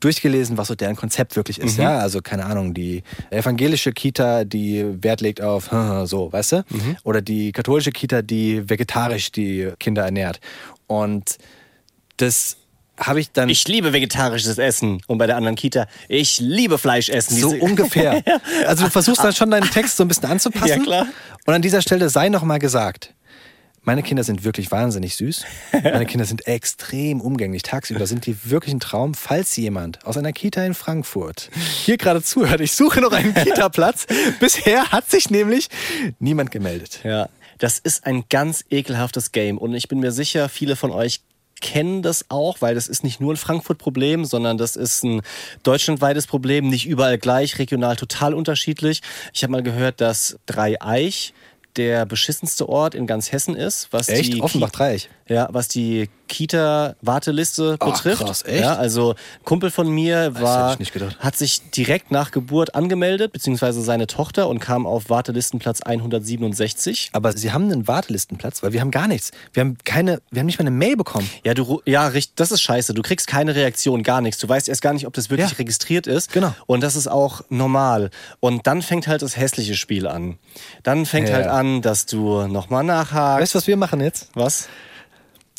durchgelesen, 0.00 0.56
was 0.58 0.68
so 0.68 0.74
deren 0.74 0.94
Konzept 0.94 1.36
wirklich 1.36 1.58
ist. 1.58 1.78
Ja, 1.78 1.98
also 1.98 2.20
keine 2.20 2.44
Ahnung, 2.44 2.74
die 2.74 3.02
evangelische 3.30 3.92
Kita, 3.92 4.44
die 4.44 5.02
Wert 5.02 5.20
legt 5.20 5.40
auf 5.40 5.70
so, 6.04 6.32
weißt 6.32 6.52
du? 6.52 6.64
Oder 7.02 7.22
die 7.22 7.52
katholische 7.52 7.90
Kita, 7.92 8.22
die 8.22 8.68
vegetarisch 8.68 9.32
die 9.32 9.72
Kinder 9.80 10.04
ernährt. 10.04 10.40
Und 10.86 11.38
das 12.18 12.56
habe 12.98 13.20
ich 13.20 13.30
dann 13.32 13.48
Ich 13.48 13.66
liebe 13.68 13.92
vegetarisches 13.92 14.58
Essen. 14.58 15.00
Und 15.06 15.18
bei 15.18 15.26
der 15.26 15.36
anderen 15.36 15.56
Kita, 15.56 15.86
ich 16.08 16.40
liebe 16.40 16.78
Fleisch 16.78 17.08
essen. 17.08 17.36
so 17.36 17.50
ungefähr. 17.50 18.22
Also 18.66 18.84
du 18.84 18.90
versuchst 18.90 19.22
dann 19.22 19.32
schon 19.32 19.50
deinen 19.50 19.70
Text 19.70 19.96
so 19.96 20.04
ein 20.04 20.08
bisschen 20.08 20.28
anzupassen. 20.28 20.68
Ja, 20.68 20.78
klar. 20.78 21.06
Und 21.46 21.54
an 21.54 21.62
dieser 21.62 21.80
Stelle 21.80 22.10
sei 22.10 22.28
noch 22.28 22.42
mal 22.42 22.58
gesagt, 22.58 23.14
meine 23.82 24.02
Kinder 24.02 24.22
sind 24.22 24.44
wirklich 24.44 24.70
wahnsinnig 24.70 25.16
süß. 25.16 25.44
Meine 25.82 26.04
Kinder 26.04 26.26
sind 26.26 26.46
extrem 26.46 27.20
umgänglich. 27.22 27.62
Tagsüber 27.62 28.06
sind 28.06 28.26
die 28.26 28.36
wirklich 28.50 28.74
ein 28.74 28.80
Traum. 28.80 29.14
Falls 29.14 29.56
jemand 29.56 30.04
aus 30.04 30.18
einer 30.18 30.32
Kita 30.32 30.62
in 30.64 30.74
Frankfurt 30.74 31.48
hier 31.84 31.96
gerade 31.96 32.22
zuhört, 32.22 32.60
ich 32.60 32.72
suche 32.72 33.00
noch 33.00 33.12
einen 33.12 33.32
Kita-Platz. 33.32 34.06
Bisher 34.40 34.90
hat 34.90 35.10
sich 35.10 35.30
nämlich 35.30 35.68
niemand 36.18 36.50
gemeldet. 36.50 37.00
Ja, 37.02 37.30
das 37.58 37.78
ist 37.78 38.04
ein 38.04 38.24
ganz 38.28 38.64
ekelhaftes 38.68 39.32
Game 39.32 39.56
und 39.56 39.74
ich 39.74 39.88
bin 39.88 40.00
mir 40.00 40.12
sicher, 40.12 40.48
viele 40.50 40.76
von 40.76 40.90
euch 40.90 41.22
kennen 41.60 42.02
das 42.02 42.26
auch, 42.28 42.60
weil 42.60 42.74
das 42.74 42.88
ist 42.88 43.04
nicht 43.04 43.20
nur 43.20 43.32
ein 43.32 43.36
Frankfurt-Problem, 43.36 44.24
sondern 44.24 44.58
das 44.58 44.76
ist 44.76 45.04
ein 45.04 45.22
deutschlandweites 45.62 46.26
Problem, 46.26 46.68
nicht 46.68 46.86
überall 46.86 47.18
gleich, 47.18 47.58
regional 47.58 47.96
total 47.96 48.34
unterschiedlich. 48.34 49.02
Ich 49.32 49.42
habe 49.42 49.52
mal 49.52 49.62
gehört, 49.62 50.00
dass 50.00 50.38
Dreieich 50.46 51.34
der 51.76 52.06
beschissenste 52.06 52.68
Ort 52.68 52.94
in 52.94 53.06
ganz 53.06 53.32
Hessen 53.32 53.54
ist, 53.54 53.88
was 53.92 54.08
Echt? 54.08 54.40
Offenbach 54.40 54.70
Dreieich. 54.70 55.08
Ja, 55.28 55.48
was 55.52 55.68
die 55.68 56.08
Kita-Warteliste 56.28 57.76
Ach, 57.80 57.86
betrifft. 57.86 58.24
krass, 58.24 58.42
echt? 58.44 58.60
Ja, 58.60 58.74
also 58.76 59.14
Kumpel 59.44 59.70
von 59.70 59.88
mir 59.88 60.34
war, 60.40 60.76
hat 61.20 61.36
sich 61.36 61.70
direkt 61.70 62.10
nach 62.10 62.30
Geburt 62.32 62.74
angemeldet, 62.74 63.32
beziehungsweise 63.32 63.80
seine 63.82 64.06
Tochter 64.06 64.48
und 64.48 64.58
kam 64.58 64.86
auf 64.86 65.08
Wartelistenplatz 65.10 65.80
167. 65.82 67.10
Aber 67.12 67.32
sie 67.36 67.52
haben 67.52 67.64
einen 67.70 67.88
Wartelistenplatz, 67.88 68.62
weil 68.62 68.72
wir 68.72 68.80
haben 68.80 68.90
gar 68.90 69.08
nichts. 69.08 69.30
Wir 69.52 69.62
haben 69.62 69.78
keine, 69.84 70.20
wir 70.30 70.40
haben 70.40 70.46
nicht 70.46 70.58
mal 70.58 70.64
eine 70.66 70.70
Mail 70.76 70.96
bekommen. 70.96 71.28
Ja, 71.44 71.54
du, 71.54 71.80
ja, 71.86 72.06
richtig, 72.08 72.34
das 72.36 72.52
ist 72.52 72.60
scheiße. 72.62 72.94
Du 72.94 73.02
kriegst 73.02 73.26
keine 73.26 73.54
Reaktion, 73.54 74.02
gar 74.02 74.20
nichts. 74.20 74.40
Du 74.40 74.48
weißt 74.48 74.68
erst 74.68 74.82
gar 74.82 74.92
nicht, 74.92 75.06
ob 75.06 75.14
das 75.14 75.30
wirklich 75.30 75.50
Ja. 75.50 75.56
registriert 75.56 76.06
ist. 76.06 76.32
Genau. 76.32 76.54
Und 76.66 76.82
das 76.82 76.96
ist 76.96 77.08
auch 77.08 77.42
normal. 77.48 78.10
Und 78.40 78.66
dann 78.66 78.82
fängt 78.82 79.06
halt 79.08 79.22
das 79.22 79.36
hässliche 79.36 79.74
Spiel 79.74 80.06
an. 80.06 80.38
Dann 80.82 81.06
fängt 81.06 81.28
Ja. 81.28 81.36
halt 81.36 81.46
an, 81.46 81.82
dass 81.82 82.06
du 82.06 82.46
nochmal 82.46 82.84
nachhakst. 82.84 83.42
Weißt 83.42 83.54
du, 83.54 83.58
was 83.58 83.66
wir 83.66 83.76
machen 83.76 84.00
jetzt? 84.00 84.28
was? 84.34 84.68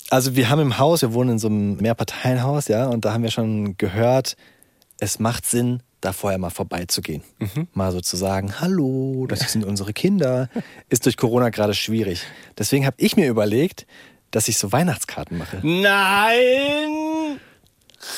Also 0.09 0.35
wir 0.35 0.49
haben 0.49 0.59
im 0.61 0.77
Haus, 0.79 1.01
wir 1.01 1.13
wohnen 1.13 1.31
in 1.31 1.39
so 1.39 1.47
einem 1.47 1.75
Mehrparteienhaus, 1.77 2.67
ja, 2.67 2.87
und 2.87 3.05
da 3.05 3.13
haben 3.13 3.23
wir 3.23 3.31
schon 3.31 3.77
gehört, 3.77 4.35
es 4.99 5.19
macht 5.19 5.45
Sinn, 5.45 5.81
da 6.01 6.13
vorher 6.13 6.39
mal 6.39 6.49
vorbeizugehen. 6.49 7.21
Mal 7.73 7.91
so 7.91 7.99
zu 7.99 8.15
sagen, 8.15 8.59
hallo, 8.61 9.25
das 9.27 9.39
sind 9.51 9.65
unsere 9.65 9.91
Kinder. 9.93 10.49
Ist 10.87 11.05
durch 11.05 11.17
Corona 11.17 11.49
gerade 11.49 11.73
schwierig. 11.73 12.21
Deswegen 12.57 12.85
habe 12.85 12.95
ich 12.99 13.17
mir 13.17 13.27
überlegt, 13.27 13.85
dass 14.31 14.47
ich 14.47 14.57
so 14.57 14.71
Weihnachtskarten 14.71 15.37
mache. 15.37 15.57
Nein! 15.61 17.39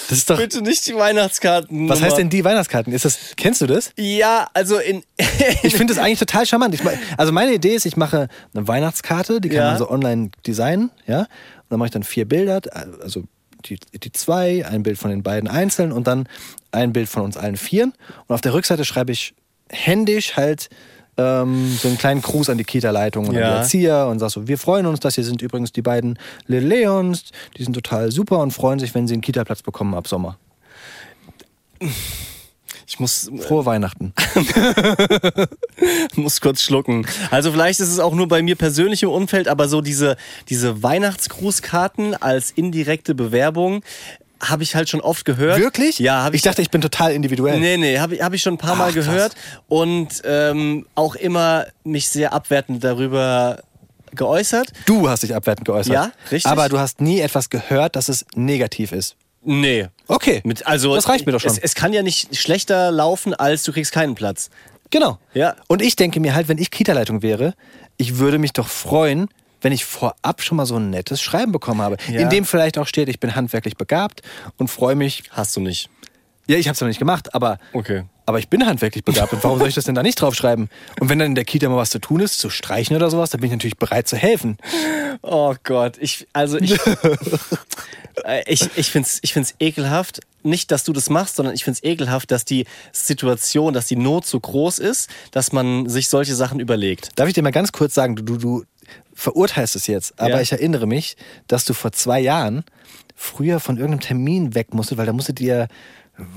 Das 0.09 0.19
ist 0.19 0.29
doch. 0.29 0.37
Bitte 0.37 0.61
nicht 0.61 0.85
die 0.85 0.95
Weihnachtskarten. 0.95 1.89
Was 1.89 2.01
heißt 2.03 2.17
denn 2.19 2.29
die 2.29 2.43
Weihnachtskarten? 2.43 2.93
Ist 2.93 3.03
das, 3.05 3.17
kennst 3.35 3.61
du 3.61 3.65
das? 3.67 3.91
Ja, 3.97 4.47
also 4.53 4.77
in. 4.77 5.03
Ich 5.63 5.75
finde 5.75 5.95
das 5.95 6.03
eigentlich 6.03 6.19
total 6.19 6.45
charmant. 6.45 6.75
Ich, 6.75 6.81
also 7.17 7.31
meine 7.31 7.51
Idee 7.53 7.73
ist, 7.73 7.85
ich 7.87 7.97
mache 7.97 8.27
eine 8.53 8.67
Weihnachtskarte, 8.67 9.41
die 9.41 9.49
kann 9.49 9.57
Ja. 9.57 9.69
man 9.69 9.77
so 9.79 9.89
online 9.89 10.29
designen, 10.45 10.91
ja. 11.07 11.25
Und 11.71 11.75
dann 11.75 11.79
mache 11.79 11.87
ich 11.87 11.93
dann 11.93 12.03
vier 12.03 12.27
Bilder, 12.27 12.59
also 13.01 13.23
die, 13.63 13.79
die 13.93 14.11
zwei, 14.11 14.65
ein 14.65 14.83
Bild 14.83 14.97
von 14.97 15.09
den 15.09 15.23
beiden 15.23 15.47
einzeln 15.49 15.93
und 15.93 16.05
dann 16.05 16.27
ein 16.71 16.91
Bild 16.91 17.07
von 17.07 17.23
uns 17.23 17.37
allen 17.37 17.55
vieren. 17.55 17.93
Und 18.27 18.33
auf 18.35 18.41
der 18.41 18.53
Rückseite 18.53 18.83
schreibe 18.83 19.13
ich 19.13 19.33
händisch 19.69 20.35
halt 20.35 20.69
ähm, 21.15 21.73
so 21.81 21.87
einen 21.87 21.97
kleinen 21.97 22.21
Gruß 22.21 22.49
an 22.49 22.57
die 22.57 22.65
Kita-Leitung 22.65 23.29
und 23.29 23.37
an 23.37 23.41
Ja. 23.41 23.51
die 23.53 23.57
Erzieher 23.59 24.07
und 24.07 24.19
sag 24.19 24.31
so, 24.31 24.49
wir 24.49 24.57
freuen 24.57 24.85
uns, 24.85 24.99
das 24.99 25.15
hier 25.15 25.23
sind 25.23 25.41
übrigens 25.41 25.71
die 25.71 25.81
beiden 25.81 26.19
Little 26.47 26.67
Leons, 26.67 27.31
die 27.55 27.63
sind 27.63 27.71
total 27.71 28.11
super 28.11 28.39
und 28.39 28.51
freuen 28.51 28.79
sich, 28.79 28.93
wenn 28.93 29.07
sie 29.07 29.13
einen 29.13 29.21
Kita-Platz 29.21 29.61
bekommen 29.61 29.93
ab 29.93 30.09
Sommer. 30.09 30.37
Ich 32.91 32.99
muss, 32.99 33.31
Frohe 33.39 33.65
Weihnachten. 33.65 34.13
muss 36.15 36.41
kurz 36.41 36.61
schlucken. 36.61 37.07
Also 37.29 37.53
vielleicht 37.53 37.79
ist 37.79 37.87
es 37.87 37.99
auch 37.99 38.13
nur 38.13 38.27
bei 38.27 38.41
mir 38.41 38.57
persönlich 38.57 39.01
im 39.03 39.09
Umfeld, 39.09 39.47
aber 39.47 39.69
so 39.69 39.79
diese, 39.79 40.17
diese 40.49 40.83
Weihnachtsgrußkarten 40.83 42.15
als 42.15 42.51
indirekte 42.51 43.15
Bewerbung 43.15 43.81
habe 44.41 44.63
ich 44.63 44.75
halt 44.75 44.89
schon 44.89 44.99
oft 44.99 45.23
gehört. 45.23 45.57
Wirklich? 45.57 45.99
Ja, 45.99 46.23
habe 46.23 46.35
ich. 46.35 46.41
Ich 46.41 46.43
dachte, 46.43 46.61
ich 46.61 46.69
bin 46.69 46.81
total 46.81 47.13
individuell. 47.13 47.61
Nee, 47.61 47.77
nee, 47.77 47.97
habe 47.97 48.15
ich, 48.15 48.21
hab 48.21 48.33
ich 48.33 48.41
schon 48.41 48.55
ein 48.55 48.57
paar 48.57 48.75
Mal 48.75 48.89
Ach, 48.89 48.93
krass. 48.93 49.05
gehört 49.05 49.35
und 49.69 50.09
ähm, 50.25 50.85
auch 50.93 51.15
immer 51.15 51.67
mich 51.85 52.09
sehr 52.09 52.33
abwertend 52.33 52.83
darüber 52.83 53.63
geäußert. 54.13 54.67
Du 54.85 55.07
hast 55.07 55.23
dich 55.23 55.33
abwertend 55.33 55.65
geäußert. 55.65 55.93
Ja, 55.93 56.11
richtig. 56.29 56.51
Aber 56.51 56.67
du 56.67 56.77
hast 56.77 56.99
nie 56.99 57.21
etwas 57.21 57.49
gehört, 57.49 57.95
dass 57.95 58.09
es 58.09 58.25
negativ 58.35 58.91
ist. 58.91 59.15
Nee. 59.43 59.87
Okay. 60.11 60.41
Mit, 60.43 60.65
also, 60.67 60.93
das 60.95 61.07
reicht 61.09 61.25
mir 61.25 61.31
doch 61.31 61.39
schon. 61.41 61.51
Es, 61.51 61.57
es 61.57 61.75
kann 61.75 61.93
ja 61.93 62.01
nicht 62.03 62.35
schlechter 62.35 62.91
laufen, 62.91 63.33
als 63.33 63.63
du 63.63 63.71
kriegst 63.71 63.91
keinen 63.91 64.15
Platz. 64.15 64.49
genau. 64.89 65.17
Ja. 65.33 65.55
Und 65.67 65.81
ich 65.81 65.95
denke 65.95 66.19
mir 66.19 66.35
halt, 66.35 66.47
wenn 66.49 66.57
ich 66.57 66.69
Kita-Leitung 66.71 67.21
wäre, 67.21 67.53
ich 67.97 68.17
würde 68.17 68.37
mich 68.39 68.51
doch 68.53 68.67
freuen, 68.67 69.29
wenn 69.61 69.71
ich 69.71 69.85
vorab 69.85 70.41
schon 70.41 70.57
mal 70.57 70.65
so 70.65 70.75
ein 70.77 70.89
nettes 70.89 71.21
Schreiben 71.21 71.51
bekommen 71.51 71.81
habe, 71.81 71.97
Ja. 72.09 72.19
in 72.21 72.29
dem 72.29 72.45
vielleicht 72.45 72.77
auch 72.77 72.87
steht, 72.87 73.07
ich 73.09 73.19
bin 73.19 73.35
handwerklich 73.35 73.77
begabt 73.77 74.21
und 74.57 74.69
freue 74.69 74.95
mich. 74.95 75.23
Hast 75.31 75.55
du 75.55 75.61
nicht. 75.61 75.89
Ja, 76.47 76.57
ich 76.57 76.67
habe 76.67 76.73
es 76.73 76.81
noch 76.81 76.87
nicht 76.87 76.99
gemacht, 76.99 77.33
aber 77.35 77.59
Okay. 77.71 78.03
Aber 78.25 78.39
ich 78.39 78.47
bin 78.49 78.65
handwerklich 78.65 79.03
begabt 79.03 79.33
und 79.33 79.43
warum 79.43 79.59
soll 79.59 79.67
ich 79.67 79.75
das 79.75 79.85
denn 79.85 79.95
da 79.95 80.03
nicht 80.03 80.21
draufschreiben? 80.21 80.69
Und 80.99 81.09
wenn 81.09 81.19
dann 81.19 81.29
in 81.29 81.35
der 81.35 81.45
Kita 81.45 81.67
mal 81.69 81.77
was 81.77 81.89
zu 81.89 81.99
tun 81.99 82.19
ist, 82.21 82.39
zu 82.39 82.49
streichen 82.49 82.95
oder 82.95 83.09
sowas, 83.09 83.29
dann 83.31 83.41
bin 83.41 83.47
ich 83.47 83.53
natürlich 83.53 83.77
bereit 83.77 84.07
zu 84.07 84.15
helfen. 84.15 84.57
Oh 85.21 85.55
Gott, 85.63 85.97
ich, 85.99 86.27
also 86.33 86.57
ich, 86.57 86.73
ich, 88.45 88.69
ich 88.75 88.91
finde 88.91 89.07
es 89.07 89.19
ich 89.21 89.33
find's 89.33 89.55
ekelhaft. 89.59 90.21
Nicht, 90.43 90.71
dass 90.71 90.83
du 90.83 90.91
das 90.93 91.09
machst, 91.09 91.35
sondern 91.35 91.53
ich 91.53 91.63
finde 91.63 91.79
es 91.81 91.83
ekelhaft, 91.83 92.31
dass 92.31 92.45
die 92.45 92.65
Situation, 92.91 93.73
dass 93.73 93.85
die 93.85 93.95
Not 93.95 94.25
so 94.25 94.39
groß 94.39 94.79
ist, 94.79 95.09
dass 95.31 95.51
man 95.51 95.87
sich 95.87 96.09
solche 96.09 96.33
Sachen 96.33 96.59
überlegt. 96.59 97.09
Darf 97.15 97.27
ich 97.27 97.35
dir 97.35 97.43
mal 97.43 97.51
ganz 97.51 97.71
kurz 97.71 97.93
sagen, 97.93 98.15
du, 98.15 98.23
du, 98.23 98.37
du 98.37 98.63
verurteilst 99.13 99.75
es 99.75 99.85
jetzt, 99.87 100.19
aber 100.19 100.31
Ja. 100.35 100.41
ich 100.41 100.51
erinnere 100.51 100.87
mich, 100.87 101.15
dass 101.47 101.63
du 101.65 101.73
vor 101.73 101.91
zwei 101.91 102.19
Jahren 102.19 102.63
früher 103.15 103.59
von 103.59 103.77
irgendeinem 103.77 103.99
Termin 104.01 104.55
weg 104.55 104.73
musstest, 104.73 104.97
weil 104.97 105.05
da 105.05 105.13
musstet 105.13 105.39
ihr 105.39 105.67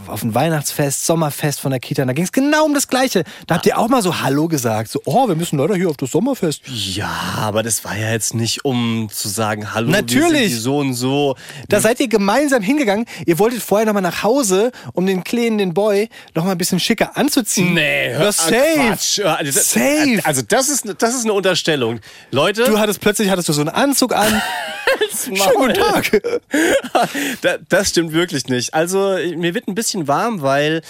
auf 0.07 0.23
ein 0.23 0.35
Weihnachtsfest, 0.35 1.05
Sommerfest 1.05 1.61
von 1.61 1.71
der 1.71 1.81
Kita, 1.81 2.03
und 2.03 2.09
da 2.09 2.15
ging 2.15 2.25
es 2.25 2.33
genau 2.33 2.65
um 2.65 2.73
das 2.75 2.89
Gleiche. 2.89 3.25
Da 3.47 3.57
habt 3.57 3.67
ihr 3.67 3.77
auch 3.79 3.89
mal 3.89 4.01
so 4.03 4.21
Hallo 4.23 4.49
gesagt, 4.49 4.91
so, 4.91 5.01
oh, 5.05 5.29
wir 5.29 5.35
müssen 5.35 5.59
leider 5.59 5.75
hier 5.75 5.91
auf 5.91 5.97
das 5.99 6.11
Sommerfest. 6.13 6.63
Ja, 6.67 7.11
aber 7.39 7.63
das 7.63 7.85
war 7.85 7.95
ja 7.97 8.11
jetzt 8.13 8.35
nicht, 8.35 8.65
um 8.65 9.09
zu 9.13 9.29
sagen, 9.29 9.75
hallo, 9.75 9.91
Natürlich. 9.91 10.59
so 10.59 10.79
und 10.79 10.95
so. 10.95 11.37
Da 11.69 11.81
seid 11.81 12.01
ihr 12.01 12.09
gemeinsam 12.09 12.63
hingegangen. 12.63 13.05
Ihr 13.27 13.39
wolltet 13.39 13.63
vorher 13.63 13.85
nochmal 13.87 14.03
nach 14.03 14.23
Hause, 14.23 14.73
um 14.95 15.05
den 15.07 15.23
Kleinen, 15.23 15.59
den 15.59 15.75
Boy, 15.75 16.09
nochmal 16.35 16.53
ein 16.55 16.59
bisschen 16.59 16.81
schicker 16.81 17.17
anziehen. 17.17 17.75
Nee, 17.75 18.15
hör- 18.15 18.33
safe. 18.33 18.55
Quatsch. 18.89 19.21
Also 19.21 19.53
das- 19.53 19.71
Safe. 19.71 20.21
Also 20.25 20.43
das 20.49 20.69
ist, 20.71 20.95
das 20.99 21.15
ist 21.15 21.25
eine 21.25 21.33
Unterstellung. 21.35 22.01
Leute, 22.31 22.65
Du 22.65 22.79
hattest 22.79 23.01
plötzlich 23.01 23.29
hattest 23.29 23.49
du 23.49 23.53
so 23.53 23.61
einen 23.61 23.71
Anzug 23.71 24.15
an. 24.15 24.41
Schönen 25.23 25.55
guten 25.57 25.75
Tag. 25.75 26.23
Da- 27.43 27.59
Das 27.69 27.91
stimmt 27.91 28.13
wirklich 28.13 28.47
nicht. 28.49 28.75
Also 28.75 29.17
mir 29.37 29.55
wird 29.55 29.69
ein 29.69 29.75
bisschen 29.75 30.09
warm, 30.09 30.43
weil 30.43 30.83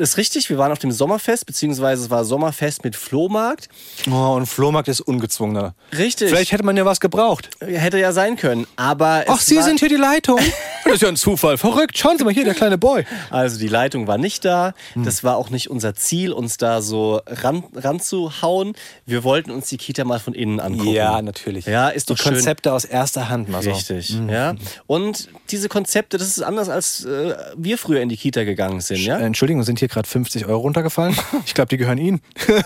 ist 0.00 0.16
richtig, 0.16 0.48
wir 0.50 0.58
waren 0.58 0.72
auf 0.72 0.78
dem 0.78 0.92
Sommerfest, 0.92 1.46
beziehungsweise 1.46 2.04
es 2.04 2.10
war 2.10 2.24
Sommerfest 2.24 2.84
mit 2.84 2.96
Flohmarkt. 2.96 3.68
Oh, 4.10 4.34
und 4.36 4.46
Flohmarkt 4.46 4.88
ist 4.88 5.00
ungezwungener. 5.00 5.74
Richtig. 5.96 6.28
Vielleicht 6.30 6.52
hätte 6.52 6.64
man 6.64 6.76
ja 6.76 6.84
was 6.84 7.00
gebraucht. 7.00 7.50
Hätte 7.60 7.98
ja 7.98 8.12
sein 8.12 8.36
können, 8.36 8.66
aber 8.76 9.24
Ach, 9.28 9.40
Sie 9.40 9.60
sind 9.62 9.80
hier 9.80 9.88
die 9.88 9.96
Leitung. 9.96 10.38
Das 10.84 10.94
ist 10.94 11.02
ja 11.02 11.08
ein 11.08 11.16
Zufall. 11.16 11.58
Verrückt. 11.58 11.98
Schauen 11.98 12.16
Sie 12.16 12.24
mal 12.24 12.32
hier, 12.32 12.44
der 12.46 12.54
kleine 12.54 12.78
Boy. 12.78 13.04
Also 13.28 13.58
die 13.58 13.68
Leitung 13.68 14.06
war 14.06 14.16
nicht 14.16 14.42
da. 14.46 14.72
Hm. 14.94 15.04
Das 15.04 15.22
war 15.22 15.36
auch 15.36 15.50
nicht 15.50 15.68
unser 15.68 15.94
Ziel, 15.94 16.32
uns 16.32 16.56
da 16.56 16.80
so 16.80 17.20
ran, 17.26 17.62
ranzuhauen. 17.74 18.72
Wir 19.04 19.22
wollten 19.22 19.50
uns 19.50 19.68
die 19.68 19.76
Kita 19.76 20.04
mal 20.04 20.18
von 20.18 20.32
innen 20.32 20.60
angucken. 20.60 20.94
natürlich. 21.26 21.66
Ja, 21.66 21.90
ist 21.90 22.08
Die 22.08 22.14
doch 22.14 22.22
schön. 22.22 22.32
Konzepte 22.32 22.72
aus 22.72 22.86
erster 22.86 23.28
Hand 23.28 23.50
mal 23.50 23.62
so. 23.62 23.70
Richtig, 23.70 24.16
ja. 24.30 24.54
Und 24.86 25.28
diese 25.50 25.68
Konzepte, 25.68 26.16
das 26.16 26.28
ist 26.28 26.42
anders, 26.42 26.70
als 26.70 27.04
äh, 27.04 27.34
wir 27.56 27.76
früher 27.76 28.00
in 28.00 28.08
die 28.08 28.16
Kita 28.16 28.44
gegangen 28.44 28.80
sind, 28.80 29.00
ja. 29.00 29.18
Entschuldigung, 29.18 29.64
sind 29.64 29.80
hier 29.80 29.87
gerade 29.88 30.08
50 30.08 30.46
Euro 30.46 30.60
runtergefallen? 30.60 31.16
Ich 31.46 31.54
glaube, 31.54 31.68
die 31.68 31.76
gehören 31.76 31.98
Ihnen. 31.98 32.20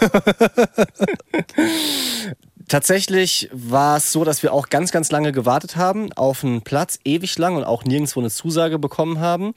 Tatsächlich 2.69 3.51
war 3.53 3.99
es 3.99 4.13
so, 4.13 4.25
dass 4.25 4.43
wir 4.43 4.53
auch 4.53 4.71
ganz, 4.71 4.93
ganz 4.93 5.11
lange 5.11 5.33
gewartet 5.33 5.77
haben 5.77 6.11
auf 6.15 6.43
einen 6.43 6.63
Platz, 6.63 6.99
ewig 7.05 7.37
lang 7.39 7.57
und 7.57 7.65
auch 7.65 7.85
nirgendwo 7.85 8.21
eine 8.21 8.31
Zusage 8.31 8.79
bekommen 8.79 9.21
haben. 9.21 9.53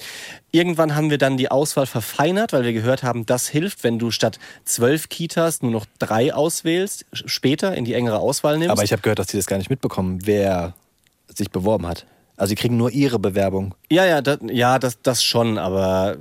Irgendwann 0.51 0.95
haben 0.95 1.09
wir 1.09 1.17
dann 1.17 1.37
die 1.37 1.49
Auswahl 1.49 1.85
verfeinert, 1.85 2.51
weil 2.51 2.63
wir 2.63 2.73
gehört 2.73 3.03
haben, 3.03 3.25
das 3.25 3.47
hilft, 3.47 3.83
wenn 3.85 3.99
du 3.99 4.11
statt 4.11 4.39
zwölf 4.65 5.07
Kitas 5.07 5.61
nur 5.61 5.71
noch 5.71 5.85
drei 5.99 6.33
auswählst, 6.33 7.05
später 7.13 7.75
in 7.75 7.85
die 7.85 7.93
engere 7.93 8.19
Auswahl 8.19 8.57
nimmst. 8.57 8.71
Aber 8.71 8.83
ich 8.83 8.91
habe 8.91 9.01
gehört, 9.01 9.19
dass 9.19 9.27
die 9.27 9.37
das 9.37 9.45
gar 9.45 9.57
nicht 9.57 9.69
mitbekommen, 9.69 10.19
wer 10.25 10.73
sich 11.33 11.51
beworben 11.51 11.87
hat. 11.87 12.05
Also 12.37 12.49
sie 12.49 12.55
kriegen 12.55 12.75
nur 12.75 12.91
ihre 12.91 13.19
Bewerbung. 13.19 13.75
ja, 13.89 14.05
ja, 14.05 14.21
das, 14.21 14.39
ja 14.49 14.77
das, 14.77 15.01
das 15.01 15.23
schon, 15.23 15.57
aber 15.57 16.17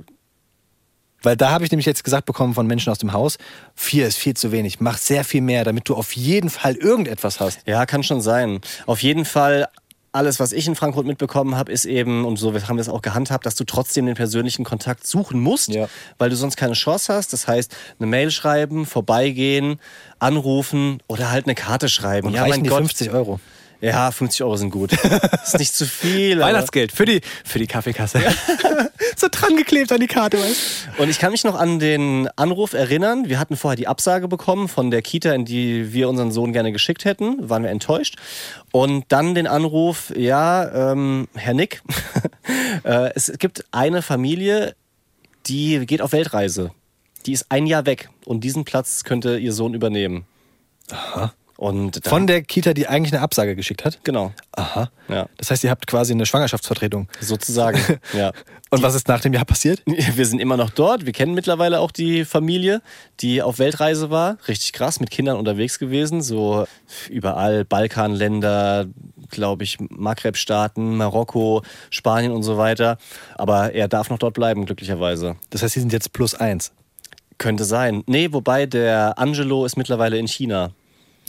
Weil 1.25 1.35
da 1.35 1.49
habe 1.51 1.65
ich 1.65 1.71
nämlich 1.71 1.85
jetzt 1.87 2.03
gesagt 2.03 2.25
bekommen 2.25 2.53
von 2.53 2.67
Menschen 2.67 2.91
aus 2.91 2.99
dem 2.99 3.11
Haus, 3.13 3.37
vier 3.73 4.07
ist 4.07 4.17
viel 4.17 4.35
zu 4.35 4.51
wenig. 4.51 4.79
Mach 4.79 4.97
sehr 4.97 5.23
viel 5.23 5.41
mehr, 5.41 5.63
damit 5.63 5.89
du 5.89 5.95
auf 5.95 6.13
jeden 6.15 6.49
Fall 6.49 6.75
irgendetwas 6.75 7.39
hast. 7.39 7.59
Ja, 7.65 7.85
kann 7.85 8.03
schon 8.03 8.21
sein. 8.21 8.61
Auf 8.85 9.01
jeden 9.01 9.25
Fall, 9.25 9.67
alles, 10.11 10.39
was 10.39 10.53
ich 10.53 10.67
in 10.67 10.75
Frankfurt 10.75 11.05
mitbekommen 11.05 11.55
habe, 11.55 11.71
ist 11.71 11.85
eben, 11.85 12.23
und 12.25 12.37
so 12.37 12.53
haben 12.53 12.77
wir 12.77 12.81
es 12.81 12.89
auch 12.89 13.01
gehandhabt, 13.01 13.45
dass 13.45 13.55
du 13.55 13.63
trotzdem 13.63 14.05
den 14.05 14.15
persönlichen 14.15 14.63
Kontakt 14.63 15.05
suchen 15.07 15.39
musst, 15.39 15.69
Ja. 15.69 15.89
weil 16.19 16.29
du 16.29 16.35
sonst 16.35 16.55
keine 16.57 16.73
Chance 16.73 17.13
hast. 17.13 17.33
Das 17.33 17.47
heißt, 17.47 17.75
eine 17.99 18.07
Mail 18.07 18.29
schreiben, 18.31 18.85
vorbeigehen, 18.85 19.79
anrufen 20.19 21.01
oder 21.07 21.31
halt 21.31 21.45
eine 21.47 21.55
Karte 21.55 21.89
schreiben. 21.89 22.27
Und 22.27 22.33
ja, 22.35 22.47
mein 22.47 22.63
die 22.63 22.69
Gott. 22.69 22.79
50 22.79 23.09
Euro. 23.11 23.39
Ja, 23.85 24.09
50 24.09 24.41
Euro 24.41 24.57
sind 24.57 24.71
gut. 24.71 24.93
ist 25.43 25.59
nicht 25.59 25.75
zu 25.75 25.85
viel. 25.85 26.39
Weihnachtsgeld 26.39 26.91
für 26.91 27.05
die, 27.05 27.21
für 27.43 27.59
die 27.59 27.67
Kaffeekasse. 27.67 28.19
so 29.15 29.27
dran 29.29 29.55
geklebt 29.57 29.91
an 29.91 29.99
die 29.99 30.07
Karte, 30.07 30.39
weißt 30.39 30.89
Und 30.97 31.09
ich 31.09 31.19
kann 31.19 31.31
mich 31.31 31.43
noch 31.43 31.53
an 31.53 31.77
den 31.77 32.27
Anruf 32.35 32.73
erinnern. 32.73 33.29
Wir 33.29 33.37
hatten 33.37 33.55
vorher 33.55 33.75
die 33.75 33.87
Absage 33.87 34.27
bekommen 34.27 34.69
von 34.69 34.89
der 34.89 35.03
Kita, 35.03 35.33
in 35.33 35.45
die 35.45 35.93
wir 35.93 36.09
unseren 36.09 36.31
Sohn 36.31 36.51
gerne 36.51 36.71
geschickt 36.71 37.05
hätten. 37.05 37.47
Waren 37.47 37.61
wir 37.61 37.69
enttäuscht. 37.69 38.15
Und 38.71 39.05
dann 39.09 39.35
den 39.35 39.45
Anruf, 39.45 40.11
ja, 40.17 40.91
ähm, 40.91 41.27
Herr 41.35 41.53
Nick, 41.53 41.83
äh, 42.83 43.11
es 43.13 43.33
gibt 43.37 43.65
eine 43.69 44.01
Familie, 44.01 44.75
die 45.45 45.85
geht 45.85 46.01
auf 46.01 46.11
Weltreise. 46.11 46.71
Die 47.27 47.33
ist 47.33 47.45
ein 47.49 47.67
Jahr 47.67 47.85
weg 47.85 48.09
und 48.25 48.43
diesen 48.43 48.65
Platz 48.65 49.03
könnte 49.03 49.37
ihr 49.37 49.53
Sohn 49.53 49.75
übernehmen. 49.75 50.25
Aha. 50.89 51.33
Und 51.57 52.01
Von 52.05 52.27
der 52.27 52.41
Kita, 52.41 52.73
die 52.73 52.87
eigentlich 52.87 53.13
eine 53.13 53.21
Absage 53.21 53.55
geschickt 53.55 53.85
hat. 53.85 53.99
genau, 54.03 54.33
Aha. 54.51 54.89
ja, 55.07 55.27
Das 55.37 55.51
heißt, 55.51 55.63
ihr 55.63 55.69
habt 55.69 55.87
quasi 55.87 56.11
eine 56.11 56.25
Schwangerschaftsvertretung. 56.25 57.07
sozusagen, 57.21 57.79
ja. 58.13 58.33
Und 58.71 58.81
was 58.83 58.93
ist 58.93 59.07
nach 59.07 59.21
dem 59.21 59.31
Jahr 59.33 59.45
passiert? 59.45 59.81
Wir 59.85 60.25
sind 60.25 60.39
immer 60.39 60.57
noch 60.57 60.69
dort. 60.69 61.05
Wir 61.05 61.13
kennen 61.13 61.33
mittlerweile 61.33 61.79
auch 61.79 61.91
die 61.91 62.25
Familie, 62.25 62.81
die 63.21 63.41
auf 63.41 63.57
Weltreise 63.59 64.09
war. 64.09 64.37
Richtig 64.49 64.73
krass, 64.73 64.99
mit 64.99 65.11
Kindern 65.11 65.37
unterwegs 65.37 65.79
gewesen. 65.79 66.21
So 66.21 66.65
überall 67.09 67.63
Balkanländer, 67.63 68.87
glaube 69.29 69.63
ich, 69.63 69.77
Maghreb-Staaten, 69.79 70.97
Marokko, 70.97 71.61
Spanien 71.89 72.31
und 72.33 72.43
so 72.43 72.57
weiter. 72.57 72.97
Aber 73.35 73.71
er 73.73 73.87
darf 73.87 74.09
noch 74.09 74.17
dort 74.19 74.33
bleiben, 74.33 74.65
glücklicherweise. 74.65 75.37
Das 75.51 75.61
heißt, 75.63 75.75
sie 75.75 75.79
sind 75.79 75.93
jetzt 75.93 76.11
plus 76.11 76.35
eins. 76.35 76.73
Könnte 77.37 77.63
sein. 77.65 78.03
Nee, 78.07 78.33
wobei 78.33 78.65
der 78.65 79.17
Angelo 79.19 79.65
ist 79.65 79.77
mittlerweile 79.77 80.17
in 80.17 80.27
China. 80.27 80.71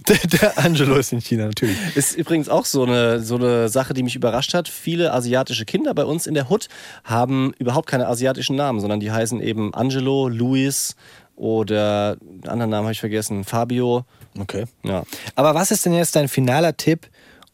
Der, 0.40 0.58
Angelo 0.58 0.94
ist 0.96 1.12
in 1.12 1.20
China, 1.20 1.46
natürlich. 1.46 1.76
Ist 1.96 2.16
übrigens 2.16 2.48
auch 2.48 2.64
so 2.64 2.84
eine, 2.84 3.20
so 3.20 3.36
eine 3.36 3.68
Sache, 3.68 3.92
die 3.92 4.02
mich 4.02 4.14
überrascht 4.14 4.54
hat. 4.54 4.68
Viele 4.68 5.12
asiatische 5.12 5.64
Kinder 5.64 5.94
bei 5.94 6.04
uns 6.04 6.26
in 6.26 6.34
der 6.34 6.50
Hood 6.50 6.68
haben 7.04 7.52
überhaupt 7.58 7.88
keine 7.88 8.06
asiatischen 8.06 8.56
Namen, 8.56 8.80
sondern 8.80 9.00
die 9.00 9.10
heißen 9.10 9.40
eben 9.40 9.74
Angelo, 9.74 10.28
Luis 10.28 10.94
oder 11.34 12.16
einen 12.20 12.48
anderen 12.48 12.70
Namen 12.70 12.84
habe 12.84 12.92
ich 12.92 13.00
vergessen, 13.00 13.44
Fabio. 13.44 14.04
Okay. 14.38 14.64
Ja. 14.84 15.02
Aber 15.34 15.54
was 15.54 15.70
ist 15.70 15.84
denn 15.84 15.92
jetzt 15.92 16.16
dein 16.16 16.28
finaler 16.28 16.76
Tipp, 16.76 17.08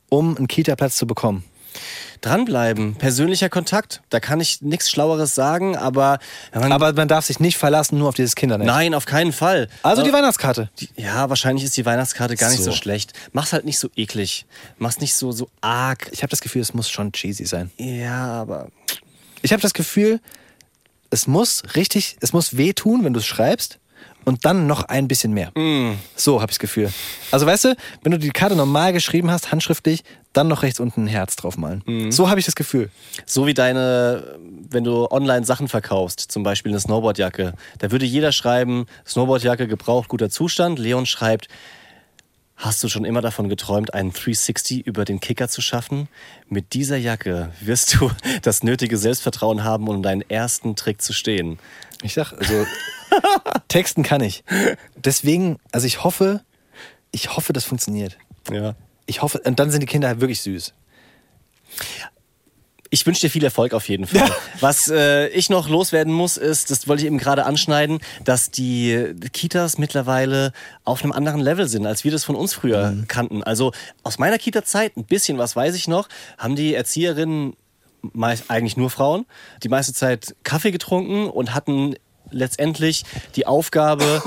um 0.08 0.36
einen 0.36 0.46
Kita-Platz 0.46 0.96
zu 0.96 1.06
bekommen? 1.06 1.44
Dranbleiben, 2.20 2.94
persönlicher 2.94 3.48
Kontakt. 3.48 4.00
Da 4.10 4.20
kann 4.20 4.40
ich 4.40 4.62
nichts 4.62 4.90
Schlaueres 4.90 5.34
sagen, 5.34 5.76
aber, 5.76 6.18
man, 6.54 6.70
Aber 6.72 6.92
man 6.92 7.08
darf 7.08 7.24
sich 7.26 7.40
nicht 7.40 7.58
verlassen 7.58 7.98
nur 7.98 8.08
auf 8.08 8.14
dieses 8.14 8.36
Kindernetz. 8.36 8.66
nein, 8.66 8.94
auf 8.94 9.06
keinen 9.06 9.32
Fall. 9.32 9.68
Also 9.82 10.02
die 10.02 10.10
Aber- 10.10 10.18
Weihnachtskarte. 10.18 10.70
Die- 10.78 10.88
Ja, 10.96 11.28
wahrscheinlich 11.30 11.64
ist 11.64 11.76
die 11.76 11.84
Weihnachtskarte 11.84 12.36
gar 12.36 12.50
nicht 12.50 12.58
so, 12.62 12.70
So. 12.70 12.76
schlecht. 12.76 13.12
Mach's 13.32 13.52
halt 13.52 13.64
nicht 13.64 13.78
so 13.78 13.88
eklig. 13.96 14.46
Mach's 14.78 15.00
nicht 15.00 15.14
so, 15.14 15.32
so 15.32 15.48
arg. 15.60 16.08
Ich 16.12 16.22
habe 16.22 16.30
das 16.30 16.40
Gefühl, 16.40 16.62
es 16.62 16.74
muss 16.74 16.88
schon 16.90 17.10
cheesy 17.12 17.44
sein. 17.44 17.70
Ja, 17.78 18.40
aber 18.40 18.68
Ich 19.42 19.52
habe 19.52 19.60
das 19.62 19.74
Gefühl, 19.74 20.20
es 21.10 21.26
muss 21.26 21.62
richtig, 21.74 22.16
es 22.20 22.32
muss 22.32 22.56
wehtun, 22.56 23.02
wenn 23.04 23.12
du 23.12 23.18
es 23.18 23.26
schreibst 23.26 23.78
und 24.24 24.44
dann 24.44 24.66
noch 24.66 24.84
ein 24.84 25.08
bisschen 25.08 25.32
mehr. 25.32 25.52
So 26.16 26.40
habe 26.40 26.50
ich 26.50 26.56
das 26.56 26.60
Gefühl. 26.60 26.92
Also 27.30 27.46
weißt 27.46 27.64
du, 27.64 27.76
wenn 28.02 28.12
du 28.12 28.18
die 28.18 28.30
Karte 28.30 28.56
normal 28.56 28.92
geschrieben 28.92 29.30
hast, 29.30 29.52
handschriftlich, 29.52 30.04
dann 30.32 30.48
noch 30.48 30.62
rechts 30.62 30.80
unten 30.80 31.04
ein 31.04 31.06
Herz 31.08 31.36
draufmalen. 31.36 32.10
So 32.10 32.30
habe 32.30 32.40
ich 32.40 32.46
das 32.46 32.54
Gefühl. 32.54 32.90
So 33.26 33.46
wie 33.46 33.54
deine, 33.54 34.38
wenn 34.70 34.84
du 34.84 35.10
online 35.10 35.44
Sachen 35.44 35.68
verkaufst, 35.68 36.20
zum 36.20 36.42
Beispiel 36.42 36.72
eine 36.72 36.80
Snowboardjacke, 36.80 37.54
da 37.78 37.90
würde 37.90 38.06
jeder 38.06 38.32
schreiben, 38.32 38.86
Snowboardjacke 39.06 39.68
gebraucht, 39.68 40.08
guter 40.08 40.30
Zustand. 40.30 40.78
Leon 40.78 41.06
schreibt, 41.06 41.48
hast 42.62 42.82
du 42.82 42.88
schon 42.88 43.04
immer 43.04 43.20
davon 43.20 43.48
geträumt, 43.48 43.92
einen 43.92 44.12
360 44.12 44.86
über 44.86 45.04
den 45.04 45.20
Kicker 45.20 45.48
zu 45.48 45.60
schaffen? 45.60 46.08
Mit 46.48 46.74
dieser 46.74 46.96
Jacke 46.96 47.52
wirst 47.60 47.94
du 47.94 48.10
das 48.42 48.62
nötige 48.62 48.96
Selbstvertrauen 48.96 49.64
haben, 49.64 49.88
um 49.88 50.02
deinen 50.02 50.22
ersten 50.22 50.76
Trick 50.76 51.02
zu 51.02 51.12
stehen. 51.12 51.58
Ich 52.02 52.14
sag, 52.14 52.32
also 52.32 52.66
Texten 53.68 54.02
kann 54.04 54.20
ich. 54.22 54.44
Deswegen, 54.96 55.58
also 55.72 55.86
ich 55.86 56.04
hoffe, 56.04 56.40
ich 57.10 57.36
hoffe, 57.36 57.52
das 57.52 57.64
funktioniert. 57.64 58.16
Ja. 58.50 58.76
Ich 59.06 59.22
hoffe, 59.22 59.40
und 59.44 59.58
dann 59.58 59.70
sind 59.70 59.80
die 59.80 59.86
Kinder 59.86 60.08
halt 60.08 60.20
wirklich 60.20 60.40
süß. 60.40 60.72
Ich 62.94 63.06
wünsche 63.06 63.22
dir 63.22 63.30
viel 63.30 63.42
Erfolg 63.42 63.72
auf 63.72 63.88
jeden 63.88 64.06
Fall. 64.06 64.30
Was 64.60 64.88
äh, 64.88 65.28
ich 65.28 65.48
noch 65.48 65.66
loswerden 65.66 66.12
muss, 66.12 66.36
ist, 66.36 66.70
das 66.70 66.86
wollte 66.86 67.00
ich 67.00 67.06
eben 67.06 67.16
gerade 67.16 67.46
anschneiden, 67.46 68.00
dass 68.22 68.50
die 68.50 69.14
Kitas 69.32 69.78
mittlerweile 69.78 70.52
auf 70.84 71.02
einem 71.02 71.12
anderen 71.12 71.40
Level 71.40 71.66
sind, 71.68 71.86
als 71.86 72.04
wir 72.04 72.10
das 72.10 72.22
von 72.22 72.36
uns 72.36 72.52
früher 72.52 72.94
kannten. 73.08 73.42
Also 73.42 73.72
aus 74.02 74.18
meiner 74.18 74.36
Kita-Zeit, 74.36 74.98
ein 74.98 75.04
bisschen 75.04 75.38
was 75.38 75.56
weiß 75.56 75.74
ich 75.74 75.88
noch, 75.88 76.06
haben 76.36 76.54
die 76.54 76.74
Erzieherinnen, 76.74 77.56
meist, 78.12 78.50
eigentlich 78.50 78.76
nur 78.76 78.90
Frauen, 78.90 79.24
die 79.62 79.70
meiste 79.70 79.94
Zeit 79.94 80.36
Kaffee 80.42 80.70
getrunken 80.70 81.30
und 81.30 81.54
hatten 81.54 81.94
letztendlich 82.30 83.04
die 83.36 83.46
Aufgabe, 83.46 84.22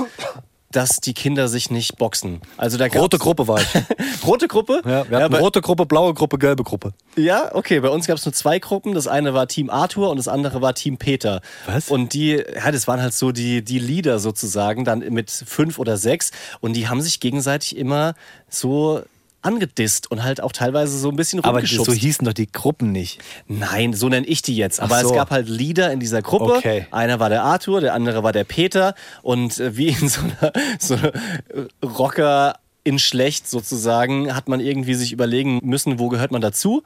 dass 0.76 1.00
die 1.00 1.14
Kinder 1.14 1.48
sich 1.48 1.70
nicht 1.70 1.96
boxen. 1.96 2.40
Also 2.56 2.76
da 2.78 2.86
Rote 2.86 3.18
Gruppe 3.18 3.48
war 3.48 3.60
ich. 3.60 3.66
Rote 4.26 4.46
Gruppe? 4.46 4.82
Ja, 4.84 5.08
wir 5.08 5.18
hatten 5.18 5.32
bei- 5.32 5.38
rote 5.40 5.60
Gruppe, 5.62 5.86
blaue 5.86 6.12
Gruppe, 6.14 6.38
gelbe 6.38 6.62
Gruppe. 6.64 6.92
ja, 7.16 7.54
okay. 7.54 7.80
Bei 7.80 7.88
uns 7.88 8.06
gab 8.06 8.18
es 8.18 8.24
nur 8.26 8.32
zwei 8.32 8.58
Gruppen. 8.58 8.94
Das 8.94 9.06
eine 9.06 9.32
war 9.34 9.48
Team 9.48 9.70
Arthur 9.70 10.10
und 10.10 10.18
das 10.18 10.28
andere 10.28 10.60
war 10.60 10.74
Team 10.74 10.98
Peter. 10.98 11.40
Was? 11.66 11.88
Und 11.90 12.12
die, 12.12 12.42
ja, 12.54 12.70
das 12.70 12.86
waren 12.86 13.00
halt 13.00 13.14
so 13.14 13.32
die, 13.32 13.62
die 13.64 13.78
Leader 13.78 14.18
sozusagen, 14.18 14.84
dann 14.84 14.98
mit 15.00 15.30
fünf 15.30 15.78
oder 15.78 15.96
sechs. 15.96 16.30
Und 16.60 16.74
die 16.74 16.88
haben 16.88 17.00
sich 17.00 17.20
gegenseitig 17.20 17.76
immer 17.76 18.14
so 18.50 19.02
angedisst 19.46 20.10
und 20.10 20.24
halt 20.24 20.42
auch 20.42 20.52
teilweise 20.52 20.98
so 20.98 21.08
ein 21.08 21.16
bisschen 21.16 21.38
Aber 21.40 21.60
so 21.60 21.76
rumgeschubst. 21.76 22.00
hießen 22.00 22.24
doch 22.26 22.32
die 22.32 22.50
Gruppen 22.50 22.92
nicht. 22.92 23.20
Nein, 23.46 23.94
so 23.94 24.08
nenne 24.08 24.26
ich 24.26 24.42
die 24.42 24.56
jetzt. 24.56 24.80
Aber 24.80 25.00
so. 25.00 25.08
es 25.08 25.14
gab 25.14 25.30
halt 25.30 25.48
Leader 25.48 25.92
in 25.92 26.00
dieser 26.00 26.20
Gruppe. 26.20 26.56
Okay. 26.56 26.86
Einer 26.90 27.20
war 27.20 27.28
der 27.28 27.44
Arthur, 27.44 27.80
der 27.80 27.94
andere 27.94 28.22
war 28.22 28.32
der 28.32 28.44
Peter. 28.44 28.94
Und 29.22 29.58
äh, 29.60 29.76
wie 29.76 29.88
in 29.88 30.08
so 30.08 30.20
einer, 30.20 30.52
so 30.78 30.94
einer 30.94 31.14
äh, 31.14 31.86
Rocker 31.86 32.56
in 32.82 32.98
schlecht 32.98 33.48
sozusagen, 33.48 34.34
hat 34.34 34.48
man 34.48 34.60
irgendwie 34.60 34.94
sich 34.94 35.12
überlegen 35.12 35.60
müssen, 35.62 35.98
wo 35.98 36.08
gehört 36.08 36.30
man 36.30 36.40
dazu. 36.40 36.82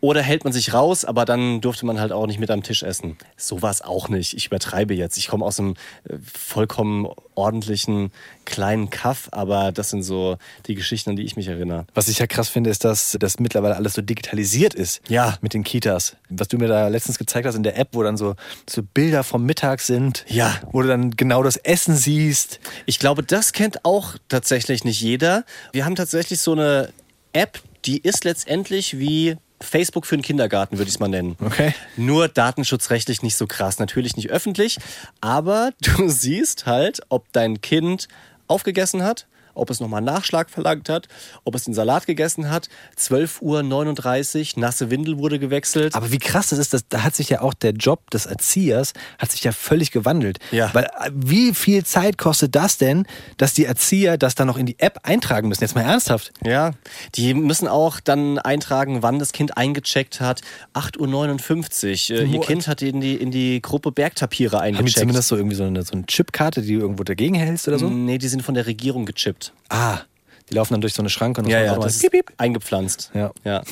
Oder 0.00 0.22
hält 0.22 0.44
man 0.44 0.52
sich 0.52 0.72
raus, 0.74 1.04
aber 1.04 1.24
dann 1.24 1.60
durfte 1.60 1.86
man 1.86 1.98
halt 1.98 2.12
auch 2.12 2.26
nicht 2.26 2.38
mit 2.38 2.50
am 2.50 2.62
Tisch 2.62 2.82
essen. 2.82 3.16
So 3.36 3.62
war 3.62 3.70
es 3.70 3.82
auch 3.82 4.08
nicht. 4.08 4.34
Ich 4.34 4.46
übertreibe 4.46 4.94
jetzt. 4.94 5.16
Ich 5.16 5.28
komme 5.28 5.44
aus 5.44 5.58
einem 5.58 5.74
äh, 6.08 6.16
vollkommen 6.22 7.08
ordentlichen 7.34 8.12
kleinen 8.44 8.90
Kaff, 8.90 9.28
aber 9.32 9.72
das 9.72 9.90
sind 9.90 10.02
so 10.02 10.36
die 10.66 10.74
Geschichten, 10.74 11.10
an 11.10 11.16
die 11.16 11.24
ich 11.24 11.36
mich 11.36 11.48
erinnere. 11.48 11.86
Was 11.94 12.08
ich 12.08 12.18
ja 12.18 12.26
krass 12.26 12.48
finde, 12.48 12.70
ist, 12.70 12.84
dass 12.84 13.16
das 13.18 13.38
mittlerweile 13.38 13.76
alles 13.76 13.94
so 13.94 14.02
digitalisiert 14.02 14.74
ist. 14.74 15.00
Ja. 15.08 15.38
Mit 15.40 15.54
den 15.54 15.64
Kitas. 15.64 16.16
Was 16.28 16.48
du 16.48 16.58
mir 16.58 16.68
da 16.68 16.88
letztens 16.88 17.18
gezeigt 17.18 17.46
hast 17.46 17.54
in 17.54 17.62
der 17.62 17.78
App, 17.78 17.88
wo 17.92 18.02
dann 18.02 18.16
so, 18.16 18.34
so 18.68 18.82
Bilder 18.82 19.24
vom 19.24 19.44
Mittag 19.44 19.80
sind. 19.80 20.24
Ja. 20.28 20.54
Wo 20.72 20.82
du 20.82 20.88
dann 20.88 21.10
genau 21.12 21.42
das 21.42 21.56
Essen 21.56 21.96
siehst. 21.96 22.60
Ich 22.84 22.98
glaube, 22.98 23.22
das 23.22 23.52
kennt 23.52 23.84
auch 23.84 24.16
tatsächlich 24.28 24.84
nicht 24.84 25.00
jeder. 25.00 25.44
Wir 25.72 25.84
haben 25.84 25.96
tatsächlich 25.96 26.40
so 26.40 26.52
eine 26.52 26.92
App, 27.32 27.60
die 27.84 27.98
ist 27.98 28.24
letztendlich 28.24 28.98
wie 28.98 29.36
Facebook 29.60 30.06
für 30.06 30.16
den 30.16 30.22
Kindergarten, 30.22 30.78
würde 30.78 30.88
ich 30.88 30.94
es 30.94 31.00
mal 31.00 31.08
nennen. 31.08 31.36
Okay. 31.40 31.74
Nur 31.96 32.28
datenschutzrechtlich 32.28 33.22
nicht 33.22 33.36
so 33.36 33.46
krass. 33.46 33.78
Natürlich 33.78 34.16
nicht 34.16 34.30
öffentlich, 34.30 34.78
aber 35.20 35.70
du 35.80 36.08
siehst 36.08 36.66
halt, 36.66 37.00
ob 37.08 37.32
dein 37.32 37.60
Kind 37.60 38.08
aufgegessen 38.48 39.02
hat, 39.02 39.26
ob 39.56 39.70
es 39.70 39.80
nochmal 39.80 40.02
Nachschlag 40.02 40.50
verlangt 40.50 40.88
hat, 40.88 41.08
ob 41.44 41.54
es 41.54 41.64
den 41.64 41.74
Salat 41.74 42.06
gegessen 42.06 42.50
hat. 42.50 42.68
12.39 42.98 44.56
Uhr, 44.56 44.60
nasse 44.60 44.90
Windel 44.90 45.18
wurde 45.18 45.38
gewechselt. 45.38 45.94
Aber 45.94 46.10
wie 46.12 46.18
krass 46.18 46.48
das 46.48 46.58
ist, 46.58 46.72
dass, 46.72 46.88
da 46.88 47.02
hat 47.02 47.14
sich 47.14 47.28
ja 47.28 47.40
auch 47.40 47.54
der 47.54 47.72
Job 47.72 48.10
des 48.10 48.26
Erziehers 48.26 48.92
hat 49.18 49.32
sich 49.32 49.44
ja 49.44 49.52
völlig 49.52 49.90
gewandelt. 49.90 50.38
Ja. 50.50 50.70
Weil 50.72 50.84
äh, 50.84 51.10
wie 51.12 51.54
viel 51.54 51.84
Zeit 51.84 52.18
kostet 52.18 52.54
das 52.54 52.78
denn, 52.78 53.06
dass 53.36 53.54
die 53.54 53.64
Erzieher 53.64 54.18
das 54.18 54.34
dann 54.34 54.46
noch 54.46 54.58
in 54.58 54.66
die 54.66 54.78
App 54.78 55.00
eintragen 55.02 55.48
müssen? 55.48 55.62
Jetzt 55.62 55.74
mal 55.74 55.82
ernsthaft. 55.82 56.32
Ja, 56.44 56.72
die 57.14 57.34
müssen 57.34 57.68
auch 57.68 58.00
dann 58.00 58.38
eintragen, 58.38 59.02
wann 59.02 59.18
das 59.18 59.32
Kind 59.32 59.56
eingecheckt 59.56 60.20
hat. 60.20 60.42
8.59 60.74 62.12
Uhr. 62.12 62.20
Äh, 62.20 62.24
ihr? 62.24 62.40
Kind 62.40 62.68
hat 62.68 62.82
in 62.82 63.00
die, 63.00 63.14
in 63.14 63.30
die 63.30 63.60
Gruppe 63.60 63.92
Bergtapiere 63.92 64.58
Haben 64.58 64.72
die 64.72 64.78
eingecheckt. 64.78 64.98
zumindest 65.00 65.28
so 65.28 65.36
irgendwie 65.36 65.56
so 65.56 65.64
eine, 65.64 65.82
so 65.82 65.92
eine 65.92 66.06
Chipkarte, 66.06 66.62
die 66.62 66.74
du 66.74 66.80
irgendwo 66.80 67.02
dagegen 67.02 67.34
hältst 67.34 67.68
oder 67.68 67.78
so? 67.78 67.88
Nee, 67.88 68.18
die 68.18 68.28
sind 68.28 68.42
von 68.42 68.54
der 68.54 68.66
Regierung 68.66 69.06
gechippt. 69.06 69.45
Ah, 69.68 70.00
die 70.48 70.54
laufen 70.54 70.74
dann 70.74 70.80
durch 70.80 70.94
so 70.94 71.02
eine 71.02 71.08
Schranke 71.08 71.40
und 71.40 71.48
Ja, 71.48 71.60
ja, 71.60 71.76
das 71.76 71.96
ist 71.96 72.10
eingepflanzt. 72.36 73.10
Ja. 73.14 73.32
ja. 73.44 73.62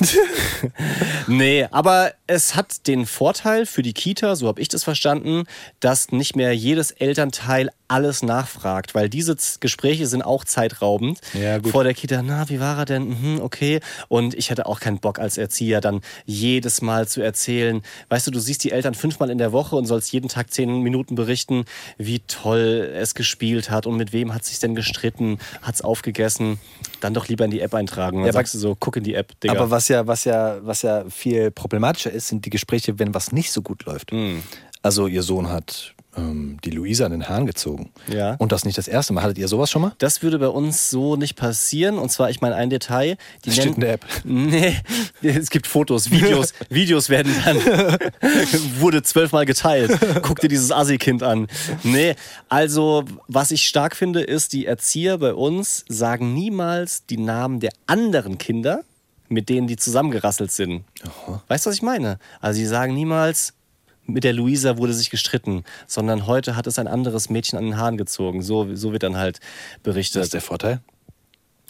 nee, 1.27 1.65
aber 1.71 2.11
es 2.27 2.55
hat 2.55 2.87
den 2.87 3.05
Vorteil 3.05 3.65
für 3.65 3.81
die 3.81 3.93
Kita, 3.93 4.35
so 4.35 4.47
habe 4.47 4.61
ich 4.61 4.67
das 4.67 4.83
verstanden, 4.83 5.43
dass 5.79 6.11
nicht 6.11 6.35
mehr 6.35 6.53
jedes 6.53 6.91
Elternteil 6.91 7.69
alles 7.87 8.23
nachfragt, 8.23 8.95
weil 8.95 9.09
diese 9.09 9.35
Gespräche 9.59 10.07
sind 10.07 10.21
auch 10.21 10.43
zeitraubend. 10.43 11.19
Ja, 11.33 11.59
gut. 11.59 11.71
Vor 11.71 11.83
der 11.83 11.93
Kita, 11.93 12.21
na, 12.21 12.49
wie 12.49 12.59
war 12.59 12.77
er 12.77 12.85
denn? 12.85 13.09
Mhm, 13.09 13.41
okay. 13.41 13.79
Und 14.07 14.33
ich 14.33 14.51
hatte 14.51 14.65
auch 14.65 14.79
keinen 14.79 14.99
Bock 14.99 15.19
als 15.19 15.37
Erzieher 15.37 15.81
dann 15.81 16.01
jedes 16.25 16.81
Mal 16.81 17.07
zu 17.07 17.21
erzählen. 17.21 17.81
Weißt 18.09 18.27
du, 18.27 18.31
du 18.31 18.39
siehst 18.39 18.63
die 18.63 18.71
Eltern 18.71 18.95
fünfmal 18.95 19.29
in 19.29 19.37
der 19.37 19.51
Woche 19.51 19.75
und 19.75 19.85
sollst 19.85 20.11
jeden 20.11 20.29
Tag 20.29 20.51
zehn 20.51 20.81
Minuten 20.81 21.15
berichten, 21.15 21.65
wie 21.97 22.19
toll 22.19 22.91
es 22.95 23.15
gespielt 23.15 23.69
hat 23.69 23.85
und 23.85 23.97
mit 23.97 24.13
wem 24.13 24.33
hat 24.33 24.45
sich 24.45 24.59
denn 24.59 24.75
gestritten, 24.75 25.39
hat's 25.61 25.81
aufgegessen. 25.81 26.59
Dann 27.01 27.13
doch 27.13 27.27
lieber 27.27 27.45
in 27.45 27.51
die 27.51 27.61
App 27.61 27.73
eintragen. 27.73 28.17
Dann 28.17 28.27
Ja, 28.27 28.33
sagst 28.33 28.53
du 28.53 28.59
so, 28.59 28.75
guck 28.79 28.97
in 28.97 29.03
die 29.03 29.13
App, 29.15 29.39
Digga. 29.39 29.53
Aber 29.53 29.69
was 29.71 29.87
ja, 29.87 30.07
was 30.07 30.23
ja, 30.25 30.57
was 30.61 30.81
ja 30.81 31.05
viel 31.09 31.51
problematischer 31.51 32.11
ist, 32.11 32.27
sind 32.27 32.45
die 32.45 32.49
Gespräche, 32.49 32.99
wenn 32.99 33.13
was 33.13 33.31
nicht 33.31 33.51
so 33.51 33.61
gut 33.61 33.85
läuft. 33.85 34.11
Hm. 34.11 34.41
Also 34.81 35.07
ihr 35.07 35.23
Sohn 35.23 35.49
hat 35.49 35.94
ähm, 36.17 36.57
die 36.63 36.69
Luisa 36.69 37.05
an 37.05 37.11
den 37.11 37.27
Haaren 37.27 37.45
gezogen. 37.45 37.91
Ja. 38.07 38.35
Und 38.35 38.51
das 38.51 38.65
nicht 38.65 38.77
das 38.77 38.87
erste 38.87 39.13
Mal. 39.13 39.23
Hattet 39.23 39.37
ihr 39.37 39.47
sowas 39.47 39.69
schon 39.69 39.81
mal? 39.81 39.93
Das 39.97 40.23
würde 40.23 40.39
bei 40.39 40.47
uns 40.47 40.89
so 40.89 41.15
nicht 41.15 41.35
passieren. 41.35 41.97
Und 41.97 42.11
zwar, 42.11 42.29
ich 42.29 42.41
meine, 42.41 42.55
ein 42.55 42.69
Detail. 42.69 43.17
Die 43.43 43.49
Das 43.49 43.55
steht 43.55 43.75
in 43.75 43.81
der 43.81 43.93
App. 43.93 44.05
Nee, 44.23 44.77
es 45.21 45.49
gibt 45.49 45.67
Fotos, 45.67 46.11
Videos. 46.11 46.53
Videos 46.69 47.09
werden 47.09 47.33
dann, 47.43 47.57
wurde 48.79 49.03
zwölfmal 49.03 49.45
geteilt. 49.45 49.97
Guck 50.21 50.39
dir 50.39 50.47
dieses 50.47 50.71
Assi-Kind 50.71 51.23
an. 51.23 51.47
Nee, 51.83 52.15
also, 52.49 53.03
was 53.27 53.51
ich 53.51 53.67
stark 53.67 53.95
finde, 53.95 54.21
ist, 54.21 54.53
die 54.53 54.65
Erzieher 54.65 55.17
bei 55.17 55.33
uns 55.33 55.85
sagen 55.87 56.33
niemals 56.33 57.05
die 57.05 57.17
Namen 57.17 57.59
der 57.59 57.71
anderen 57.87 58.37
Kinder, 58.37 58.83
mit 59.27 59.49
denen 59.49 59.67
die 59.67 59.75
zusammengerasselt 59.75 60.51
sind. 60.51 60.83
Weißt 61.47 61.65
du, 61.65 61.69
was 61.69 61.75
ich 61.75 61.81
meine? 61.81 62.19
Also, 62.41 62.59
sie 62.59 62.67
sagen 62.67 62.93
niemals, 62.93 63.53
mit 64.07 64.23
der 64.23 64.33
Luisa 64.33 64.77
wurde 64.77 64.93
sich 64.93 65.09
gestritten, 65.09 65.63
sondern 65.87 66.27
heute 66.27 66.55
hat 66.55 66.67
es 66.67 66.77
ein 66.79 66.87
anderes 66.87 67.29
Mädchen 67.29 67.57
an 67.57 67.65
den 67.65 67.77
Haaren 67.77 67.97
gezogen. 67.97 68.41
So, 68.41 68.75
so 68.75 68.91
wird 68.91 69.03
dann 69.03 69.17
halt 69.17 69.39
berichtet. 69.83 70.17
Das 70.21 70.27
ist 70.27 70.33
der 70.33 70.41
Vorteil. 70.41 70.81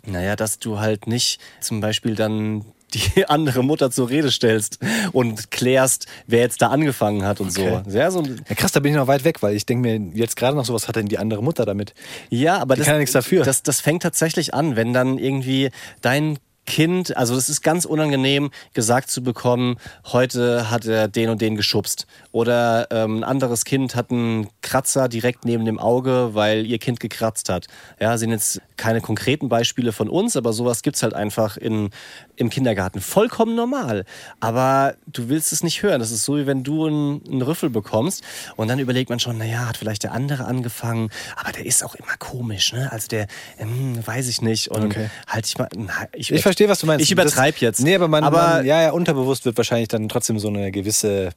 Naja, 0.05 0.35
dass 0.35 0.59
du 0.59 0.79
halt 0.79 1.07
nicht 1.07 1.39
zum 1.61 1.79
Beispiel 1.81 2.13
dann 2.15 2.65
die 2.93 3.25
andere 3.27 3.63
Mutter 3.63 3.89
zur 3.89 4.09
Rede 4.09 4.29
stellst 4.31 4.77
und 5.11 5.49
klärst, 5.49 6.05
wer 6.27 6.41
jetzt 6.41 6.61
da 6.61 6.67
angefangen 6.69 7.23
hat 7.25 7.39
und 7.41 7.49
Okay. 7.57 7.81
so. 7.83 7.91
Ja, 7.91 8.11
so 8.11 8.21
Ja, 8.21 8.55
krass, 8.55 8.71
da 8.71 8.79
bin 8.79 8.91
ich 8.91 8.97
noch 8.97 9.07
weit 9.07 9.23
weg, 9.23 9.41
weil 9.41 9.55
ich 9.55 9.65
denke 9.65 9.81
mir 9.87 10.17
jetzt 10.17 10.35
gerade 10.35 10.55
noch 10.55 10.65
sowas 10.65 10.87
hat 10.87 10.95
denn 10.95 11.07
die 11.07 11.17
andere 11.17 11.41
Mutter 11.41 11.65
damit. 11.65 11.93
ja 12.29 12.57
aber 12.59 12.75
Die 12.75 12.79
das, 12.79 12.85
kann 12.85 12.95
ja 12.95 12.99
nichts 12.99 13.13
dafür. 13.13 13.43
Das, 13.43 13.63
das 13.63 13.81
fängt 13.81 14.03
tatsächlich 14.03 14.53
an, 14.53 14.75
wenn 14.75 14.93
dann 14.93 15.17
irgendwie 15.17 15.71
dein 16.01 16.37
Kind, 16.65 17.15
also 17.15 17.35
es 17.35 17.49
ist 17.49 17.61
ganz 17.61 17.85
unangenehm, 17.85 18.51
gesagt 18.73 19.09
zu 19.09 19.21
bekommen, 19.23 19.77
heute 20.11 20.69
hat 20.71 20.85
er 20.85 21.07
den 21.07 21.29
und 21.29 21.41
den 21.41 21.55
geschubst. 21.55 22.07
Oder 22.31 22.87
ähm, 22.91 23.19
ein 23.19 23.23
anderes 23.23 23.65
Kind 23.65 23.95
hat 23.95 24.11
einen 24.11 24.49
Kratzer 24.61 25.07
direkt 25.07 25.45
neben 25.45 25.65
dem 25.65 25.79
Auge, 25.79 26.31
weil 26.33 26.65
ihr 26.65 26.79
Kind 26.79 26.99
gekratzt 26.99 27.49
hat. 27.49 27.67
Ja, 27.99 28.17
sind 28.17 28.31
jetzt 28.31 28.61
keine 28.77 28.99
konkreten 29.01 29.47
Beispiele 29.47 29.91
von 29.91 30.09
uns, 30.09 30.35
aber 30.35 30.53
sowas 30.53 30.81
gibt's 30.81 31.03
halt 31.03 31.13
einfach 31.13 31.55
in, 31.55 31.91
im 32.35 32.49
Kindergarten. 32.49 32.99
Vollkommen 32.99 33.55
normal. 33.55 34.03
Aber 34.39 34.95
du 35.07 35.29
willst 35.29 35.53
es 35.53 35.63
nicht 35.63 35.83
hören. 35.83 35.99
Das 35.99 36.11
ist 36.11 36.25
so, 36.25 36.37
wie 36.37 36.45
wenn 36.47 36.63
du 36.63 36.85
einen, 36.87 37.21
einen 37.27 37.41
Rüffel 37.41 37.69
bekommst 37.69 38.23
und 38.55 38.67
dann 38.67 38.79
überlegt 38.79 39.09
man 39.09 39.19
schon, 39.19 39.37
naja, 39.37 39.67
hat 39.67 39.77
vielleicht 39.77 40.03
der 40.03 40.11
andere 40.13 40.45
angefangen, 40.45 41.09
aber 41.35 41.51
der 41.51 41.65
ist 41.65 41.83
auch 41.83 41.95
immer 41.95 42.17
komisch, 42.19 42.73
ne? 42.73 42.91
Also 42.91 43.07
der, 43.07 43.27
ähm, 43.59 44.05
weiß 44.05 44.27
ich 44.27 44.41
nicht. 44.41 44.69
Und 44.69 44.85
Okay. 44.85 45.09
halt 45.27 45.45
ich 45.45 45.57
mal, 45.57 45.69
na, 45.75 45.93
ich, 46.13 46.31
Ich 46.31 46.43
verstehe, 46.55 46.69
was 46.69 46.79
du 46.79 46.87
meinst. 46.87 47.03
Ich 47.03 47.11
übertreibe 47.11 47.57
jetzt. 47.59 47.81
Nee, 47.81 47.95
aber 47.95 48.07
man, 48.07 48.23
aber 48.23 48.37
man, 48.37 48.65
ja, 48.65 48.81
ja, 48.81 48.91
unterbewusst 48.91 49.45
wird 49.45 49.57
wahrscheinlich 49.57 49.89
dann 49.89 50.07
trotzdem 50.09 50.39
so 50.39 50.47
eine 50.47 50.71
gewisse, 50.71 51.31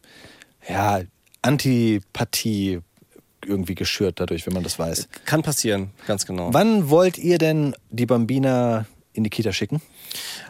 ja, 0.69 1.01
Antipathie 1.43 2.81
irgendwie 3.45 3.75
geschürt 3.75 4.21
dadurch, 4.21 4.47
wenn 4.47 4.55
man 4.55 4.63
das 4.63 4.79
weiß. 4.79 5.09
kann 5.25 5.43
passieren, 5.43 5.91
ganz 6.07 6.27
genau. 6.27 6.53
Wann 6.53 6.91
wollt 6.91 7.19
ihr 7.19 7.39
denn 7.39 7.75
die 7.91 8.07
Bambina 8.07 8.87
in 9.13 9.25
die 9.25 9.31
Kita 9.31 9.53
schicken? 9.53 9.81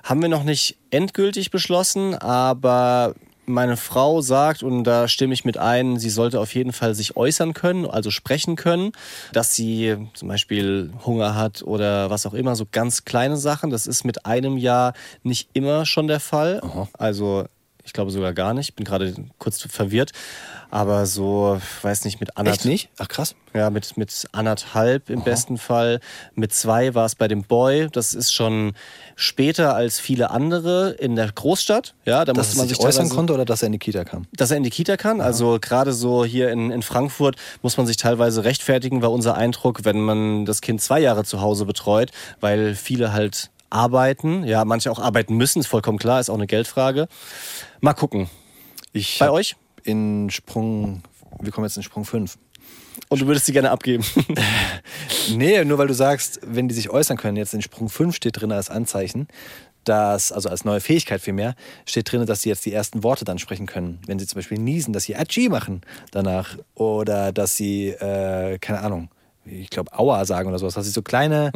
Haben 0.02 0.22
wir 0.22 0.28
noch 0.28 0.44
nicht 0.44 0.76
endgültig 0.90 1.50
beschlossen, 1.50 2.14
aber 2.14 3.14
meine 3.48 3.76
Frau 3.76 4.20
sagt, 4.20 4.62
und 4.62 4.84
da 4.84 5.08
stimme 5.08 5.34
ich 5.34 5.44
mit 5.44 5.58
ein, 5.58 5.98
sie 5.98 6.10
sollte 6.10 6.40
auf 6.40 6.54
jeden 6.54 6.72
Fall 6.72 6.94
sich 6.94 7.16
äußern 7.16 7.54
können, 7.54 7.86
also 7.86 8.10
sprechen 8.10 8.56
können, 8.56 8.92
dass 9.32 9.54
sie 9.54 9.96
zum 10.14 10.28
Beispiel 10.28 10.92
Hunger 11.04 11.34
hat 11.34 11.62
oder 11.62 12.10
was 12.10 12.26
auch 12.26 12.34
immer, 12.34 12.56
so 12.56 12.66
ganz 12.70 13.04
kleine 13.04 13.36
Sachen. 13.36 13.70
Das 13.70 13.86
ist 13.86 14.04
mit 14.04 14.26
einem 14.26 14.56
Jahr 14.56 14.92
nicht 15.22 15.50
immer 15.52 15.86
schon 15.86 16.06
der 16.06 16.20
Fall. 16.20 16.62
Also 16.92 17.46
ich 17.88 17.94
glaube 17.94 18.10
sogar 18.10 18.34
gar 18.34 18.52
nicht. 18.52 18.76
Bin 18.76 18.84
gerade 18.84 19.14
kurz 19.38 19.62
verwirrt. 19.62 20.12
Aber 20.70 21.06
so, 21.06 21.58
weiß 21.80 22.04
nicht, 22.04 22.20
mit 22.20 22.36
anderthalb. 22.36 22.60
Echt 22.60 22.66
nicht? 22.66 22.90
Ach 22.98 23.08
krass. 23.08 23.34
Ja, 23.54 23.70
mit, 23.70 23.96
mit 23.96 24.26
anderthalb 24.32 25.08
im 25.08 25.24
besten 25.24 25.56
Fall. 25.56 26.00
Mit 26.34 26.52
zwei 26.52 26.94
war 26.94 27.06
es 27.06 27.14
bei 27.14 27.26
dem 27.26 27.44
Boy. 27.44 27.88
Das 27.90 28.12
ist 28.12 28.34
schon 28.34 28.74
später 29.16 29.74
als 29.74 29.98
viele 29.98 30.30
andere 30.30 30.90
in 30.90 31.16
der 31.16 31.32
Großstadt. 31.32 31.94
Ja, 32.04 32.26
da 32.26 32.34
Dass 32.34 32.48
musste 32.48 32.58
man 32.58 32.68
sich 32.68 32.78
äußern 32.78 33.08
konnte 33.08 33.32
oder 33.32 33.46
dass 33.46 33.62
er 33.62 33.66
in 33.66 33.72
die 33.72 33.78
Kita 33.78 34.04
kam? 34.04 34.26
dass 34.36 34.50
er 34.50 34.58
in 34.58 34.62
die 34.62 34.70
Kita 34.70 34.98
kann. 34.98 35.22
Also 35.22 35.58
gerade 35.58 35.94
so 35.94 36.26
hier 36.26 36.50
in, 36.50 36.70
in 36.70 36.82
Frankfurt 36.82 37.36
muss 37.62 37.78
man 37.78 37.86
sich 37.86 37.96
teilweise 37.96 38.44
rechtfertigen, 38.44 39.00
war 39.00 39.10
unser 39.10 39.34
Eindruck, 39.34 39.86
wenn 39.86 40.00
man 40.00 40.44
das 40.44 40.60
Kind 40.60 40.82
zwei 40.82 41.00
Jahre 41.00 41.24
zu 41.24 41.40
Hause 41.40 41.64
betreut, 41.64 42.10
weil 42.40 42.74
viele 42.74 43.14
halt 43.14 43.50
arbeiten. 43.70 44.44
Ja, 44.44 44.64
manche 44.64 44.90
auch 44.90 44.98
arbeiten 44.98 45.36
müssen, 45.36 45.60
ist 45.60 45.66
vollkommen 45.66 45.98
klar, 45.98 46.20
ist 46.20 46.30
auch 46.30 46.34
eine 46.34 46.46
Geldfrage. 46.46 47.08
Mal 47.80 47.94
gucken. 47.94 48.28
Ich 48.92 49.18
Bei 49.18 49.30
euch? 49.30 49.56
In 49.84 50.30
Sprung, 50.30 51.02
wir 51.40 51.52
kommen 51.52 51.66
jetzt 51.66 51.76
in 51.76 51.82
Sprung 51.82 52.04
5. 52.04 52.38
Und 53.08 53.20
du 53.20 53.26
würdest 53.26 53.46
sie 53.46 53.52
gerne 53.52 53.70
abgeben. 53.70 54.04
Nee, 55.34 55.62
nur 55.64 55.76
weil 55.76 55.88
du 55.88 55.94
sagst, 55.94 56.40
wenn 56.42 56.68
die 56.68 56.74
sich 56.74 56.88
äußern 56.88 57.18
können, 57.18 57.36
jetzt 57.36 57.52
in 57.52 57.60
Sprung 57.60 57.90
5 57.90 58.16
steht 58.16 58.40
drin 58.40 58.50
als 58.50 58.70
Anzeichen, 58.70 59.28
dass, 59.84 60.32
also 60.32 60.48
als 60.48 60.64
neue 60.64 60.80
Fähigkeit 60.80 61.20
vielmehr, 61.20 61.54
steht 61.84 62.10
drin, 62.10 62.24
dass 62.24 62.42
sie 62.42 62.48
jetzt 62.48 62.64
die 62.64 62.72
ersten 62.72 63.02
Worte 63.02 63.26
dann 63.26 63.38
sprechen 63.38 63.66
können. 63.66 64.00
Wenn 64.06 64.18
sie 64.18 64.26
zum 64.26 64.38
Beispiel 64.38 64.58
niesen, 64.58 64.94
dass 64.94 65.04
sie 65.04 65.16
Achi 65.16 65.50
machen 65.50 65.82
danach. 66.10 66.56
Oder 66.74 67.32
dass 67.32 67.56
sie, 67.56 67.88
äh, 67.88 68.58
keine 68.58 68.80
Ahnung, 68.80 69.10
ich 69.50 69.70
glaube, 69.70 69.92
Aua 69.98 70.24
sagen 70.24 70.48
oder 70.48 70.58
sowas. 70.58 70.74
Dass 70.74 70.86
sie 70.86 70.92
so 70.92 71.02
kleine, 71.02 71.52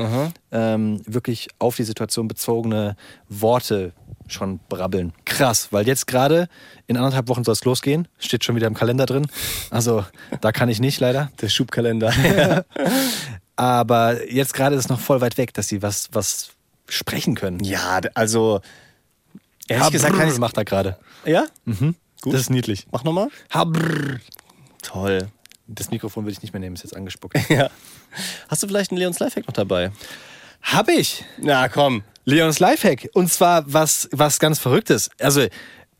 ähm, 0.51 1.01
wirklich 1.07 1.49
auf 1.59 1.77
die 1.77 1.85
Situation 1.85 2.29
bezogene 2.29 2.97
Worte 3.29 3.93
schon 4.29 4.61
brabbeln. 4.69 5.13
Krass, 5.25 5.69
weil 5.73 5.87
jetzt 5.87 6.07
gerade 6.07 6.49
in 6.87 6.97
anderthalb 6.97 7.29
Wochen 7.29 7.45
soll 7.45 7.53
es 7.53 7.65
losgehen. 7.65 8.09
Steht 8.19 8.45
schon 8.45 8.57
wieder 8.57 8.67
im 8.67 8.75
Kalender 8.75 9.07
drin. 9.07 9.27
Also 9.71 10.05
da 10.41 10.53
kann 10.53 10.69
ich 10.69 10.81
nicht 10.81 11.01
leider. 11.01 11.31
Der 11.41 11.49
Schubkalender. 11.49 12.13
Aber 13.57 14.31
jetzt 14.31 14.55
gerade 14.55 14.75
ist 14.77 14.85
es 14.85 14.89
noch 14.89 15.01
voll 15.01 15.21
weit 15.21 15.37
weg, 15.39 15.53
dass 15.55 15.69
sie 15.69 15.83
was, 15.83 16.09
was 16.13 16.51
sprechen 16.89 17.35
können. 17.35 17.63
Ja, 17.63 18.01
also 18.15 18.61
Ehrlich 19.69 19.91
gesagt 19.93 20.17
kann 20.17 20.27
ich 20.27 20.35
ich 20.35 20.41
macht 20.41 20.57
er 20.57 20.65
gerade. 20.65 20.99
Ja? 21.25 21.47
Das 22.25 22.35
ist 22.35 22.51
niedlich. 22.51 22.87
Mach 22.91 23.05
nochmal. 23.05 23.29
Habrr. 23.51 24.21
Toll. 24.83 25.29
Das 25.67 25.91
Mikrofon 25.91 26.25
will 26.27 26.33
ich 26.33 26.43
nicht 26.43 26.53
mehr 26.53 26.61
nehmen, 26.61 26.75
ist 26.75 26.83
jetzt 26.83 26.97
angespuckt. 26.97 27.39
Ja. 27.49 27.71
Hast 28.49 28.63
du 28.63 28.67
vielleicht 28.67 28.91
einen 28.91 28.99
Leons 28.99 29.19
Lifehack 29.19 29.47
noch 29.47 29.55
dabei? 29.55 29.91
Hab 30.63 30.89
ich. 30.89 31.25
Na 31.39 31.69
komm. 31.69 32.03
Leons 32.25 32.61
Lifehack. 32.61 33.09
Und 33.15 33.33
zwar 33.33 33.71
was, 33.73 34.09
was 34.13 34.39
ganz 34.39 34.59
Verrücktes. 34.59 35.11
Also, 35.19 35.47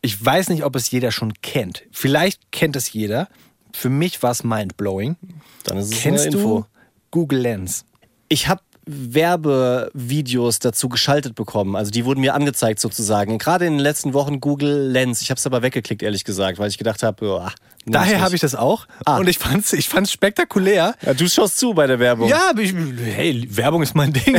ich 0.01 0.23
weiß 0.23 0.49
nicht, 0.49 0.63
ob 0.63 0.75
es 0.75 0.91
jeder 0.91 1.11
schon 1.11 1.33
kennt. 1.41 1.83
Vielleicht 1.91 2.51
kennt 2.51 2.75
es 2.75 2.91
jeder. 2.93 3.29
Für 3.73 3.89
mich 3.89 4.21
war 4.21 4.31
es 4.31 4.43
mindblowing. 4.43 5.15
Dann 5.63 5.77
ist 5.77 5.91
es 5.93 6.01
Kennst 6.01 6.27
eine 6.27 6.35
Info. 6.35 6.59
du 6.61 6.65
Google 7.11 7.39
Lens? 7.39 7.85
Ich 8.29 8.47
habe 8.47 8.61
Werbevideos 8.85 10.59
dazu 10.59 10.89
geschaltet 10.89 11.35
bekommen. 11.35 11.75
Also 11.75 11.91
die 11.91 12.05
wurden 12.05 12.21
mir 12.21 12.33
angezeigt 12.33 12.79
sozusagen. 12.79 13.37
Gerade 13.37 13.65
in 13.65 13.73
den 13.73 13.79
letzten 13.79 14.13
Wochen 14.13 14.39
Google 14.39 14.89
Lens. 14.91 15.21
Ich 15.21 15.29
habe 15.29 15.37
es 15.37 15.45
aber 15.45 15.61
weggeklickt, 15.61 16.03
ehrlich 16.03 16.23
gesagt, 16.23 16.59
weil 16.59 16.69
ich 16.69 16.77
gedacht 16.77 17.03
habe, 17.03 17.25
oh, 17.25 17.49
Daher 17.85 18.21
habe 18.21 18.35
ich 18.35 18.41
das 18.41 18.55
auch. 18.55 18.85
Ah. 19.05 19.17
Und 19.17 19.27
ich 19.27 19.37
fand 19.37 19.65
es 19.65 19.73
ich 19.73 19.89
fand's 19.89 20.11
spektakulär. 20.11 20.95
Ja, 21.01 21.13
du 21.13 21.27
schaust 21.27 21.59
zu 21.59 21.73
bei 21.73 21.85
der 21.85 21.99
Werbung. 21.99 22.29
Ja, 22.29 22.51
ich, 22.57 22.73
hey, 22.73 23.45
Werbung 23.49 23.83
ist 23.83 23.93
mein 23.93 24.13
Ding. 24.13 24.37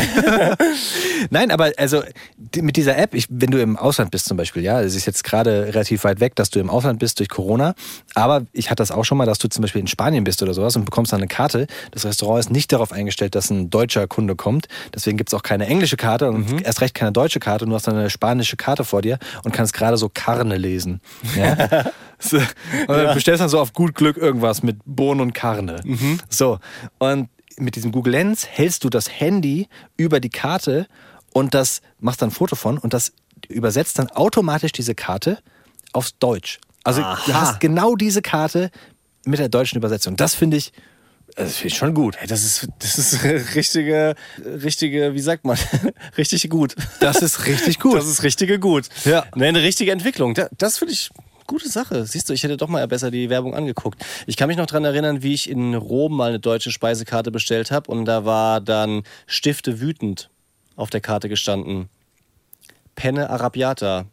Nein, 1.30 1.50
aber 1.50 1.72
also 1.76 2.02
mit 2.56 2.76
dieser 2.76 2.96
App, 2.96 3.14
ich, 3.14 3.26
wenn 3.28 3.50
du 3.50 3.60
im 3.60 3.76
Ausland 3.76 4.10
bist 4.10 4.26
zum 4.26 4.36
Beispiel, 4.36 4.62
ja, 4.62 4.80
es 4.80 4.94
ist 4.94 5.04
jetzt 5.04 5.24
gerade 5.24 5.66
relativ 5.66 6.04
weit 6.04 6.20
weg, 6.20 6.36
dass 6.36 6.50
du 6.50 6.58
im 6.58 6.70
Ausland 6.70 6.98
bist 6.98 7.18
durch 7.18 7.28
Corona, 7.28 7.74
aber 8.14 8.46
ich 8.52 8.70
hatte 8.70 8.80
das 8.80 8.90
auch 8.90 9.04
schon 9.04 9.18
mal, 9.18 9.26
dass 9.26 9.38
du 9.38 9.48
zum 9.48 9.62
Beispiel 9.62 9.80
in 9.80 9.88
Spanien 9.88 10.24
bist 10.24 10.42
oder 10.42 10.54
sowas 10.54 10.76
und 10.76 10.84
bekommst 10.84 11.12
dann 11.12 11.20
eine 11.20 11.28
Karte. 11.28 11.66
Das 11.90 12.04
Restaurant 12.06 12.40
ist 12.40 12.50
nicht 12.50 12.72
darauf 12.72 12.92
eingestellt, 12.92 13.34
dass 13.34 13.50
ein 13.50 13.68
deutscher 13.68 14.06
Kunde 14.06 14.33
kommt, 14.36 14.68
deswegen 14.94 15.16
gibt 15.16 15.30
es 15.30 15.34
auch 15.34 15.42
keine 15.42 15.66
englische 15.66 15.96
Karte 15.96 16.30
und 16.30 16.62
erst 16.62 16.80
recht 16.80 16.94
keine 16.94 17.12
deutsche 17.12 17.40
Karte 17.40 17.64
und 17.64 17.70
du 17.70 17.76
hast 17.76 17.86
dann 17.86 17.96
eine 17.96 18.10
spanische 18.10 18.56
Karte 18.56 18.84
vor 18.84 19.02
dir 19.02 19.18
und 19.44 19.52
kannst 19.52 19.72
gerade 19.72 19.96
so 19.96 20.08
Karne 20.12 20.56
lesen. 20.56 21.00
Ja? 21.36 21.84
So, 22.16 22.38
und 22.38 22.88
dann 22.88 23.12
bestellst 23.12 23.42
dann 23.42 23.50
so 23.50 23.60
auf 23.60 23.74
gut 23.74 23.94
Glück 23.94 24.16
irgendwas 24.16 24.62
mit 24.62 24.78
Bohnen 24.86 25.20
und 25.20 25.34
Karne. 25.34 25.82
So. 26.30 26.58
Und 26.98 27.28
mit 27.58 27.76
diesem 27.76 27.92
Google 27.92 28.12
Lens 28.12 28.46
hältst 28.46 28.84
du 28.84 28.88
das 28.88 29.10
Handy 29.10 29.68
über 29.96 30.20
die 30.20 30.30
Karte 30.30 30.86
und 31.32 31.52
das 31.54 31.82
machst 31.98 32.22
dann 32.22 32.30
ein 32.30 32.32
Foto 32.32 32.56
von 32.56 32.78
und 32.78 32.94
das 32.94 33.12
übersetzt 33.48 33.98
dann 33.98 34.08
automatisch 34.10 34.72
diese 34.72 34.94
Karte 34.94 35.38
aufs 35.92 36.16
Deutsch. 36.18 36.60
Also 36.82 37.00
du 37.00 37.06
Aha. 37.06 37.40
hast 37.40 37.60
genau 37.60 37.94
diese 37.96 38.22
Karte 38.22 38.70
mit 39.24 39.38
der 39.38 39.48
deutschen 39.48 39.76
Übersetzung. 39.78 40.16
Das 40.16 40.34
finde 40.34 40.56
ich, 40.56 40.72
das 41.36 41.56
finde 41.56 41.68
ich 41.68 41.76
schon 41.76 41.94
gut. 41.94 42.16
Hey, 42.18 42.26
das 42.28 42.44
ist, 42.44 42.68
das 42.78 42.98
ist 42.98 43.24
richtige, 43.54 44.14
richtige, 44.44 45.14
wie 45.14 45.20
sagt 45.20 45.44
man, 45.44 45.58
richtig 46.18 46.48
gut. 46.50 46.74
Das 47.00 47.22
ist 47.22 47.46
richtig 47.46 47.80
gut. 47.80 47.96
Das 47.96 48.06
ist 48.06 48.22
richtige 48.22 48.58
gut. 48.58 48.88
Ja. 49.04 49.24
Nee, 49.34 49.48
eine 49.48 49.62
richtige 49.62 49.90
Entwicklung. 49.92 50.34
Da- 50.34 50.48
Das 50.58 50.78
finde 50.78 50.94
ich 50.94 51.10
gute 51.46 51.68
Sache. 51.68 52.06
Siehst 52.06 52.28
du, 52.28 52.32
ich 52.32 52.42
hätte 52.42 52.56
doch 52.56 52.68
mal 52.68 52.86
besser 52.88 53.10
die 53.10 53.28
Werbung 53.30 53.54
angeguckt. 53.54 54.04
Ich 54.26 54.36
kann 54.36 54.48
mich 54.48 54.56
noch 54.56 54.66
dran 54.66 54.84
erinnern, 54.84 55.22
wie 55.22 55.34
ich 55.34 55.50
in 55.50 55.74
Rom 55.74 56.16
mal 56.16 56.28
eine 56.30 56.40
deutsche 56.40 56.70
Speisekarte 56.70 57.30
bestellt 57.30 57.70
habe 57.70 57.90
und 57.90 58.04
da 58.06 58.24
war 58.24 58.60
dann 58.60 59.02
Stifte 59.26 59.80
wütend 59.80 60.30
auf 60.76 60.90
der 60.90 61.00
Karte 61.00 61.28
gestanden. 61.28 61.88
Penne 62.94 63.28
arrabbiata. 63.30 64.06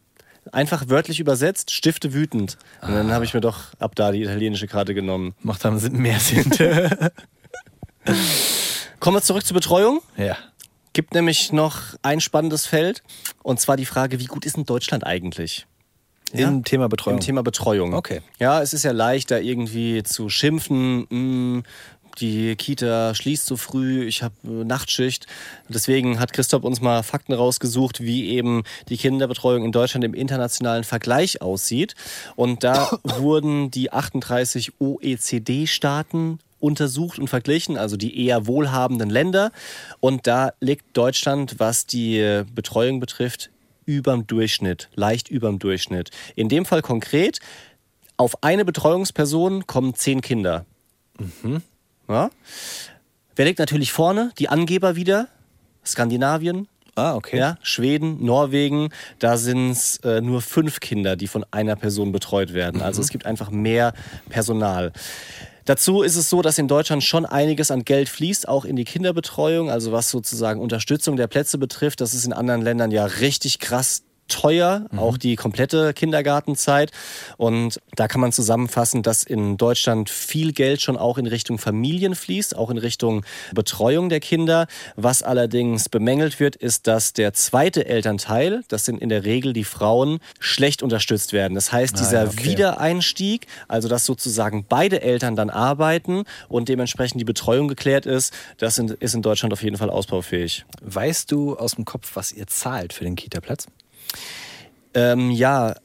Einfach 0.51 0.89
wörtlich 0.89 1.19
übersetzt, 1.19 1.71
Stifte 1.71 2.13
wütend. 2.13 2.57
Und 2.81 2.93
dann 2.93 3.11
habe 3.11 3.25
ich 3.25 3.33
mir 3.33 3.41
doch 3.41 3.65
ab 3.79 3.95
da 3.95 4.11
die 4.11 4.23
italienische 4.23 4.67
Karte 4.67 4.93
genommen. 4.93 5.35
Macht 5.43 5.63
dann 5.63 5.79
mehr 5.93 6.19
Sinn. 6.19 6.49
Kommen 8.99 9.17
wir 9.17 9.21
zurück 9.21 9.45
zur 9.45 9.55
Betreuung. 9.55 10.01
ja. 10.17 10.37
Gibt 10.93 11.13
nämlich 11.13 11.53
noch 11.53 11.77
ein 12.01 12.19
spannendes 12.19 12.65
Feld 12.65 13.01
und 13.43 13.61
zwar 13.61 13.77
die 13.77 13.85
Frage, 13.85 14.19
wie 14.19 14.25
gut 14.25 14.45
ist 14.45 14.57
denn 14.57 14.65
Deutschland 14.65 15.05
eigentlich? 15.05 15.65
Im 16.33 16.65
Thema 16.65 16.89
Betreuung. 16.89 17.17
Im 17.17 17.23
Thema 17.23 17.43
Betreuung. 17.43 17.93
Okay. 17.93 18.21
Ja, 18.39 18.61
es 18.61 18.73
ist 18.73 18.83
ja 18.83 18.91
leicht, 18.91 19.31
da 19.31 19.37
irgendwie 19.37 20.03
zu 20.03 20.27
schimpfen. 20.27 21.07
mh, 21.09 21.63
die 22.19 22.55
Kita 22.55 23.15
schließt 23.15 23.45
so 23.45 23.57
früh, 23.57 24.05
ich 24.05 24.23
habe 24.23 24.35
Nachtschicht. 24.43 25.27
Deswegen 25.69 26.19
hat 26.19 26.33
Christoph 26.33 26.63
uns 26.63 26.81
mal 26.81 27.03
Fakten 27.03 27.33
rausgesucht, 27.33 28.01
wie 28.01 28.29
eben 28.29 28.63
die 28.89 28.97
Kinderbetreuung 28.97 29.65
in 29.65 29.71
Deutschland 29.71 30.03
im 30.03 30.13
internationalen 30.13 30.83
Vergleich 30.83 31.41
aussieht. 31.41 31.95
Und 32.35 32.63
da 32.63 32.89
wurden 33.03 33.71
die 33.71 33.91
38 33.91 34.73
OECD-Staaten 34.79 36.39
untersucht 36.59 37.17
und 37.19 37.27
verglichen, 37.27 37.77
also 37.77 37.97
die 37.97 38.25
eher 38.25 38.47
wohlhabenden 38.47 39.09
Länder. 39.09 39.51
Und 39.99 40.27
da 40.27 40.53
liegt 40.59 40.95
Deutschland, 40.95 41.55
was 41.59 41.85
die 41.85 42.43
Betreuung 42.53 42.99
betrifft, 42.99 43.49
überm 43.85 44.27
Durchschnitt, 44.27 44.89
leicht 44.95 45.29
überm 45.29 45.59
Durchschnitt. 45.59 46.11
In 46.35 46.49
dem 46.49 46.65
Fall 46.65 46.81
konkret, 46.81 47.39
auf 48.17 48.43
eine 48.43 48.65
Betreuungsperson 48.65 49.65
kommen 49.65 49.95
zehn 49.95 50.21
Kinder. 50.21 50.65
Ja? 52.11 52.29
Wer 53.35 53.45
liegt 53.45 53.59
natürlich 53.59 53.91
vorne? 53.91 54.31
Die 54.39 54.49
Angeber 54.49 54.95
wieder. 54.95 55.27
Skandinavien, 55.85 56.67
Ah, 56.95 57.15
okay. 57.15 57.37
ja, 57.37 57.57
Schweden, 57.63 58.23
Norwegen, 58.23 58.89
da 59.19 59.37
sind 59.37 59.71
es 59.71 59.97
äh, 60.03 60.21
nur 60.21 60.41
fünf 60.41 60.79
Kinder, 60.79 61.15
die 61.15 61.27
von 61.27 61.45
einer 61.49 61.75
Person 61.75 62.11
betreut 62.11 62.53
werden. 62.53 62.81
Also 62.81 63.01
es 63.01 63.09
gibt 63.09 63.25
einfach 63.25 63.49
mehr 63.49 63.93
Personal. 64.29 64.91
Dazu 65.65 66.01
ist 66.01 66.15
es 66.15 66.29
so, 66.29 66.41
dass 66.41 66.57
in 66.57 66.67
Deutschland 66.67 67.03
schon 67.03 67.25
einiges 67.25 67.71
an 67.71 67.85
Geld 67.85 68.09
fließt, 68.09 68.47
auch 68.47 68.65
in 68.65 68.75
die 68.75 68.83
Kinderbetreuung, 68.83 69.69
also 69.69 69.91
was 69.91 70.09
sozusagen 70.09 70.59
Unterstützung 70.59 71.15
der 71.15 71.27
Plätze 71.27 71.57
betrifft. 71.57 72.01
Das 72.01 72.13
ist 72.13 72.25
in 72.25 72.33
anderen 72.33 72.61
Ländern 72.61 72.91
ja 72.91 73.05
richtig 73.05 73.59
krass 73.59 74.03
teuer, 74.31 74.85
auch 74.95 75.17
die 75.17 75.35
komplette 75.35 75.93
Kindergartenzeit. 75.93 76.91
Und 77.37 77.79
da 77.95 78.07
kann 78.07 78.21
man 78.21 78.31
zusammenfassen, 78.31 79.03
dass 79.03 79.23
in 79.23 79.57
Deutschland 79.57 80.09
viel 80.09 80.53
Geld 80.53 80.81
schon 80.81 80.97
auch 80.97 81.17
in 81.17 81.27
Richtung 81.27 81.57
Familien 81.57 82.15
fließt, 82.15 82.55
auch 82.55 82.69
in 82.69 82.77
Richtung 82.77 83.25
Betreuung 83.53 84.09
der 84.09 84.19
Kinder. 84.19 84.67
Was 84.95 85.21
allerdings 85.21 85.89
bemängelt 85.89 86.39
wird, 86.39 86.55
ist, 86.55 86.87
dass 86.87 87.13
der 87.13 87.33
zweite 87.33 87.85
Elternteil, 87.85 88.63
das 88.69 88.85
sind 88.85 89.01
in 89.01 89.09
der 89.09 89.25
Regel 89.25 89.53
die 89.53 89.63
Frauen, 89.63 90.19
schlecht 90.39 90.81
unterstützt 90.81 91.33
werden. 91.33 91.55
Das 91.55 91.71
heißt, 91.71 91.99
dieser 91.99 92.23
ja, 92.23 92.29
okay. 92.29 92.45
Wiedereinstieg, 92.45 93.47
also 93.67 93.87
dass 93.87 94.05
sozusagen 94.05 94.65
beide 94.67 95.01
Eltern 95.01 95.35
dann 95.35 95.49
arbeiten 95.49 96.23
und 96.47 96.69
dementsprechend 96.69 97.19
die 97.19 97.25
Betreuung 97.25 97.67
geklärt 97.67 98.05
ist, 98.05 98.33
das 98.57 98.77
ist 98.77 99.13
in 99.13 99.21
Deutschland 99.21 99.51
auf 99.53 99.63
jeden 99.63 99.77
Fall 99.77 99.89
ausbaufähig. 99.89 100.65
Weißt 100.81 101.31
du 101.31 101.57
aus 101.57 101.75
dem 101.75 101.85
Kopf, 101.85 102.11
was 102.15 102.31
ihr 102.31 102.47
zahlt 102.47 102.93
für 102.93 103.03
den 103.03 103.15
Kita-Platz? 103.15 103.67
Ähm, 104.93 105.31
ja, 105.31 105.75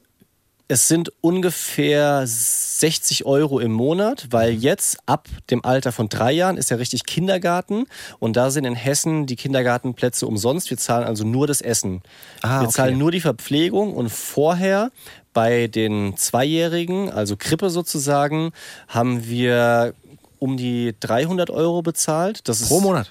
es 0.69 0.89
sind 0.89 1.13
ungefähr 1.21 2.27
60 2.27 3.25
Euro 3.25 3.61
im 3.61 3.73
Monat, 3.73 4.27
weil 4.31 4.53
jetzt 4.53 4.99
ab 5.07 5.29
dem 5.51 5.65
Alter 5.65 5.93
von 5.93 6.09
drei 6.09 6.33
Jahren 6.33 6.57
ist 6.57 6.71
ja 6.71 6.77
richtig 6.77 7.07
Kindergarten 7.07 7.87
und 8.19 8.37
da 8.37 8.51
sind 8.51 8.65
in 8.65 8.75
Hessen 8.75 9.27
die 9.27 9.37
Kindergartenplätze 9.37 10.27
umsonst. 10.27 10.69
Wir 10.71 10.77
zahlen 10.77 11.05
also 11.05 11.25
nur 11.25 11.47
das 11.47 11.61
Essen. 11.61 12.03
Ah, 12.43 12.61
Wir 12.61 12.69
okay. 12.69 12.77
zahlen 12.77 12.99
nur 12.99 13.13
die 13.13 13.21
Verpflegung 13.21 13.95
und 13.95 14.11
vorher 14.11 14.91
bei 15.33 15.69
den 15.69 16.17
Zweijährigen, 16.17 17.11
also 17.11 17.37
Krippe 17.37 17.71
sozusagen, 17.71 18.51
haben 18.89 19.29
wir 19.29 19.95
um 20.39 20.57
die 20.57 20.95
300 20.99 21.51
Euro 21.51 21.83
bezahlt. 21.83 22.49
Das 22.49 22.61
ist, 22.61 22.69
Pro 22.69 22.81
Monat? 22.81 23.11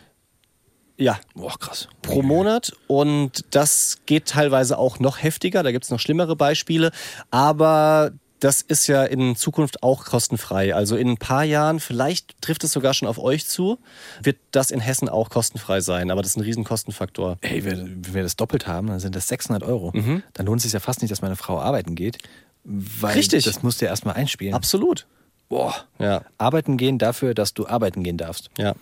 Ja, 0.98 1.20
Boah, 1.34 1.58
krass. 1.60 1.88
pro 2.02 2.22
Monat 2.22 2.72
und 2.88 3.44
das 3.52 4.00
geht 4.06 4.28
teilweise 4.28 4.78
auch 4.78 5.00
noch 5.00 5.22
heftiger, 5.22 5.62
da 5.64 5.72
gibt 5.72 5.84
es 5.86 5.92
noch 5.92 6.00
schlimmere 6.00 6.36
Beispiele, 6.36 6.92
aber 7.32 8.12
das 8.40 8.62
ist 8.62 8.88
ja 8.88 9.04
in 9.04 9.36
Zukunft 9.36 9.82
auch 9.82 10.06
kostenfrei. 10.06 10.76
Also 10.76 10.96
in 10.98 11.10
ein 11.10 11.18
paar 11.18 11.44
Jahren, 11.44 11.80
vielleicht 11.80 12.40
trifft 12.42 12.64
es 12.64 12.72
sogar 12.74 12.94
schon 12.94 13.08
auf 13.08 13.18
euch 13.18 13.46
zu, 13.48 13.80
wird 14.22 14.38
das 14.52 14.72
in 14.72 14.80
Hessen 14.82 15.10
auch 15.10 15.30
kostenfrei 15.30 15.80
sein, 15.82 16.12
aber 16.12 16.22
das 16.22 16.32
ist 16.32 16.38
ein 16.38 16.42
riesen 16.44 16.64
Kostenfaktor. 16.64 17.38
Hey, 17.42 17.64
wenn 17.66 18.06
wenn 18.06 18.14
wir 18.14 18.24
das 18.24 18.36
doppelt 18.36 18.68
haben, 18.68 18.88
dann 18.88 19.00
sind 19.00 19.16
das 19.16 19.28
600 19.30 19.64
Euro. 19.64 19.92
Mhm. 19.94 20.22
Dann 20.34 20.46
lohnt 20.46 20.60
es 20.60 20.64
sich 20.64 20.74
ja 20.74 20.80
fast 20.80 21.02
nicht, 21.02 21.12
dass 21.12 21.22
meine 21.22 21.36
Frau 21.38 21.60
arbeiten 21.60 21.96
geht. 21.96 22.18
Weil 22.64 23.14
Richtig. 23.16 23.46
Das 23.46 23.64
musst 23.64 23.82
du 23.82 23.86
ja 23.86 23.92
erstmal 23.92 24.16
einspielen. 24.16 24.54
Absolut. 24.54 25.08
Boah. 25.50 25.74
Ja, 26.00 26.24
Arbeiten 26.38 26.78
gehen 26.78 26.98
dafür, 27.00 27.34
dass 27.34 27.54
du 27.54 27.68
arbeiten 27.68 28.04
gehen 28.04 28.18
darfst. 28.18 28.50
ja, 28.58 28.74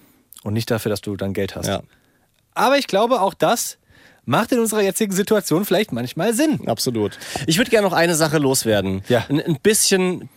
Und 0.44 0.54
nicht 0.54 0.70
dafür, 0.72 0.90
dass 0.90 1.02
du 1.02 1.16
dann 1.16 1.34
Geld 1.34 1.56
hast. 1.56 1.68
ja, 1.68 1.82
Aber 2.54 2.78
ich 2.78 2.88
glaube, 2.88 3.22
auch 3.22 3.34
das 3.34 3.78
macht 4.26 4.52
in 4.52 4.60
unserer 4.60 4.82
jetzigen 4.82 5.14
Situation 5.14 5.66
vielleicht 5.66 5.92
manchmal 5.92 6.34
Sinn. 6.34 6.68
absolut. 6.68 7.18
Ich 7.46 7.58
würde 7.58 7.72
gerne 7.72 7.88
noch 7.88 7.94
eine 7.94 8.16
Sache 8.16 8.38
loswerden. 8.38 9.04
Ja. 9.10 9.26
Ein, 9.30 9.42
ein 9.42 9.60
bisschen 9.62 10.30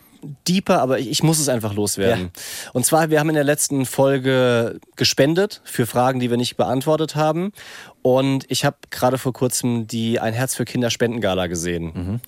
deeper, 0.48 0.80
aber 0.80 0.98
ich, 0.98 1.08
ich 1.08 1.22
muss 1.22 1.38
es 1.38 1.48
einfach 1.48 1.74
loswerden. 1.74 2.30
Und 2.72 2.84
zwar, 2.84 3.10
wir 3.10 3.20
haben 3.20 3.28
in 3.28 3.34
der 3.34 3.44
letzten 3.44 3.86
Folge 3.86 4.80
gespendet 4.96 5.60
für 5.64 5.86
Fragen, 5.86 6.20
die 6.20 6.30
wir 6.30 6.36
nicht 6.36 6.56
beantwortet 6.56 7.14
haben. 7.14 7.52
Und 8.02 8.44
ich 8.48 8.64
habe 8.64 8.76
gerade 8.90 9.18
vor 9.18 9.32
kurzem 9.32 9.86
die 9.86 10.20
Ein 10.20 10.34
Herz 10.34 10.54
für 10.54 10.64
Kinder 10.64 10.90
Spendengala 10.90 11.46
gesehen. 11.46 12.20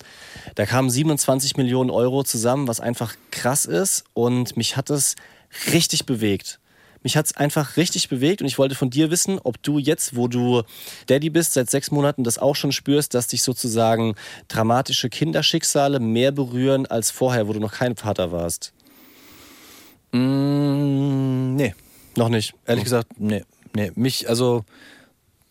Da 0.55 0.65
kamen 0.65 0.89
27 0.89 1.57
Millionen 1.57 1.89
Euro 1.89 2.23
zusammen, 2.23 2.67
was 2.67 2.79
einfach 2.79 3.15
krass 3.31 3.65
ist. 3.65 4.03
Und 4.13 4.57
mich 4.57 4.77
hat 4.77 4.89
es 4.89 5.15
richtig 5.71 6.05
bewegt. 6.05 6.59
Mich 7.03 7.15
hat 7.15 7.27
es 7.27 7.37
einfach 7.37 7.77
richtig 7.77 8.09
bewegt 8.09 8.41
und 8.41 8.47
ich 8.47 8.57
wollte 8.57 8.75
von 8.75 8.89
dir 8.89 9.09
wissen, 9.09 9.39
ob 9.43 9.61
du 9.63 9.77
jetzt, 9.79 10.15
wo 10.15 10.27
du 10.27 10.63
Daddy 11.07 11.29
bist, 11.29 11.53
seit 11.53 11.69
sechs 11.69 11.91
Monaten 11.91 12.23
das 12.23 12.37
auch 12.37 12.55
schon 12.55 12.71
spürst, 12.71 13.13
dass 13.13 13.27
dich 13.27 13.41
sozusagen 13.43 14.15
dramatische 14.47 15.09
Kinderschicksale 15.09 15.99
mehr 15.99 16.31
berühren 16.31 16.85
als 16.85 17.11
vorher, 17.11 17.47
wo 17.47 17.53
du 17.53 17.59
noch 17.59 17.73
kein 17.73 17.95
Vater 17.95 18.31
warst. 18.31 18.73
Mm, 20.11 21.55
nee, 21.55 21.75
Noch 22.17 22.29
nicht. 22.29 22.53
ehrlich 22.65 22.83
gesagt, 22.83 23.19
nee. 23.19 23.43
nee. 23.75 23.91
Mich, 23.95 24.27
also, 24.27 24.65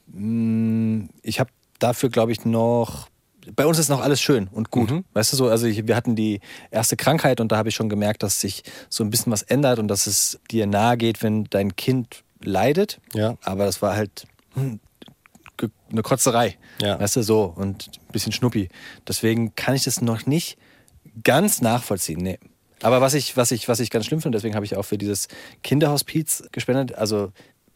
mm, 0.08 1.04
ich 1.22 1.40
habe 1.40 1.50
dafür, 1.78 2.10
glaube 2.10 2.32
ich, 2.32 2.44
noch. 2.44 3.07
Bei 3.54 3.66
uns 3.66 3.78
ist 3.78 3.88
noch 3.88 4.00
alles 4.00 4.20
schön 4.20 4.48
und 4.48 4.70
gut. 4.70 4.90
Mhm. 4.90 5.04
Weißt 5.12 5.32
du 5.32 5.36
so, 5.36 5.48
also 5.48 5.66
ich, 5.66 5.86
wir 5.86 5.96
hatten 5.96 6.16
die 6.16 6.40
erste 6.70 6.96
Krankheit 6.96 7.40
und 7.40 7.52
da 7.52 7.56
habe 7.56 7.68
ich 7.68 7.74
schon 7.74 7.88
gemerkt, 7.88 8.22
dass 8.22 8.40
sich 8.40 8.62
so 8.88 9.04
ein 9.04 9.10
bisschen 9.10 9.32
was 9.32 9.42
ändert 9.42 9.78
und 9.78 9.88
dass 9.88 10.06
es 10.06 10.38
dir 10.50 10.66
nahe 10.66 10.96
geht, 10.96 11.22
wenn 11.22 11.44
dein 11.44 11.76
Kind 11.76 12.24
leidet. 12.42 13.00
Ja. 13.14 13.36
Aber 13.42 13.64
das 13.64 13.82
war 13.82 13.94
halt 13.96 14.26
hm, 14.54 14.80
eine 15.90 16.02
Kotzerei. 16.02 16.56
Ja. 16.80 17.00
Weißt 17.00 17.16
du, 17.16 17.22
so 17.22 17.52
und 17.56 17.88
ein 18.08 18.12
bisschen 18.12 18.32
Schnuppi. 18.32 18.68
Deswegen 19.06 19.54
kann 19.54 19.74
ich 19.74 19.84
das 19.84 20.00
noch 20.00 20.26
nicht 20.26 20.58
ganz 21.24 21.60
nachvollziehen. 21.60 22.20
Nee. 22.20 22.38
Aber 22.82 23.00
was 23.00 23.14
ich, 23.14 23.36
was 23.36 23.50
ich, 23.50 23.68
was 23.68 23.80
ich 23.80 23.90
ganz 23.90 24.06
schlimm 24.06 24.20
finde, 24.20 24.36
deswegen 24.36 24.54
habe 24.54 24.64
ich 24.64 24.76
auch 24.76 24.84
für 24.84 24.98
dieses 24.98 25.28
Kinderhospiz 25.62 26.44
gespendet. 26.52 26.96
Also 26.96 27.32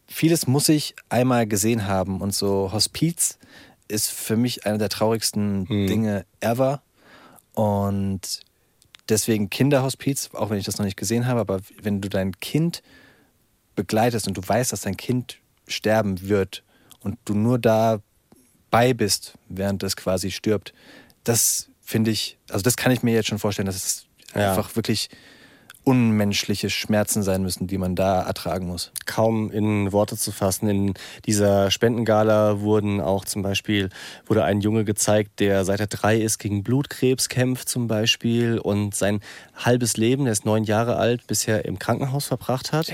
vieles 0.07 0.47
muss 0.47 0.69
ich 0.69 0.95
einmal 1.09 1.47
gesehen 1.47 1.87
haben 1.87 2.21
und 2.21 2.33
so 2.33 2.71
Hospiz 2.71 3.37
ist 3.93 4.09
für 4.09 4.35
mich 4.35 4.65
einer 4.65 4.77
der 4.77 4.89
traurigsten 4.89 5.65
Dinge 5.65 6.25
ever. 6.39 6.81
Und 7.53 8.41
deswegen 9.09 9.49
Kinderhospiz, 9.49 10.31
auch 10.33 10.49
wenn 10.49 10.57
ich 10.57 10.65
das 10.65 10.77
noch 10.77 10.85
nicht 10.85 10.97
gesehen 10.97 11.27
habe, 11.27 11.39
aber 11.39 11.59
wenn 11.81 12.01
du 12.01 12.09
dein 12.09 12.39
Kind 12.39 12.81
begleitest 13.75 14.27
und 14.27 14.35
du 14.37 14.41
weißt, 14.45 14.71
dass 14.71 14.81
dein 14.81 14.97
Kind 14.97 15.37
sterben 15.67 16.27
wird 16.27 16.63
und 17.01 17.17
du 17.25 17.33
nur 17.35 17.59
dabei 17.59 18.93
bist, 18.93 19.33
während 19.49 19.83
es 19.83 19.95
quasi 19.95 20.31
stirbt, 20.31 20.73
das 21.23 21.69
finde 21.81 22.11
ich, 22.11 22.37
also 22.49 22.63
das 22.63 22.75
kann 22.77 22.91
ich 22.91 23.03
mir 23.03 23.13
jetzt 23.13 23.27
schon 23.29 23.39
vorstellen, 23.39 23.65
dass 23.67 23.75
es 23.75 24.05
Ja. 24.35 24.49
einfach 24.51 24.75
wirklich 24.75 25.09
unmenschliche 25.83 26.69
Schmerzen 26.69 27.23
sein 27.23 27.43
müssen, 27.43 27.67
die 27.67 27.77
man 27.77 27.95
da 27.95 28.21
ertragen 28.21 28.67
muss. 28.67 28.91
kaum 29.05 29.51
in 29.51 29.91
Worte 29.91 30.17
zu 30.17 30.31
fassen. 30.31 30.67
In 30.69 30.93
dieser 31.25 31.71
Spendengala 31.71 32.61
wurden 32.61 33.01
auch 33.01 33.25
zum 33.25 33.41
Beispiel, 33.41 33.89
wurde 34.25 34.43
ein 34.43 34.61
Junge 34.61 34.85
gezeigt, 34.85 35.39
der 35.39 35.65
seit 35.65 35.79
er 35.79 35.87
drei 35.87 36.17
ist 36.17 36.39
gegen 36.39 36.63
Blutkrebs 36.63 37.29
kämpft 37.29 37.69
zum 37.69 37.87
Beispiel 37.87 38.57
und 38.57 38.95
sein 38.95 39.19
halbes 39.55 39.97
Leben, 39.97 40.23
der 40.23 40.33
ist 40.33 40.45
neun 40.45 40.63
Jahre 40.63 40.95
alt, 40.95 41.27
bisher 41.27 41.65
im 41.65 41.79
Krankenhaus 41.79 42.25
verbracht 42.25 42.71
hat. 42.71 42.91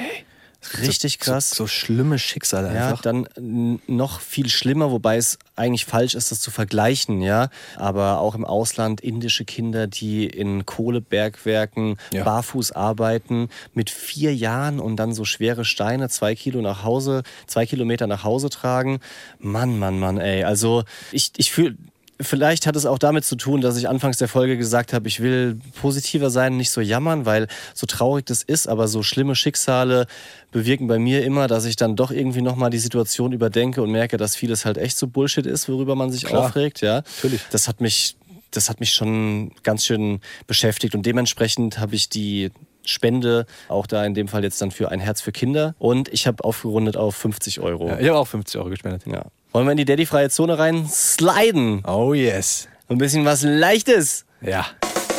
Richtig 0.82 1.20
krass. 1.20 1.49
So, 1.51 1.64
so 1.64 1.68
schlimme 1.68 2.20
Schicksale 2.20 2.74
Ja, 2.74 2.88
einfach. 2.89 3.01
dann 3.01 3.26
n- 3.38 3.80
noch 3.88 4.20
viel 4.20 4.49
schlimmer, 4.49 4.91
wobei 4.91 5.18
es 5.18 5.39
eigentlich 5.55 5.86
falsch 5.86 6.16
ist, 6.16 6.32
das 6.32 6.41
zu 6.41 6.51
vergleichen, 6.51 7.22
ja. 7.22 7.49
Aber 7.78 8.20
auch 8.20 8.36
im 8.36 8.45
Ausland 8.45 9.01
indische 9.01 9.45
Kinder, 9.45 9.88
die 9.88 10.26
in 10.26 10.66
Kohlebergwerken 10.66 11.97
Ja. 12.14 12.24
barfuß 12.24 12.72
arbeiten, 12.74 13.49
mit 13.74 13.89
vier 13.89 14.36
Jahren 14.36 14.80
und 14.80 14.97
dann 14.97 15.14
so 15.14 15.26
schwere 15.26 15.66
Steine 15.66 16.10
zwei 16.10 16.36
Kilo 16.36 16.62
nach 16.62 16.84
Hause, 16.84 17.24
zwei 17.47 17.66
Kilometer 17.66 18.07
nach 18.07 18.24
Hause 18.24 18.49
tragen. 18.49 18.99
Mann, 19.39 19.80
Mann, 19.80 19.99
Mann, 19.99 20.18
ey. 20.18 20.43
Also 20.43 20.84
ich, 21.12 21.32
ich 21.38 21.51
fühle. 21.51 21.78
Vielleicht 22.22 22.68
hat 22.68 22.76
es 22.76 22.86
auch 22.86 23.00
damit 23.00 23.24
zu 23.24 23.38
tun, 23.38 23.62
dass 23.62 23.78
ich 23.78 23.88
anfangs 23.88 24.18
der 24.18 24.28
Folge 24.28 24.58
gesagt 24.58 24.92
habe, 24.92 25.08
ich 25.08 25.22
will 25.22 25.58
positiver 25.80 26.30
sein, 26.30 26.58
nicht 26.58 26.70
so 26.70 26.82
jammern, 26.82 27.26
weil 27.26 27.48
so 27.74 27.88
traurig 27.88 28.26
das 28.26 28.44
ist, 28.44 28.68
aber 28.68 28.90
so 28.90 29.04
schlimme 29.04 29.36
Schicksale 29.36 30.06
bewirken 30.52 30.88
bei 30.88 31.00
mir 31.00 31.24
immer, 31.24 31.48
dass 31.48 31.64
ich 31.64 31.78
dann 31.78 31.96
doch 31.96 32.12
irgendwie 32.12 32.42
nochmal 32.42 32.72
die 32.72 32.78
Situation 32.78 33.32
überdenke 33.32 33.82
und 33.82 33.92
merke, 33.92 34.18
dass 34.18 34.36
vieles 34.36 34.66
halt 34.66 34.78
echt 34.78 34.98
so 34.98 35.08
Bullshit 35.08 35.46
ist, 35.46 35.70
worüber 35.70 35.96
man 35.96 36.12
sich 36.12 36.26
Klar. 36.26 36.48
aufregt, 36.48 36.82
ja. 36.82 37.04
Natürlich. 37.16 37.42
Das 37.52 37.70
hat 37.70 37.80
mich, 37.80 38.18
das 38.52 38.70
hat 38.70 38.82
mich 38.82 38.94
schon 38.94 39.52
ganz 39.64 39.86
schön 39.86 40.20
beschäftigt 40.46 40.96
und 40.96 41.06
dementsprechend 41.06 41.80
habe 41.80 41.96
ich 41.96 42.10
die 42.10 42.52
Spende 42.84 43.46
auch 43.70 43.88
da 43.88 44.06
in 44.06 44.14
dem 44.14 44.28
Fall 44.28 44.44
jetzt 44.44 44.62
dann 44.62 44.72
für 44.72 44.90
ein 44.90 45.00
Herz 45.00 45.22
für 45.22 45.32
Kinder 45.32 45.76
und 45.80 46.10
ich 46.12 46.28
habe 46.28 46.44
aufgerundet 46.44 46.98
auf 46.98 47.16
50 47.16 47.62
Euro. 47.62 47.88
Ja, 47.88 48.00
ich 48.00 48.08
habe 48.10 48.18
auch 48.18 48.28
50 48.28 48.60
Euro 48.60 48.70
gespendet. 48.70 49.04
Ja. 49.06 49.26
Wollen 49.52 49.66
wir 49.66 49.72
in 49.72 49.78
die 49.78 49.86
Daddy-freie 49.86 50.30
Zone 50.30 50.60
rein 50.60 50.88
sliden? 50.88 51.84
Oh 51.88 52.14
yes. 52.14 52.68
Ein 52.88 53.00
bisschen 53.00 53.26
was 53.26 53.41
Leichtes. 53.41 54.24
Ja. 54.41 54.68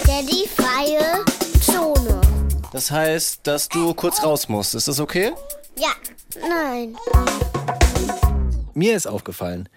Daddy 0.07 0.49
freie 0.49 1.25
Zone. 1.61 2.21
Das 2.73 2.93
heißt, 2.93 3.41
dass 3.43 3.69
du 3.69 3.93
kurz 3.93 4.23
raus 4.23 4.49
musst. 4.49 4.77
Ist 4.77 4.87
das 4.87 5.01
okay? 5.01 5.33
Ja, 5.77 5.91
nein. 6.49 6.97
Mir 8.73 8.95
ist 8.95 9.09
aufgefallen, 9.09 9.69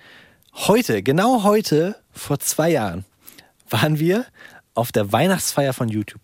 heute, 0.53 1.01
genau 1.01 1.41
heute, 1.41 1.95
vor 2.11 2.37
zwei 2.37 2.69
Jahren, 2.69 3.05
waren 3.71 3.97
wir 3.97 4.23
auf 4.75 4.91
der 4.91 5.11
Weihnachtsfeier 5.11 5.73
von 5.73 5.89
YouTube. 5.89 6.21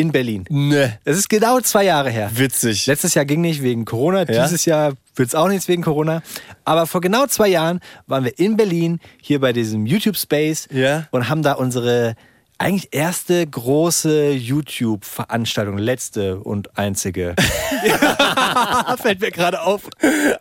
In 0.00 0.12
Berlin. 0.12 0.44
Ne. 0.48 0.98
Es 1.04 1.16
ist 1.18 1.28
genau 1.28 1.60
zwei 1.60 1.84
Jahre 1.84 2.10
her. 2.10 2.30
Witzig. 2.34 2.86
Letztes 2.86 3.14
Jahr 3.14 3.24
ging 3.24 3.40
nicht 3.42 3.62
wegen 3.62 3.84
Corona, 3.84 4.20
Ja? 4.30 4.44
dieses 4.44 4.64
Jahr 4.64 4.94
wird 5.14 5.28
es 5.28 5.34
auch 5.34 5.48
nichts 5.48 5.68
wegen 5.68 5.82
Corona. 5.82 6.22
Aber 6.64 6.86
vor 6.86 7.00
genau 7.00 7.26
zwei 7.26 7.48
Jahren 7.48 7.80
waren 8.06 8.24
wir 8.24 8.38
in 8.38 8.56
Berlin, 8.56 9.00
hier 9.20 9.40
bei 9.40 9.52
diesem 9.52 9.84
YouTube 9.86 10.16
Space 10.16 10.68
Ja. 10.72 11.06
und 11.10 11.28
haben 11.28 11.42
da 11.42 11.52
unsere 11.52 12.14
eigentlich 12.56 12.88
erste 12.92 13.46
große 13.46 14.32
YouTube-Veranstaltung, 14.32 15.78
letzte 15.78 16.38
und 16.40 16.76
einzige. 16.78 17.34
Fällt 19.02 19.20
mir 19.20 19.30
gerade 19.30 19.62
auf. 19.62 19.82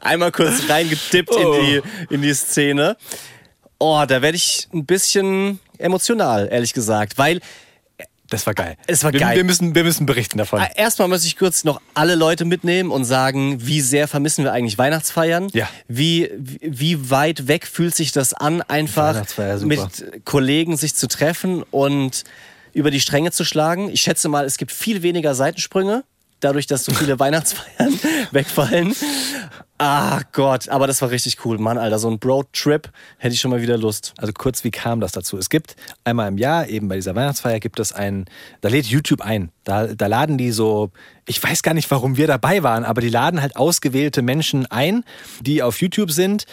Einmal 0.02 0.32
kurz 0.32 0.70
reingetippt 0.70 1.32
Oh. 1.36 1.54
in, 1.54 1.66
die, 1.66 1.82
in 2.16 2.22
die 2.22 2.34
Szene. 2.34 2.98
Oh, 3.80 4.04
da 4.08 4.22
werde 4.22 4.36
ich 4.36 4.68
ein 4.74 4.86
bisschen 4.86 5.60
emotional, 5.78 6.50
ehrlich 6.52 6.74
gesagt. 6.74 7.18
Weil 7.18 7.40
Das 8.30 8.46
war 8.46 8.54
geil. 8.54 8.78
Es 8.88 9.04
war 9.04 9.12
wir, 9.14 9.20
geil. 9.20 9.38
Wir 9.38 9.44
müssen, 9.44 9.76
wir 9.76 9.84
müssen 9.84 10.06
berichten 10.06 10.38
davon. 10.38 10.62
äh, 10.62 10.68
erstmal 10.76 11.08
muss 11.08 11.26
ich 11.26 11.38
kurz 11.38 11.64
noch 11.64 11.82
alle 11.94 12.16
Leute 12.16 12.46
mitnehmen 12.46 12.92
und 12.92 13.06
sagen, 13.06 13.66
wie 13.66 13.82
sehr 13.82 14.08
vermissen 14.08 14.44
wir 14.44 14.54
eigentlich 14.54 14.78
Weihnachtsfeiern? 14.78 15.50
Ja. 15.54 15.68
Wie, 15.88 16.30
wie, 16.38 17.10
weit 17.10 17.48
weg 17.48 17.66
fühlt 17.66 17.96
sich 17.96 18.12
das 18.12 18.34
an, 18.34 18.62
einfach 18.62 19.24
mit 19.62 20.26
Kollegen 20.26 20.78
sich 20.78 20.96
zu 20.96 21.08
treffen 21.08 21.64
und 21.72 22.24
über 22.74 22.92
die 22.92 23.02
Stränge 23.02 23.32
zu 23.32 23.44
schlagen? 23.44 23.90
Ich 23.90 24.02
schätze 24.02 24.30
mal, 24.30 24.46
es 24.46 24.58
gibt 24.58 24.72
viel 24.72 25.02
weniger 25.02 25.34
Seitensprünge, 25.34 26.04
dadurch, 26.40 26.68
dass 26.68 26.86
so 26.86 26.94
viele 26.94 27.20
Weihnachtsfeiern 27.20 28.00
wegfallen. 28.32 28.96
Ah 29.82 30.20
Gott, 30.34 30.68
aber 30.68 30.88
das 30.88 31.02
war 31.02 31.10
richtig 31.10 31.46
cool. 31.46 31.58
Mann, 31.58 31.78
Alter, 31.78 32.00
so 32.00 32.10
ein 32.10 32.20
Bro-Trip 32.20 32.90
hätte 33.18 33.34
ich 33.34 33.40
schon 33.40 33.50
mal 33.50 33.62
wieder 33.62 33.78
Lust. 33.78 34.14
Also 34.18 34.34
kurz, 34.34 34.66
wie 34.66 34.72
kam 34.72 35.00
das 35.00 35.14
dazu? 35.14 35.38
Es 35.38 35.50
gibt 35.50 35.78
einmal 36.04 36.28
im 36.28 36.38
Jahr, 36.38 36.68
eben 36.68 36.90
bei 36.90 36.96
dieser 36.96 37.16
Weihnachtsfeier, 37.16 37.62
gibt 37.62 37.80
es 37.80 37.94
ein, 37.94 38.26
da 38.60 38.68
lädt 38.68 38.88
YouTube 38.88 39.22
ein. 39.22 39.52
Da, 39.64 39.88
da 39.88 40.08
laden 40.08 40.38
die 40.38 40.52
so, 40.52 40.92
ich 41.26 41.42
weiß 41.42 41.64
gar 41.64 41.74
nicht, 41.74 41.90
warum 41.92 42.18
wir 42.18 42.28
dabei 42.28 42.62
waren, 42.62 42.84
aber 42.84 43.00
die 43.00 43.10
laden 43.10 43.42
halt 43.42 43.56
ausgewählte 43.56 44.22
Menschen 44.22 44.66
ein, 44.66 45.06
die 45.40 45.64
auf 45.64 45.80
YouTube 45.80 46.12
sind, 46.12 46.46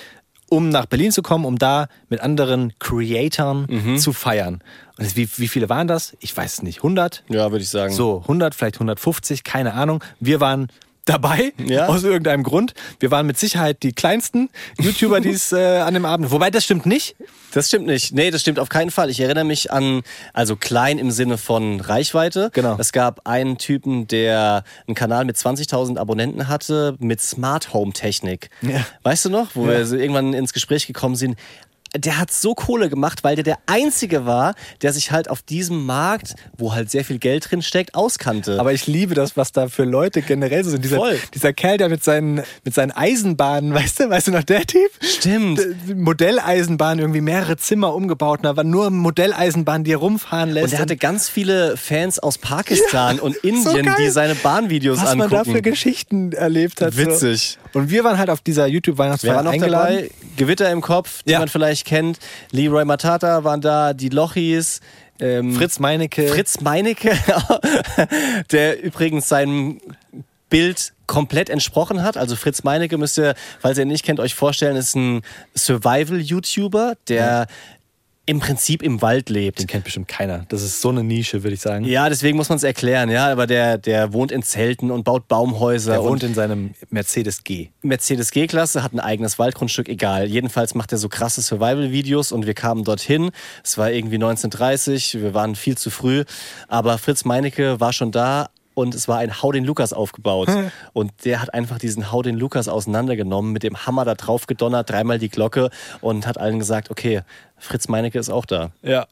um 0.48 0.68
nach 0.68 0.86
Berlin 0.86 1.12
zu 1.12 1.22
kommen, 1.22 1.44
um 1.44 1.58
da 1.58 1.88
mit 2.08 2.20
anderen 2.20 2.72
Creatoren 2.78 3.66
Mhm. 3.68 3.98
zu 3.98 4.12
feiern. 4.12 4.62
Und 4.98 5.16
wie, 5.16 5.28
wie 5.36 5.48
viele 5.48 5.68
waren 5.68 5.88
das? 5.88 6.16
Ich 6.20 6.34
weiß 6.36 6.54
es 6.54 6.62
nicht. 6.62 6.78
100? 6.78 7.24
Ja, 7.28 7.50
würde 7.50 7.62
ich 7.62 7.68
sagen. 7.70 7.92
So, 7.92 8.20
100, 8.22 8.54
vielleicht 8.54 8.76
150, 8.76 9.44
keine 9.44 9.74
Ahnung. 9.74 10.02
Wir 10.20 10.40
waren 10.40 10.68
dabei, 11.06 11.52
Ja. 11.64 11.86
aus 11.86 12.04
irgendeinem 12.04 12.42
Grund. 12.42 12.74
Wir 13.00 13.10
waren 13.10 13.26
mit 13.26 13.38
Sicherheit 13.38 13.82
die 13.82 13.92
kleinsten 13.92 14.50
YouTuber, 14.78 15.20
die 15.20 15.30
es 15.30 15.52
äh, 15.52 15.78
an 15.78 15.94
dem 15.94 16.04
Abend. 16.04 16.30
Wobei, 16.30 16.50
das 16.50 16.64
stimmt 16.64 16.84
nicht. 16.84 17.16
Das 17.52 17.68
stimmt 17.68 17.86
nicht. 17.86 18.12
Nee, 18.12 18.30
das 18.30 18.42
stimmt 18.42 18.58
auf 18.58 18.68
keinen 18.68 18.90
Fall. 18.90 19.08
Ich 19.08 19.20
erinnere 19.20 19.44
mich 19.44 19.72
an, 19.72 20.02
also 20.34 20.56
klein 20.56 20.98
im 20.98 21.10
Sinne 21.10 21.38
von 21.38 21.80
Reichweite. 21.80 22.50
Genau. 22.52 22.76
Es 22.78 22.92
gab 22.92 23.26
einen 23.26 23.56
Typen, 23.56 24.06
der 24.08 24.64
einen 24.86 24.94
Kanal 24.94 25.24
mit 25.24 25.36
20.000 25.36 25.96
Abonnenten 25.96 26.48
hatte, 26.48 26.96
mit 26.98 27.22
Smart 27.22 27.72
Home 27.72 27.92
Technik. 27.92 28.50
Ja. 28.60 28.84
Weißt 29.04 29.24
du 29.24 29.30
noch, 29.30 29.50
wo 29.54 29.66
wir 29.66 29.86
so 29.86 29.96
irgendwann 29.96 30.34
ins 30.34 30.52
Gespräch 30.52 30.86
gekommen 30.86 31.16
sind? 31.16 31.38
Der 31.94 32.18
hat 32.18 32.30
so 32.30 32.54
Kohle 32.54 32.88
gemacht, 32.90 33.24
weil 33.24 33.36
der 33.36 33.44
der 33.44 33.58
Einzige 33.66 34.26
war, 34.26 34.54
der 34.82 34.92
sich 34.92 35.12
halt 35.12 35.30
auf 35.30 35.40
diesem 35.42 35.86
Markt, 35.86 36.34
wo 36.58 36.74
halt 36.74 36.90
sehr 36.90 37.04
viel 37.04 37.18
Geld 37.18 37.50
drin 37.50 37.62
steckt, 37.62 37.94
auskannte. 37.94 38.58
Aber 38.60 38.72
ich 38.72 38.86
liebe 38.86 39.14
das, 39.14 39.36
was 39.36 39.52
da 39.52 39.68
für 39.68 39.84
Leute 39.84 40.20
generell 40.22 40.62
so 40.64 40.70
sind. 40.70 40.84
Dieser, 40.84 40.96
Voll. 40.96 41.18
dieser 41.34 41.52
Kerl, 41.52 41.78
der 41.78 41.88
mit 41.88 42.02
seinen, 42.04 42.42
mit 42.64 42.74
seinen 42.74 42.90
Eisenbahnen, 42.90 43.72
weißt 43.74 44.00
du, 44.00 44.10
weißt 44.10 44.28
du 44.28 44.32
noch, 44.32 44.42
der 44.44 44.66
Typ? 44.66 44.90
Stimmt. 45.00 45.58
D- 45.60 45.94
Modelleisenbahn, 45.94 46.98
irgendwie 46.98 47.20
mehrere 47.20 47.56
Zimmer 47.56 47.94
umgebaut, 47.94 48.40
und 48.40 48.44
da 48.44 48.56
war 48.56 48.64
nur 48.64 48.90
Modelleisenbahn, 48.90 49.84
die 49.84 49.92
er 49.92 49.98
rumfahren 49.98 50.50
lässt. 50.50 50.66
Und 50.66 50.72
er 50.74 50.78
hatte 50.80 50.96
ganz 50.96 51.28
viele 51.28 51.76
Fans 51.76 52.18
aus 52.18 52.38
Pakistan 52.38 53.18
und 53.20 53.36
Indien, 53.36 53.86
geil. 53.86 53.94
die 53.98 54.10
seine 54.10 54.34
Bahnvideos 54.34 54.98
was 55.00 55.14
man 55.14 55.22
angucken. 55.32 55.44
da 55.50 55.52
für 55.52 55.62
Geschichten 55.62 56.32
erlebt 56.32 56.80
hat. 56.80 56.96
Witzig. 56.96 57.58
So. 57.62 57.65
Und 57.76 57.90
wir 57.90 58.04
waren 58.04 58.16
halt 58.16 58.30
auf 58.30 58.40
dieser 58.40 58.66
YouTube-Weihnachtsfeier 58.66 59.46
eingeladen. 59.46 59.96
dabei? 59.96 60.10
Gewitter 60.38 60.70
im 60.70 60.80
Kopf, 60.80 61.22
die 61.24 61.32
Ja. 61.32 61.40
man 61.40 61.48
vielleicht 61.48 61.86
kennt. 61.86 62.18
Leroy 62.50 62.86
Matata 62.86 63.44
waren 63.44 63.60
da, 63.60 63.92
die 63.92 64.08
Lochis. 64.08 64.80
Ähm, 65.20 65.54
Fritz 65.54 65.78
Meinecke. 65.78 66.26
Fritz 66.28 66.60
Meinecke, 66.62 67.12
der 68.50 68.82
übrigens 68.82 69.28
seinen 69.28 69.80
Bild 70.48 70.94
komplett 71.06 71.50
entsprochen 71.50 72.02
hat. 72.02 72.16
Also 72.16 72.34
Fritz 72.34 72.62
Meinecke 72.62 72.96
müsst 72.96 73.18
ihr, 73.18 73.34
falls 73.60 73.76
ihr 73.76 73.82
ihn 73.82 73.88
nicht 73.88 74.04
kennt, 74.06 74.20
euch 74.20 74.34
vorstellen, 74.34 74.76
ist 74.76 74.94
ein 74.94 75.20
Survival-YouTuber, 75.54 76.94
der 77.08 77.46
im 78.26 78.40
Prinzip 78.40 78.82
im 78.82 79.00
Wald 79.02 79.30
lebt. 79.30 79.60
Den 79.60 79.68
kennt 79.68 79.84
bestimmt 79.84 80.08
keiner. 80.08 80.44
Das 80.48 80.62
ist 80.62 80.80
so 80.80 80.88
eine 80.88 81.04
Nische, 81.04 81.44
würde 81.44 81.54
ich 81.54 81.60
sagen. 81.60 81.84
Ja, 81.84 82.08
deswegen 82.08 82.36
muss 82.36 82.48
man 82.48 82.56
es 82.56 82.64
erklären, 82.64 83.08
ja. 83.08 83.30
Aber 83.30 83.46
der, 83.46 83.78
der 83.78 84.12
wohnt 84.12 84.32
in 84.32 84.42
Zelten 84.42 84.90
und 84.90 85.04
baut 85.04 85.28
Baumhäuser. 85.28 85.94
Er 85.94 86.02
und 86.02 86.08
wohnt 86.08 86.22
in 86.24 86.34
seinem 86.34 86.74
Mercedes 86.90 87.44
G. 87.44 87.68
Mercedes 87.82 88.32
G-Klasse, 88.32 88.82
hat 88.82 88.92
ein 88.92 89.00
eigenes 89.00 89.38
Waldgrundstück, 89.38 89.88
egal. 89.88 90.26
Jedenfalls 90.26 90.74
macht 90.74 90.90
er 90.90 90.98
so 90.98 91.08
krasse 91.08 91.40
Survival-Videos 91.40 92.32
und 92.32 92.46
wir 92.46 92.54
kamen 92.54 92.82
dorthin. 92.82 93.30
Es 93.62 93.78
war 93.78 93.92
irgendwie 93.92 94.16
1930, 94.16 95.20
wir 95.20 95.32
waren 95.32 95.54
viel 95.54 95.78
zu 95.78 95.90
früh. 95.90 96.24
Aber 96.66 96.98
Fritz 96.98 97.24
Meinecke 97.24 97.78
war 97.78 97.92
schon 97.92 98.10
da, 98.10 98.48
und 98.76 98.94
es 98.94 99.08
war 99.08 99.18
ein 99.18 99.42
Hau 99.42 99.52
den 99.52 99.64
Lukas 99.64 99.94
aufgebaut. 99.94 100.48
und 100.92 101.12
der 101.24 101.40
hat 101.40 101.54
einfach 101.54 101.78
diesen 101.78 102.12
Hau 102.12 102.20
den 102.22 102.36
Lukas 102.36 102.68
auseinandergenommen, 102.68 103.52
mit 103.52 103.62
dem 103.62 103.86
Hammer 103.86 104.04
da 104.04 104.14
drauf 104.14 104.46
gedonnert, 104.46 104.90
dreimal 104.90 105.18
die 105.18 105.30
Glocke 105.30 105.70
und 106.02 106.26
hat 106.26 106.38
allen 106.38 106.58
gesagt, 106.58 106.90
okay, 106.90 107.22
Fritz 107.56 107.88
Meinecke 107.88 108.18
ist 108.18 108.28
auch 108.28 108.44
da. 108.44 108.70
Ja. 108.82 109.06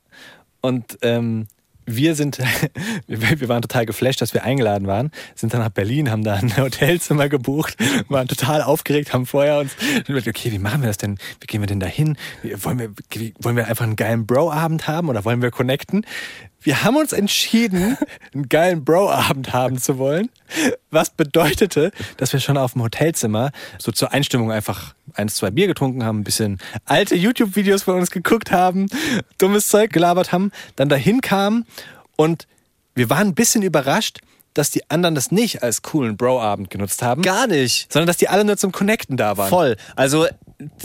Und 0.60 0.98
ähm, 1.00 1.48
wir 1.86 2.14
sind, 2.14 2.38
wir 3.06 3.48
waren 3.48 3.62
total 3.62 3.86
geflasht, 3.86 4.20
dass 4.20 4.34
wir 4.34 4.44
eingeladen 4.44 4.86
waren, 4.86 5.10
sind 5.34 5.54
dann 5.54 5.60
nach 5.60 5.70
Berlin, 5.70 6.10
haben 6.10 6.24
da 6.24 6.34
ein 6.34 6.54
Hotelzimmer 6.58 7.30
gebucht, 7.30 7.76
waren 8.08 8.28
total 8.28 8.62
aufgeregt, 8.62 9.14
haben 9.14 9.24
vorher 9.24 9.60
uns, 9.60 9.72
okay, 10.08 10.52
wie 10.52 10.58
machen 10.58 10.82
wir 10.82 10.88
das 10.88 10.98
denn? 10.98 11.18
Wie 11.40 11.46
gehen 11.46 11.62
wir 11.62 11.66
denn 11.66 11.80
da 11.80 11.86
hin? 11.86 12.16
Wollen 12.42 12.78
wir, 12.78 12.90
wollen 13.40 13.56
wir 13.56 13.66
einfach 13.66 13.84
einen 13.84 13.96
geilen 13.96 14.26
Bro-Abend 14.26 14.88
haben 14.88 15.08
oder 15.08 15.24
wollen 15.24 15.40
wir 15.40 15.50
connecten? 15.50 16.04
Wir 16.64 16.82
haben 16.82 16.96
uns 16.96 17.12
entschieden, 17.12 17.98
einen 18.32 18.48
geilen 18.48 18.84
Bro-Abend 18.84 19.52
haben 19.52 19.78
zu 19.78 19.98
wollen, 19.98 20.30
was 20.90 21.10
bedeutete, 21.10 21.92
dass 22.16 22.32
wir 22.32 22.40
schon 22.40 22.56
auf 22.56 22.72
dem 22.72 22.82
Hotelzimmer 22.82 23.52
so 23.78 23.92
zur 23.92 24.12
Einstimmung 24.12 24.50
einfach 24.50 24.94
eins, 25.12 25.36
zwei 25.36 25.50
Bier 25.50 25.66
getrunken 25.66 26.04
haben, 26.04 26.20
ein 26.20 26.24
bisschen 26.24 26.58
alte 26.86 27.16
YouTube-Videos 27.16 27.82
von 27.82 27.96
uns 27.96 28.10
geguckt 28.10 28.50
haben, 28.50 28.86
dummes 29.36 29.68
Zeug 29.68 29.92
gelabert 29.92 30.32
haben, 30.32 30.52
dann 30.74 30.88
dahin 30.88 31.20
kamen 31.20 31.66
und 32.16 32.48
wir 32.94 33.10
waren 33.10 33.28
ein 33.28 33.34
bisschen 33.34 33.62
überrascht, 33.62 34.20
dass 34.54 34.70
die 34.70 34.88
anderen 34.88 35.14
das 35.14 35.30
nicht 35.32 35.62
als 35.62 35.82
coolen 35.82 36.16
Bro-Abend 36.16 36.70
genutzt 36.70 37.02
haben. 37.02 37.22
Gar 37.22 37.48
nicht. 37.48 37.92
Sondern 37.92 38.06
dass 38.06 38.16
die 38.16 38.28
alle 38.28 38.44
nur 38.44 38.56
zum 38.56 38.72
Connecten 38.72 39.16
da 39.16 39.36
waren. 39.36 39.50
Voll. 39.50 39.76
Also 39.96 40.26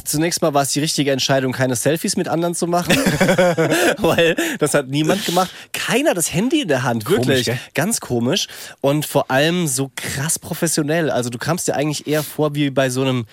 zunächst 0.04 0.42
mal 0.42 0.54
war 0.54 0.64
es 0.64 0.72
die 0.72 0.80
richtige 0.80 1.12
Entscheidung, 1.12 1.52
keine 1.52 1.76
Selfies 1.76 2.16
mit 2.16 2.28
anderen 2.28 2.56
zu 2.56 2.68
machen, 2.68 2.96
weil 3.98 4.36
das 4.60 4.74
hat 4.74 4.88
niemand 4.88 5.26
gemacht. 5.26 5.52
Keiner 5.74 6.14
das 6.14 6.34
Handy 6.34 6.62
in 6.62 6.68
der 6.68 6.84
Hand, 6.84 7.06
Komisch, 7.06 7.28
wirklich. 7.28 7.46
gell? 7.46 7.60
Ganz 7.74 8.00
komisch 8.00 8.48
und 8.82 9.06
vor 9.06 9.32
allem 9.32 9.68
so 9.68 9.92
krass 9.96 10.40
professionell. 10.40 11.10
Also 11.10 11.30
du 11.30 11.38
kamst 11.38 11.68
dir 11.68 11.76
eigentlich 11.76 12.08
eher 12.08 12.24
vor 12.24 12.56
wie 12.56 12.70
bei 12.70 12.90
so 12.90 13.02
einem 13.02 13.26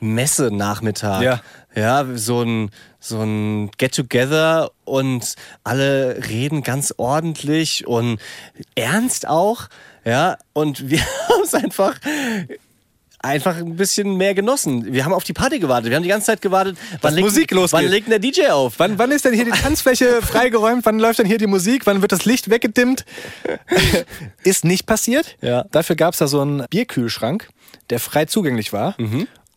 Messenachmittag. 0.00 1.22
Ja. 1.22 1.40
Ja, 1.74 2.04
so 2.16 2.42
ein, 2.42 2.70
so 2.98 3.20
ein 3.20 3.70
Get-Together 3.78 4.72
und 4.84 5.36
alle 5.62 6.20
reden 6.28 6.62
ganz 6.64 6.92
ordentlich 6.96 7.86
und 7.86 8.18
ernst 8.74 9.28
auch. 9.28 9.68
Ja, 10.04 10.36
und 10.52 10.90
wir 10.90 11.00
haben 11.28 11.42
es 11.44 11.54
einfach 11.54 11.94
einfach 13.22 13.56
ein 13.56 13.76
bisschen 13.76 14.16
mehr 14.16 14.34
genossen. 14.34 14.92
Wir 14.92 15.04
haben 15.04 15.12
auf 15.12 15.24
die 15.24 15.32
Party 15.32 15.58
gewartet. 15.58 15.90
Wir 15.90 15.96
haben 15.96 16.02
die 16.02 16.08
ganze 16.08 16.26
Zeit 16.26 16.40
gewartet, 16.40 16.76
wann, 17.00 17.14
legt, 17.14 17.24
Musik 17.24 17.50
losgeht. 17.50 17.80
wann 17.80 17.90
legt 17.90 18.10
denn 18.10 18.20
der 18.20 18.30
DJ 18.30 18.48
auf? 18.48 18.74
Wann, 18.78 18.98
wann 18.98 19.10
ist 19.10 19.24
denn 19.24 19.34
hier 19.34 19.44
die 19.44 19.50
Tanzfläche 19.50 20.22
freigeräumt? 20.22 20.84
Wann 20.86 20.98
läuft 20.98 21.18
denn 21.18 21.26
hier 21.26 21.38
die 21.38 21.46
Musik? 21.46 21.86
Wann 21.86 22.00
wird 22.02 22.12
das 22.12 22.24
Licht 22.24 22.50
weggedimmt? 22.50 23.04
ist 24.44 24.64
nicht 24.64 24.86
passiert. 24.86 25.36
Ja. 25.42 25.64
Dafür 25.70 25.96
gab 25.96 26.14
es 26.14 26.18
da 26.18 26.26
so 26.26 26.40
einen 26.40 26.64
Bierkühlschrank, 26.70 27.48
der 27.90 28.00
frei 28.00 28.24
zugänglich 28.24 28.72
war. 28.72 28.96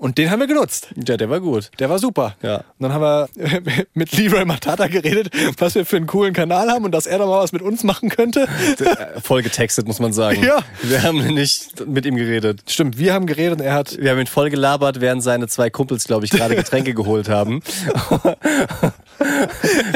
Und 0.04 0.18
den 0.18 0.30
haben 0.30 0.42
wir 0.42 0.48
genutzt. 0.48 0.90
Ja, 1.08 1.16
der 1.16 1.30
war 1.30 1.40
gut. 1.40 1.72
Der 1.80 1.90
war 1.90 1.98
super. 1.98 2.36
Ja. 2.42 2.58
Und 2.58 2.64
dann 2.80 2.92
haben 2.92 3.02
wir 3.02 3.30
mit 3.94 4.12
Leroy 4.12 4.44
Matata 4.44 4.88
geredet, 4.88 5.30
was 5.58 5.76
wir 5.76 5.86
für 5.86 5.96
einen 5.96 6.08
coolen 6.08 6.34
Kanal 6.34 6.70
haben 6.70 6.84
und 6.84 6.92
dass 6.92 7.06
er 7.06 7.20
doch 7.20 7.28
mal 7.28 7.42
was 7.42 7.54
mit 7.54 7.62
uns 7.62 7.86
machen 7.86 8.10
könnte. 8.10 8.46
Äh, 8.80 9.22
Voll 9.22 9.44
getextet, 9.44 9.88
muss 9.88 10.00
man 10.00 10.12
sagen. 10.12 10.44
Ja. 10.44 10.60
Wir 10.82 11.04
haben 11.04 11.26
nicht 11.34 11.88
mit 11.88 12.06
ihm 12.06 12.18
geredet. 12.18 12.64
Stimmt, 12.68 12.98
wir 12.98 13.14
haben 13.14 13.28
geredet 13.28 13.62
und 13.62 13.66
er 13.66 13.76
hat. 13.76 13.98
Wir 13.98 14.12
haben 14.12 14.20
ihn 14.20 14.28
voll 14.28 14.50
gelabert, 14.50 15.00
während 15.00 15.24
seine 15.24 15.48
zwei 15.48 15.70
Kumpels, 15.70 16.04
glaube 16.04 16.26
ich, 16.26 16.32
gerade 16.32 16.58
Getränke 16.58 16.94
geholt 16.94 17.30
haben. 17.30 17.62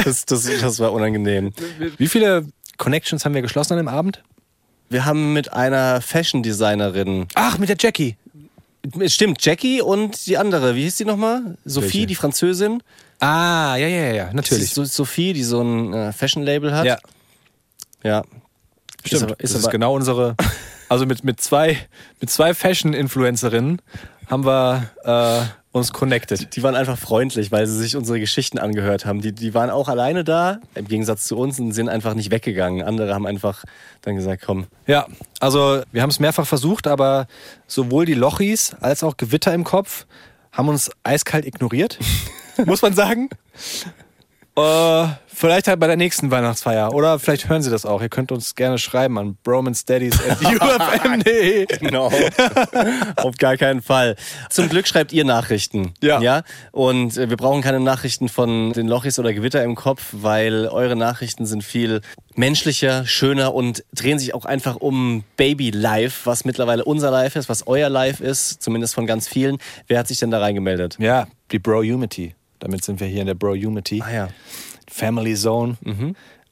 Das, 0.05 0.25
das, 0.25 0.49
das 0.61 0.79
war 0.79 0.93
unangenehm. 0.93 1.51
Wie 1.97 2.07
viele 2.07 2.45
Connections 2.77 3.25
haben 3.25 3.33
wir 3.33 3.41
geschlossen 3.41 3.73
an 3.73 3.79
dem 3.79 3.87
Abend? 3.89 4.23
Wir 4.89 5.03
haben 5.03 5.33
mit 5.33 5.51
einer 5.51 5.99
Fashion-Designerin, 5.99 7.27
Ach, 7.33 7.57
mit 7.57 7.67
der 7.67 7.75
Jackie. 7.77 8.15
Stimmt, 9.07 9.43
Jackie 9.43 9.81
und 9.81 10.25
die 10.27 10.37
andere, 10.37 10.75
wie 10.75 10.83
hieß 10.83 10.97
die 10.97 11.05
nochmal? 11.05 11.57
Sophie, 11.65 11.85
Welche? 11.93 12.07
die 12.07 12.15
Französin. 12.15 12.83
Ah, 13.19 13.75
ja, 13.77 13.87
ja, 13.87 14.11
ja, 14.13 14.33
natürlich. 14.33 14.71
So, 14.73 14.83
Sophie, 14.85 15.33
die 15.33 15.43
so 15.43 15.61
ein 15.61 15.93
äh, 15.93 16.13
Fashion-Label 16.13 16.75
hat. 16.75 16.85
Ja, 16.85 16.97
ja. 18.03 18.23
stimmt. 19.05 19.23
aber- 19.23 19.39
ist 19.39 19.55
das 19.55 19.61
ist 19.63 19.69
genau 19.69 19.95
unsere. 19.95 20.35
Also 20.89 21.05
mit, 21.05 21.25
mit 21.25 21.41
zwei, 21.41 21.77
mit 22.21 22.29
zwei 22.29 22.53
Fashion-Influencerinnen 22.53 23.81
haben 24.29 24.45
wir 24.45 24.89
äh, 25.03 25.66
uns 25.77 25.93
connected. 25.93 26.55
Die 26.55 26.63
waren 26.63 26.75
einfach 26.75 26.97
freundlich, 26.97 27.51
weil 27.51 27.67
sie 27.67 27.77
sich 27.77 27.95
unsere 27.95 28.19
Geschichten 28.19 28.59
angehört 28.59 29.05
haben. 29.05 29.21
Die, 29.21 29.31
die 29.31 29.53
waren 29.53 29.69
auch 29.69 29.87
alleine 29.87 30.23
da, 30.23 30.59
im 30.75 30.87
Gegensatz 30.87 31.25
zu 31.25 31.37
uns, 31.37 31.59
und 31.59 31.71
sind 31.71 31.89
einfach 31.89 32.13
nicht 32.13 32.31
weggegangen. 32.31 32.81
Andere 32.83 33.13
haben 33.13 33.25
einfach 33.25 33.63
dann 34.01 34.15
gesagt, 34.15 34.43
komm, 34.45 34.67
Ja, 34.85 35.07
also 35.39 35.81
wir 35.91 36.01
haben 36.01 36.09
es 36.09 36.19
mehrfach 36.19 36.47
versucht, 36.47 36.87
aber 36.87 37.27
sowohl 37.67 38.05
die 38.05 38.13
Lochis 38.13 38.75
als 38.81 39.03
auch 39.03 39.17
Gewitter 39.17 39.53
im 39.53 39.63
Kopf 39.63 40.05
haben 40.51 40.69
uns 40.69 40.91
eiskalt 41.03 41.45
ignoriert, 41.45 41.99
muss 42.65 42.81
man 42.81 42.93
sagen. 42.93 43.29
Äh, 44.57 45.07
vielleicht 45.27 45.67
halt 45.67 45.79
bei 45.79 45.85
der 45.85 45.97
nächsten 45.97 46.31
Weihnachtsfeier. 46.31 46.91
Oder 46.91 47.19
vielleicht 47.19 47.47
hören 47.47 47.61
Sie 47.61 47.69
das 47.69 47.85
auch. 47.85 48.01
Ihr 48.01 48.09
könnt 48.09 48.31
uns 48.31 48.55
gerne 48.55 48.79
schreiben 48.79 49.19
an 49.19 49.37
bromanstudies.ufm.de. 49.43 51.67
Genau. 51.79 52.11
Auf 53.17 53.37
gar 53.37 53.55
keinen 53.55 53.83
Fall. 53.83 54.15
Zum 54.49 54.67
Glück 54.67 54.87
schreibt 54.87 55.13
ihr 55.13 55.25
Nachrichten. 55.25 55.93
Ja. 56.01 56.19
ja? 56.21 56.41
Und 56.71 57.17
äh, 57.17 57.29
wir 57.29 57.37
brauchen 57.37 57.61
keine 57.61 57.79
Nachrichten 57.79 58.29
von 58.29 58.73
den 58.73 58.87
Lochis 58.87 59.19
oder 59.19 59.31
Gewitter 59.31 59.63
im 59.63 59.75
Kopf, 59.75 60.07
weil 60.11 60.67
eure 60.67 60.95
Nachrichten 60.95 61.45
sind 61.45 61.63
viel 61.63 62.01
menschlicher, 62.33 63.05
schöner 63.05 63.53
und 63.53 63.85
drehen 63.93 64.17
sich 64.17 64.33
auch 64.33 64.45
einfach 64.45 64.77
um 64.77 65.23
Baby 65.35 65.69
Life, 65.69 66.21
was 66.25 66.45
mittlerweile 66.45 66.83
unser 66.83 67.11
Life 67.11 67.37
ist, 67.37 67.47
was 67.47 67.67
euer 67.67 67.89
Life 67.89 68.23
ist, 68.23 68.63
zumindest 68.63 68.95
von 68.95 69.05
ganz 69.05 69.27
vielen. 69.27 69.59
Wer 69.85 69.99
hat 69.99 70.07
sich 70.07 70.17
denn 70.17 70.31
da 70.31 70.39
reingemeldet? 70.39 70.97
Ja, 70.99 71.27
die 71.51 71.59
Bro-Unity. 71.59 72.33
Damit 72.59 72.83
sind 72.83 72.99
wir 72.99 73.07
hier 73.07 73.21
in 73.21 73.27
der 73.27 73.35
Bro-Unity. 73.35 74.01
Ah 74.01 74.11
ja. 74.11 74.29
Family 74.89 75.35
Zone. 75.35 75.77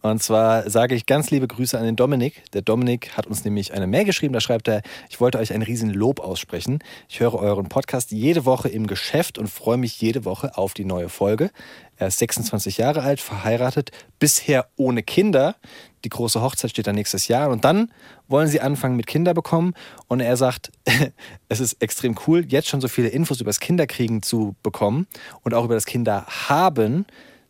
Und 0.05 0.21
zwar 0.21 0.69
sage 0.69 0.93
ich 0.93 1.07
ganz 1.07 1.31
liebe 1.31 1.47
Grüße 1.47 1.79
an 1.79 1.83
den 1.83 1.95
Dominik. 1.95 2.43
Der 2.53 2.61
Dominik 2.61 3.17
hat 3.17 3.25
uns 3.25 3.43
nämlich 3.43 3.73
eine 3.73 3.87
Mail 3.87 4.05
geschrieben, 4.05 4.35
da 4.35 4.39
schreibt 4.39 4.67
er, 4.67 4.83
ich 5.09 5.19
wollte 5.19 5.39
euch 5.39 5.51
ein 5.51 5.63
riesen 5.63 5.89
Lob 5.89 6.19
aussprechen. 6.19 6.77
Ich 7.09 7.21
höre 7.21 7.33
euren 7.33 7.69
Podcast 7.69 8.11
jede 8.11 8.45
Woche 8.45 8.69
im 8.69 8.85
Geschäft 8.85 9.39
und 9.39 9.47
freue 9.47 9.77
mich 9.77 9.99
jede 9.99 10.23
Woche 10.23 10.59
auf 10.59 10.75
die 10.75 10.85
neue 10.85 11.09
Folge. 11.09 11.49
Er 11.97 12.09
ist 12.09 12.19
26 12.19 12.77
Jahre 12.77 13.01
alt, 13.01 13.19
verheiratet, 13.19 13.89
bisher 14.19 14.67
ohne 14.75 15.01
Kinder. 15.01 15.55
Die 16.03 16.09
große 16.09 16.39
Hochzeit 16.39 16.69
steht 16.69 16.85
dann 16.85 16.93
nächstes 16.93 17.27
Jahr 17.27 17.49
und 17.49 17.65
dann 17.65 17.91
wollen 18.27 18.47
sie 18.47 18.61
anfangen 18.61 18.97
mit 18.97 19.07
Kinder 19.07 19.33
bekommen. 19.33 19.73
Und 20.07 20.19
er 20.19 20.37
sagt, 20.37 20.71
es 21.49 21.59
ist 21.59 21.81
extrem 21.81 22.15
cool, 22.27 22.45
jetzt 22.47 22.67
schon 22.67 22.79
so 22.79 22.89
viele 22.89 23.07
Infos 23.07 23.41
über 23.41 23.49
das 23.49 23.59
Kinderkriegen 23.59 24.21
zu 24.21 24.55
bekommen 24.61 25.07
und 25.41 25.55
auch 25.55 25.65
über 25.65 25.73
das 25.73 25.87
Kinderhaben. 25.87 27.07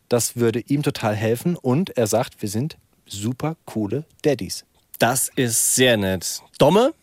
Das 0.09 0.35
würde 0.35 0.59
ihm 0.59 0.83
total 0.83 1.15
helfen 1.15 1.55
und 1.55 1.97
er 1.97 2.07
sagt, 2.07 2.41
wir 2.41 2.49
sind 2.49 2.77
super 3.07 3.55
coole 3.65 4.05
Daddys. 4.23 4.65
Das 4.99 5.29
ist 5.35 5.75
sehr 5.75 5.97
nett. 5.97 6.41
Domme, 6.57 6.93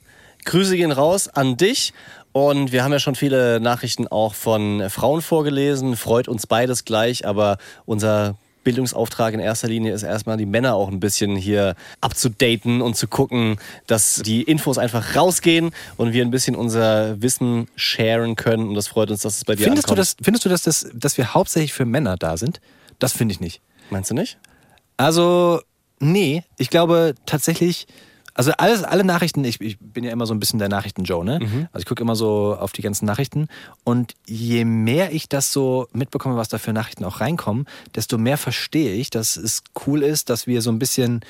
Grüße 0.44 0.76
gehen 0.76 0.92
raus 0.92 1.28
an 1.28 1.56
dich. 1.56 1.92
Und 2.32 2.72
wir 2.72 2.82
haben 2.82 2.92
ja 2.92 2.98
schon 2.98 3.14
viele 3.14 3.60
Nachrichten 3.60 4.08
auch 4.08 4.34
von 4.34 4.88
Frauen 4.88 5.20
vorgelesen. 5.20 5.96
Freut 5.96 6.28
uns 6.28 6.46
beides 6.46 6.86
gleich, 6.86 7.26
aber 7.26 7.58
unser 7.84 8.36
Bildungsauftrag 8.64 9.34
in 9.34 9.40
erster 9.40 9.68
Linie 9.68 9.92
ist 9.92 10.02
erstmal 10.02 10.36
die 10.36 10.46
Männer 10.46 10.74
auch 10.74 10.88
ein 10.88 11.00
bisschen 11.00 11.36
hier 11.36 11.74
abzudaten 12.00 12.80
und 12.80 12.96
zu 12.96 13.06
gucken, 13.08 13.58
dass 13.86 14.22
die 14.24 14.42
Infos 14.42 14.78
einfach 14.78 15.14
rausgehen 15.14 15.72
und 15.96 16.12
wir 16.12 16.24
ein 16.24 16.30
bisschen 16.30 16.56
unser 16.56 17.20
Wissen 17.20 17.68
sharen 17.76 18.36
können. 18.36 18.68
Und 18.68 18.74
das 18.74 18.88
freut 18.88 19.10
uns, 19.10 19.20
dass 19.22 19.36
es 19.36 19.44
bei 19.44 19.54
dir 19.54 19.64
Findest 19.64 19.88
du, 19.88 19.92
ankommt. 19.92 19.98
das, 19.98 20.16
findest 20.22 20.44
du 20.44 20.48
dass, 20.48 20.62
das, 20.62 20.88
dass 20.94 21.18
wir 21.18 21.34
hauptsächlich 21.34 21.72
für 21.72 21.84
Männer 21.84 22.16
da 22.16 22.36
sind? 22.36 22.60
Das 23.02 23.12
finde 23.12 23.32
ich 23.32 23.40
nicht. 23.40 23.60
Meinst 23.90 24.10
du 24.10 24.14
nicht? 24.14 24.38
Also, 24.96 25.60
nee, 25.98 26.44
ich 26.56 26.70
glaube 26.70 27.16
tatsächlich, 27.26 27.88
also 28.34 28.52
alles, 28.52 28.84
alle 28.84 29.02
Nachrichten, 29.02 29.44
ich, 29.44 29.60
ich 29.60 29.76
bin 29.80 30.04
ja 30.04 30.12
immer 30.12 30.24
so 30.24 30.32
ein 30.34 30.38
bisschen 30.38 30.60
der 30.60 30.68
Nachrichten-Joe, 30.68 31.24
ne? 31.24 31.38
Also 31.72 31.82
ich 31.82 31.86
gucke 31.86 32.00
immer 32.00 32.14
so 32.14 32.56
auf 32.56 32.70
die 32.70 32.82
ganzen 32.82 33.04
Nachrichten 33.06 33.48
und 33.82 34.14
je 34.24 34.64
mehr 34.64 35.12
ich 35.12 35.28
das 35.28 35.52
so 35.52 35.88
mitbekomme, 35.92 36.36
was 36.36 36.48
da 36.48 36.58
für 36.58 36.72
Nachrichten 36.72 37.04
auch 37.04 37.20
reinkommen, 37.20 37.66
desto 37.96 38.18
mehr 38.18 38.38
verstehe 38.38 38.94
ich, 38.94 39.10
dass 39.10 39.36
es 39.36 39.64
cool 39.84 40.04
ist, 40.04 40.30
dass 40.30 40.46
wir 40.46 40.62
so 40.62 40.70
ein 40.70 40.78
bisschen 40.78 41.22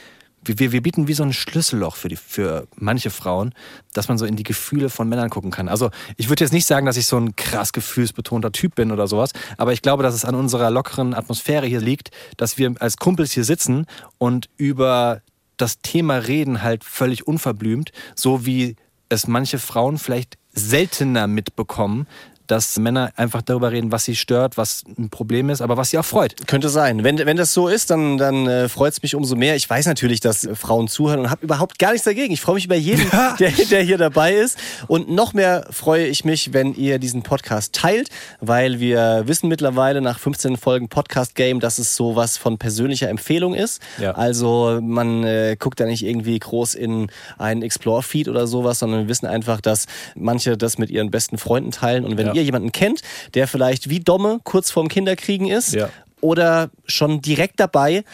wir, 0.45 0.73
wir 0.73 0.83
bieten 0.83 1.09
wie 1.09 1.15
so 1.15 1.23
ein 1.23 1.33
Schlüsselloch 1.33 1.97
für, 1.97 2.09
die, 2.09 2.17
für 2.17 2.67
manche 2.77 3.11
Frauen, 3.11 3.55
dass 3.93 4.09
man 4.09 4.19
so 4.19 4.27
in 4.27 4.37
die 4.37 4.43
Gefühle 4.43 4.91
von 4.91 5.09
Männern 5.09 5.31
gucken 5.31 5.51
kann. 5.51 5.69
Also 5.69 5.91
ich 6.17 6.29
würde 6.29 6.45
jetzt 6.45 6.53
nicht 6.53 6.67
sagen, 6.67 6.87
dass 6.87 6.97
ich 6.97 7.07
so 7.07 7.17
ein 7.17 7.37
krass 7.37 7.73
gefühlsbetonter 7.73 8.53
Typ 8.53 8.75
bin 8.75 8.91
oder 8.91 9.07
sowas, 9.07 9.33
aber 9.57 9.73
ich 9.73 9.83
glaube, 9.83 10.03
dass 10.03 10.15
es 10.15 10.25
an 10.25 10.35
unserer 10.35 10.71
lockeren 10.71 11.15
Atmosphäre 11.15 11.67
hier 11.67 11.81
liegt, 11.81 12.11
dass 12.37 12.59
wir 12.59 12.75
als 12.81 12.97
Kumpels 12.97 13.33
hier 13.33 13.45
sitzen 13.45 13.87
und 14.19 14.49
über 14.57 15.23
das 15.57 15.79
Thema 15.79 16.17
reden 16.17 16.63
halt 16.63 16.83
völlig 16.85 17.27
unverblümt, 17.27 17.93
so 18.17 18.47
wie 18.47 18.77
es 19.09 19.27
manche 19.29 19.59
Frauen 19.59 19.99
vielleicht 19.99 20.39
seltener 20.53 21.27
mitbekommen, 21.27 22.07
dass 22.53 22.79
Männer 22.79 23.11
einfach 23.17 23.41
darüber 23.41 23.73
reden, 23.73 23.91
was 23.93 24.05
sie 24.05 24.15
stört, 24.15 24.59
was 24.59 24.85
ein 24.99 25.09
Problem 25.09 25.49
ist, 25.49 25.63
aber 25.63 25.79
was 25.79 25.89
sie 25.91 25.99
auch 25.99 26.05
freut. 26.05 26.47
Könnte 26.47 26.69
sein. 26.69 27.03
Wenn, 27.03 27.19
wenn 27.19 27.39
das 27.39 27.55
so 27.55 27.67
ist, 27.69 27.91
dann, 27.91 28.19
dann 28.19 28.47
äh, 28.47 28.69
freut 28.69 28.93
es 28.93 29.03
mich 29.03 29.15
umso 29.15 29.37
mehr. 29.37 29.57
Ich 29.57 29.69
weiß 29.69 29.87
natürlich, 29.87 30.21
dass 30.21 30.47
Frauen 30.55 30.87
zuhören 30.87 31.21
und 31.21 31.31
habe 31.31 31.43
überhaupt 31.45 31.79
gar 31.79 31.93
nichts 31.93 32.05
dagegen. 32.05 32.33
Ich 32.35 32.43
freue 32.43 32.57
mich 32.57 32.67
über 32.67 32.77
jeden, 32.77 33.05
der, 33.41 33.51
der 33.71 33.83
hier 33.83 33.97
dabei 33.97 34.35
ist. 34.35 34.59
Und 34.87 35.11
noch 35.11 35.33
mehr 35.33 35.67
freue 35.71 36.07
ich 36.07 36.25
mich, 36.27 36.53
wenn 36.53 36.75
ihr 36.75 36.99
diesen 36.99 37.23
Podcast 37.23 37.75
teilt, 37.75 38.09
weil 38.41 38.81
wir 38.81 39.23
wissen 39.27 39.49
mittlerweile 39.49 40.03
nach 40.03 40.19
15 40.19 40.59
Folgen 40.59 40.89
Podcast 40.91 41.35
Game, 41.35 41.59
dass 41.59 41.79
es 41.79 41.97
sowas 41.97 42.37
von 42.37 42.59
persönlicher 42.59 43.09
Empfehlung 43.09 43.55
ist. 43.55 43.81
Ja. 43.99 44.13
Also 44.13 44.79
man 44.83 45.25
äh, 45.25 45.57
guckt 45.59 45.81
da 45.81 45.87
nicht 45.87 46.05
irgendwie 46.05 46.39
groß 46.39 46.75
in 46.75 47.11
einen 47.39 47.63
Explore-Feed 47.63 48.29
oder 48.29 48.47
sowas, 48.47 48.79
sondern 48.81 49.01
wir 49.03 49.09
wissen 49.09 49.27
einfach, 49.27 49.61
dass 49.63 49.87
manche 50.15 50.59
das 50.59 50.77
mit 50.77 50.91
ihren 50.91 51.11
besten 51.11 51.39
Freunden 51.39 51.71
teilen. 51.71 52.05
Und 52.05 52.19
wenn 52.19 52.27
Ja. 52.27 52.35
ihr 52.35 52.42
jemanden 52.43 52.73
kennt, 52.73 53.03
der 53.35 53.47
vielleicht 53.49 53.89
wie 53.89 54.01
Domme 54.01 54.41
kurz 54.45 54.71
vorm 54.71 54.89
Kinderkriegen 54.89 55.49
ist 55.49 55.75
Ja. 55.75 55.89
oder 56.21 56.71
schon 56.87 57.21
direkt 57.23 57.59
dabei, 57.61 58.05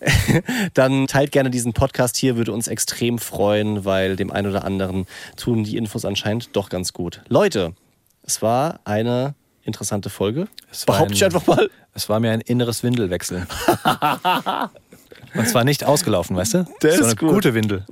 dann 0.74 1.06
teilt 1.06 1.32
gerne 1.32 1.50
diesen 1.50 1.72
Podcast 1.72 2.16
hier, 2.16 2.36
würde 2.36 2.52
uns 2.52 2.68
extrem 2.68 3.18
freuen, 3.18 3.84
weil 3.84 4.16
dem 4.16 4.30
einen 4.30 4.48
oder 4.48 4.64
anderen 4.64 5.06
tun 5.36 5.64
die 5.64 5.76
Infos 5.76 6.04
anscheinend 6.04 6.50
doch 6.56 6.68
ganz 6.68 6.92
gut. 6.92 7.22
Leute, 7.28 7.74
es 8.22 8.42
war 8.42 8.80
eine 8.84 9.34
interessante 9.64 10.08
Folge. 10.10 10.48
Es 10.70 10.86
Behaupte 10.86 11.14
ich 11.14 11.24
ein- 11.24 11.34
einfach 11.34 11.46
mal. 11.46 11.70
Es 11.94 12.08
war 12.08 12.20
mir 12.20 12.30
ein 12.30 12.40
inneres 12.40 12.82
Windelwechsel. 12.82 13.46
Und 15.34 15.46
zwar 15.48 15.64
nicht 15.64 15.84
ausgelaufen, 15.84 16.36
weißt 16.36 16.54
du? 16.54 16.66
So 16.80 16.88
ist 16.88 17.02
eine 17.02 17.16
gut. 17.16 17.28
gute 17.30 17.54
Windel. 17.54 17.84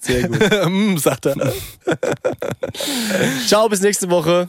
Sehr 0.00 0.28
gut. 0.28 0.38
Mm, 0.68 0.96
sagt 0.98 1.26
er. 1.26 1.34
Ciao, 3.46 3.68
bis 3.68 3.80
nächste 3.80 4.10
Woche. 4.10 4.48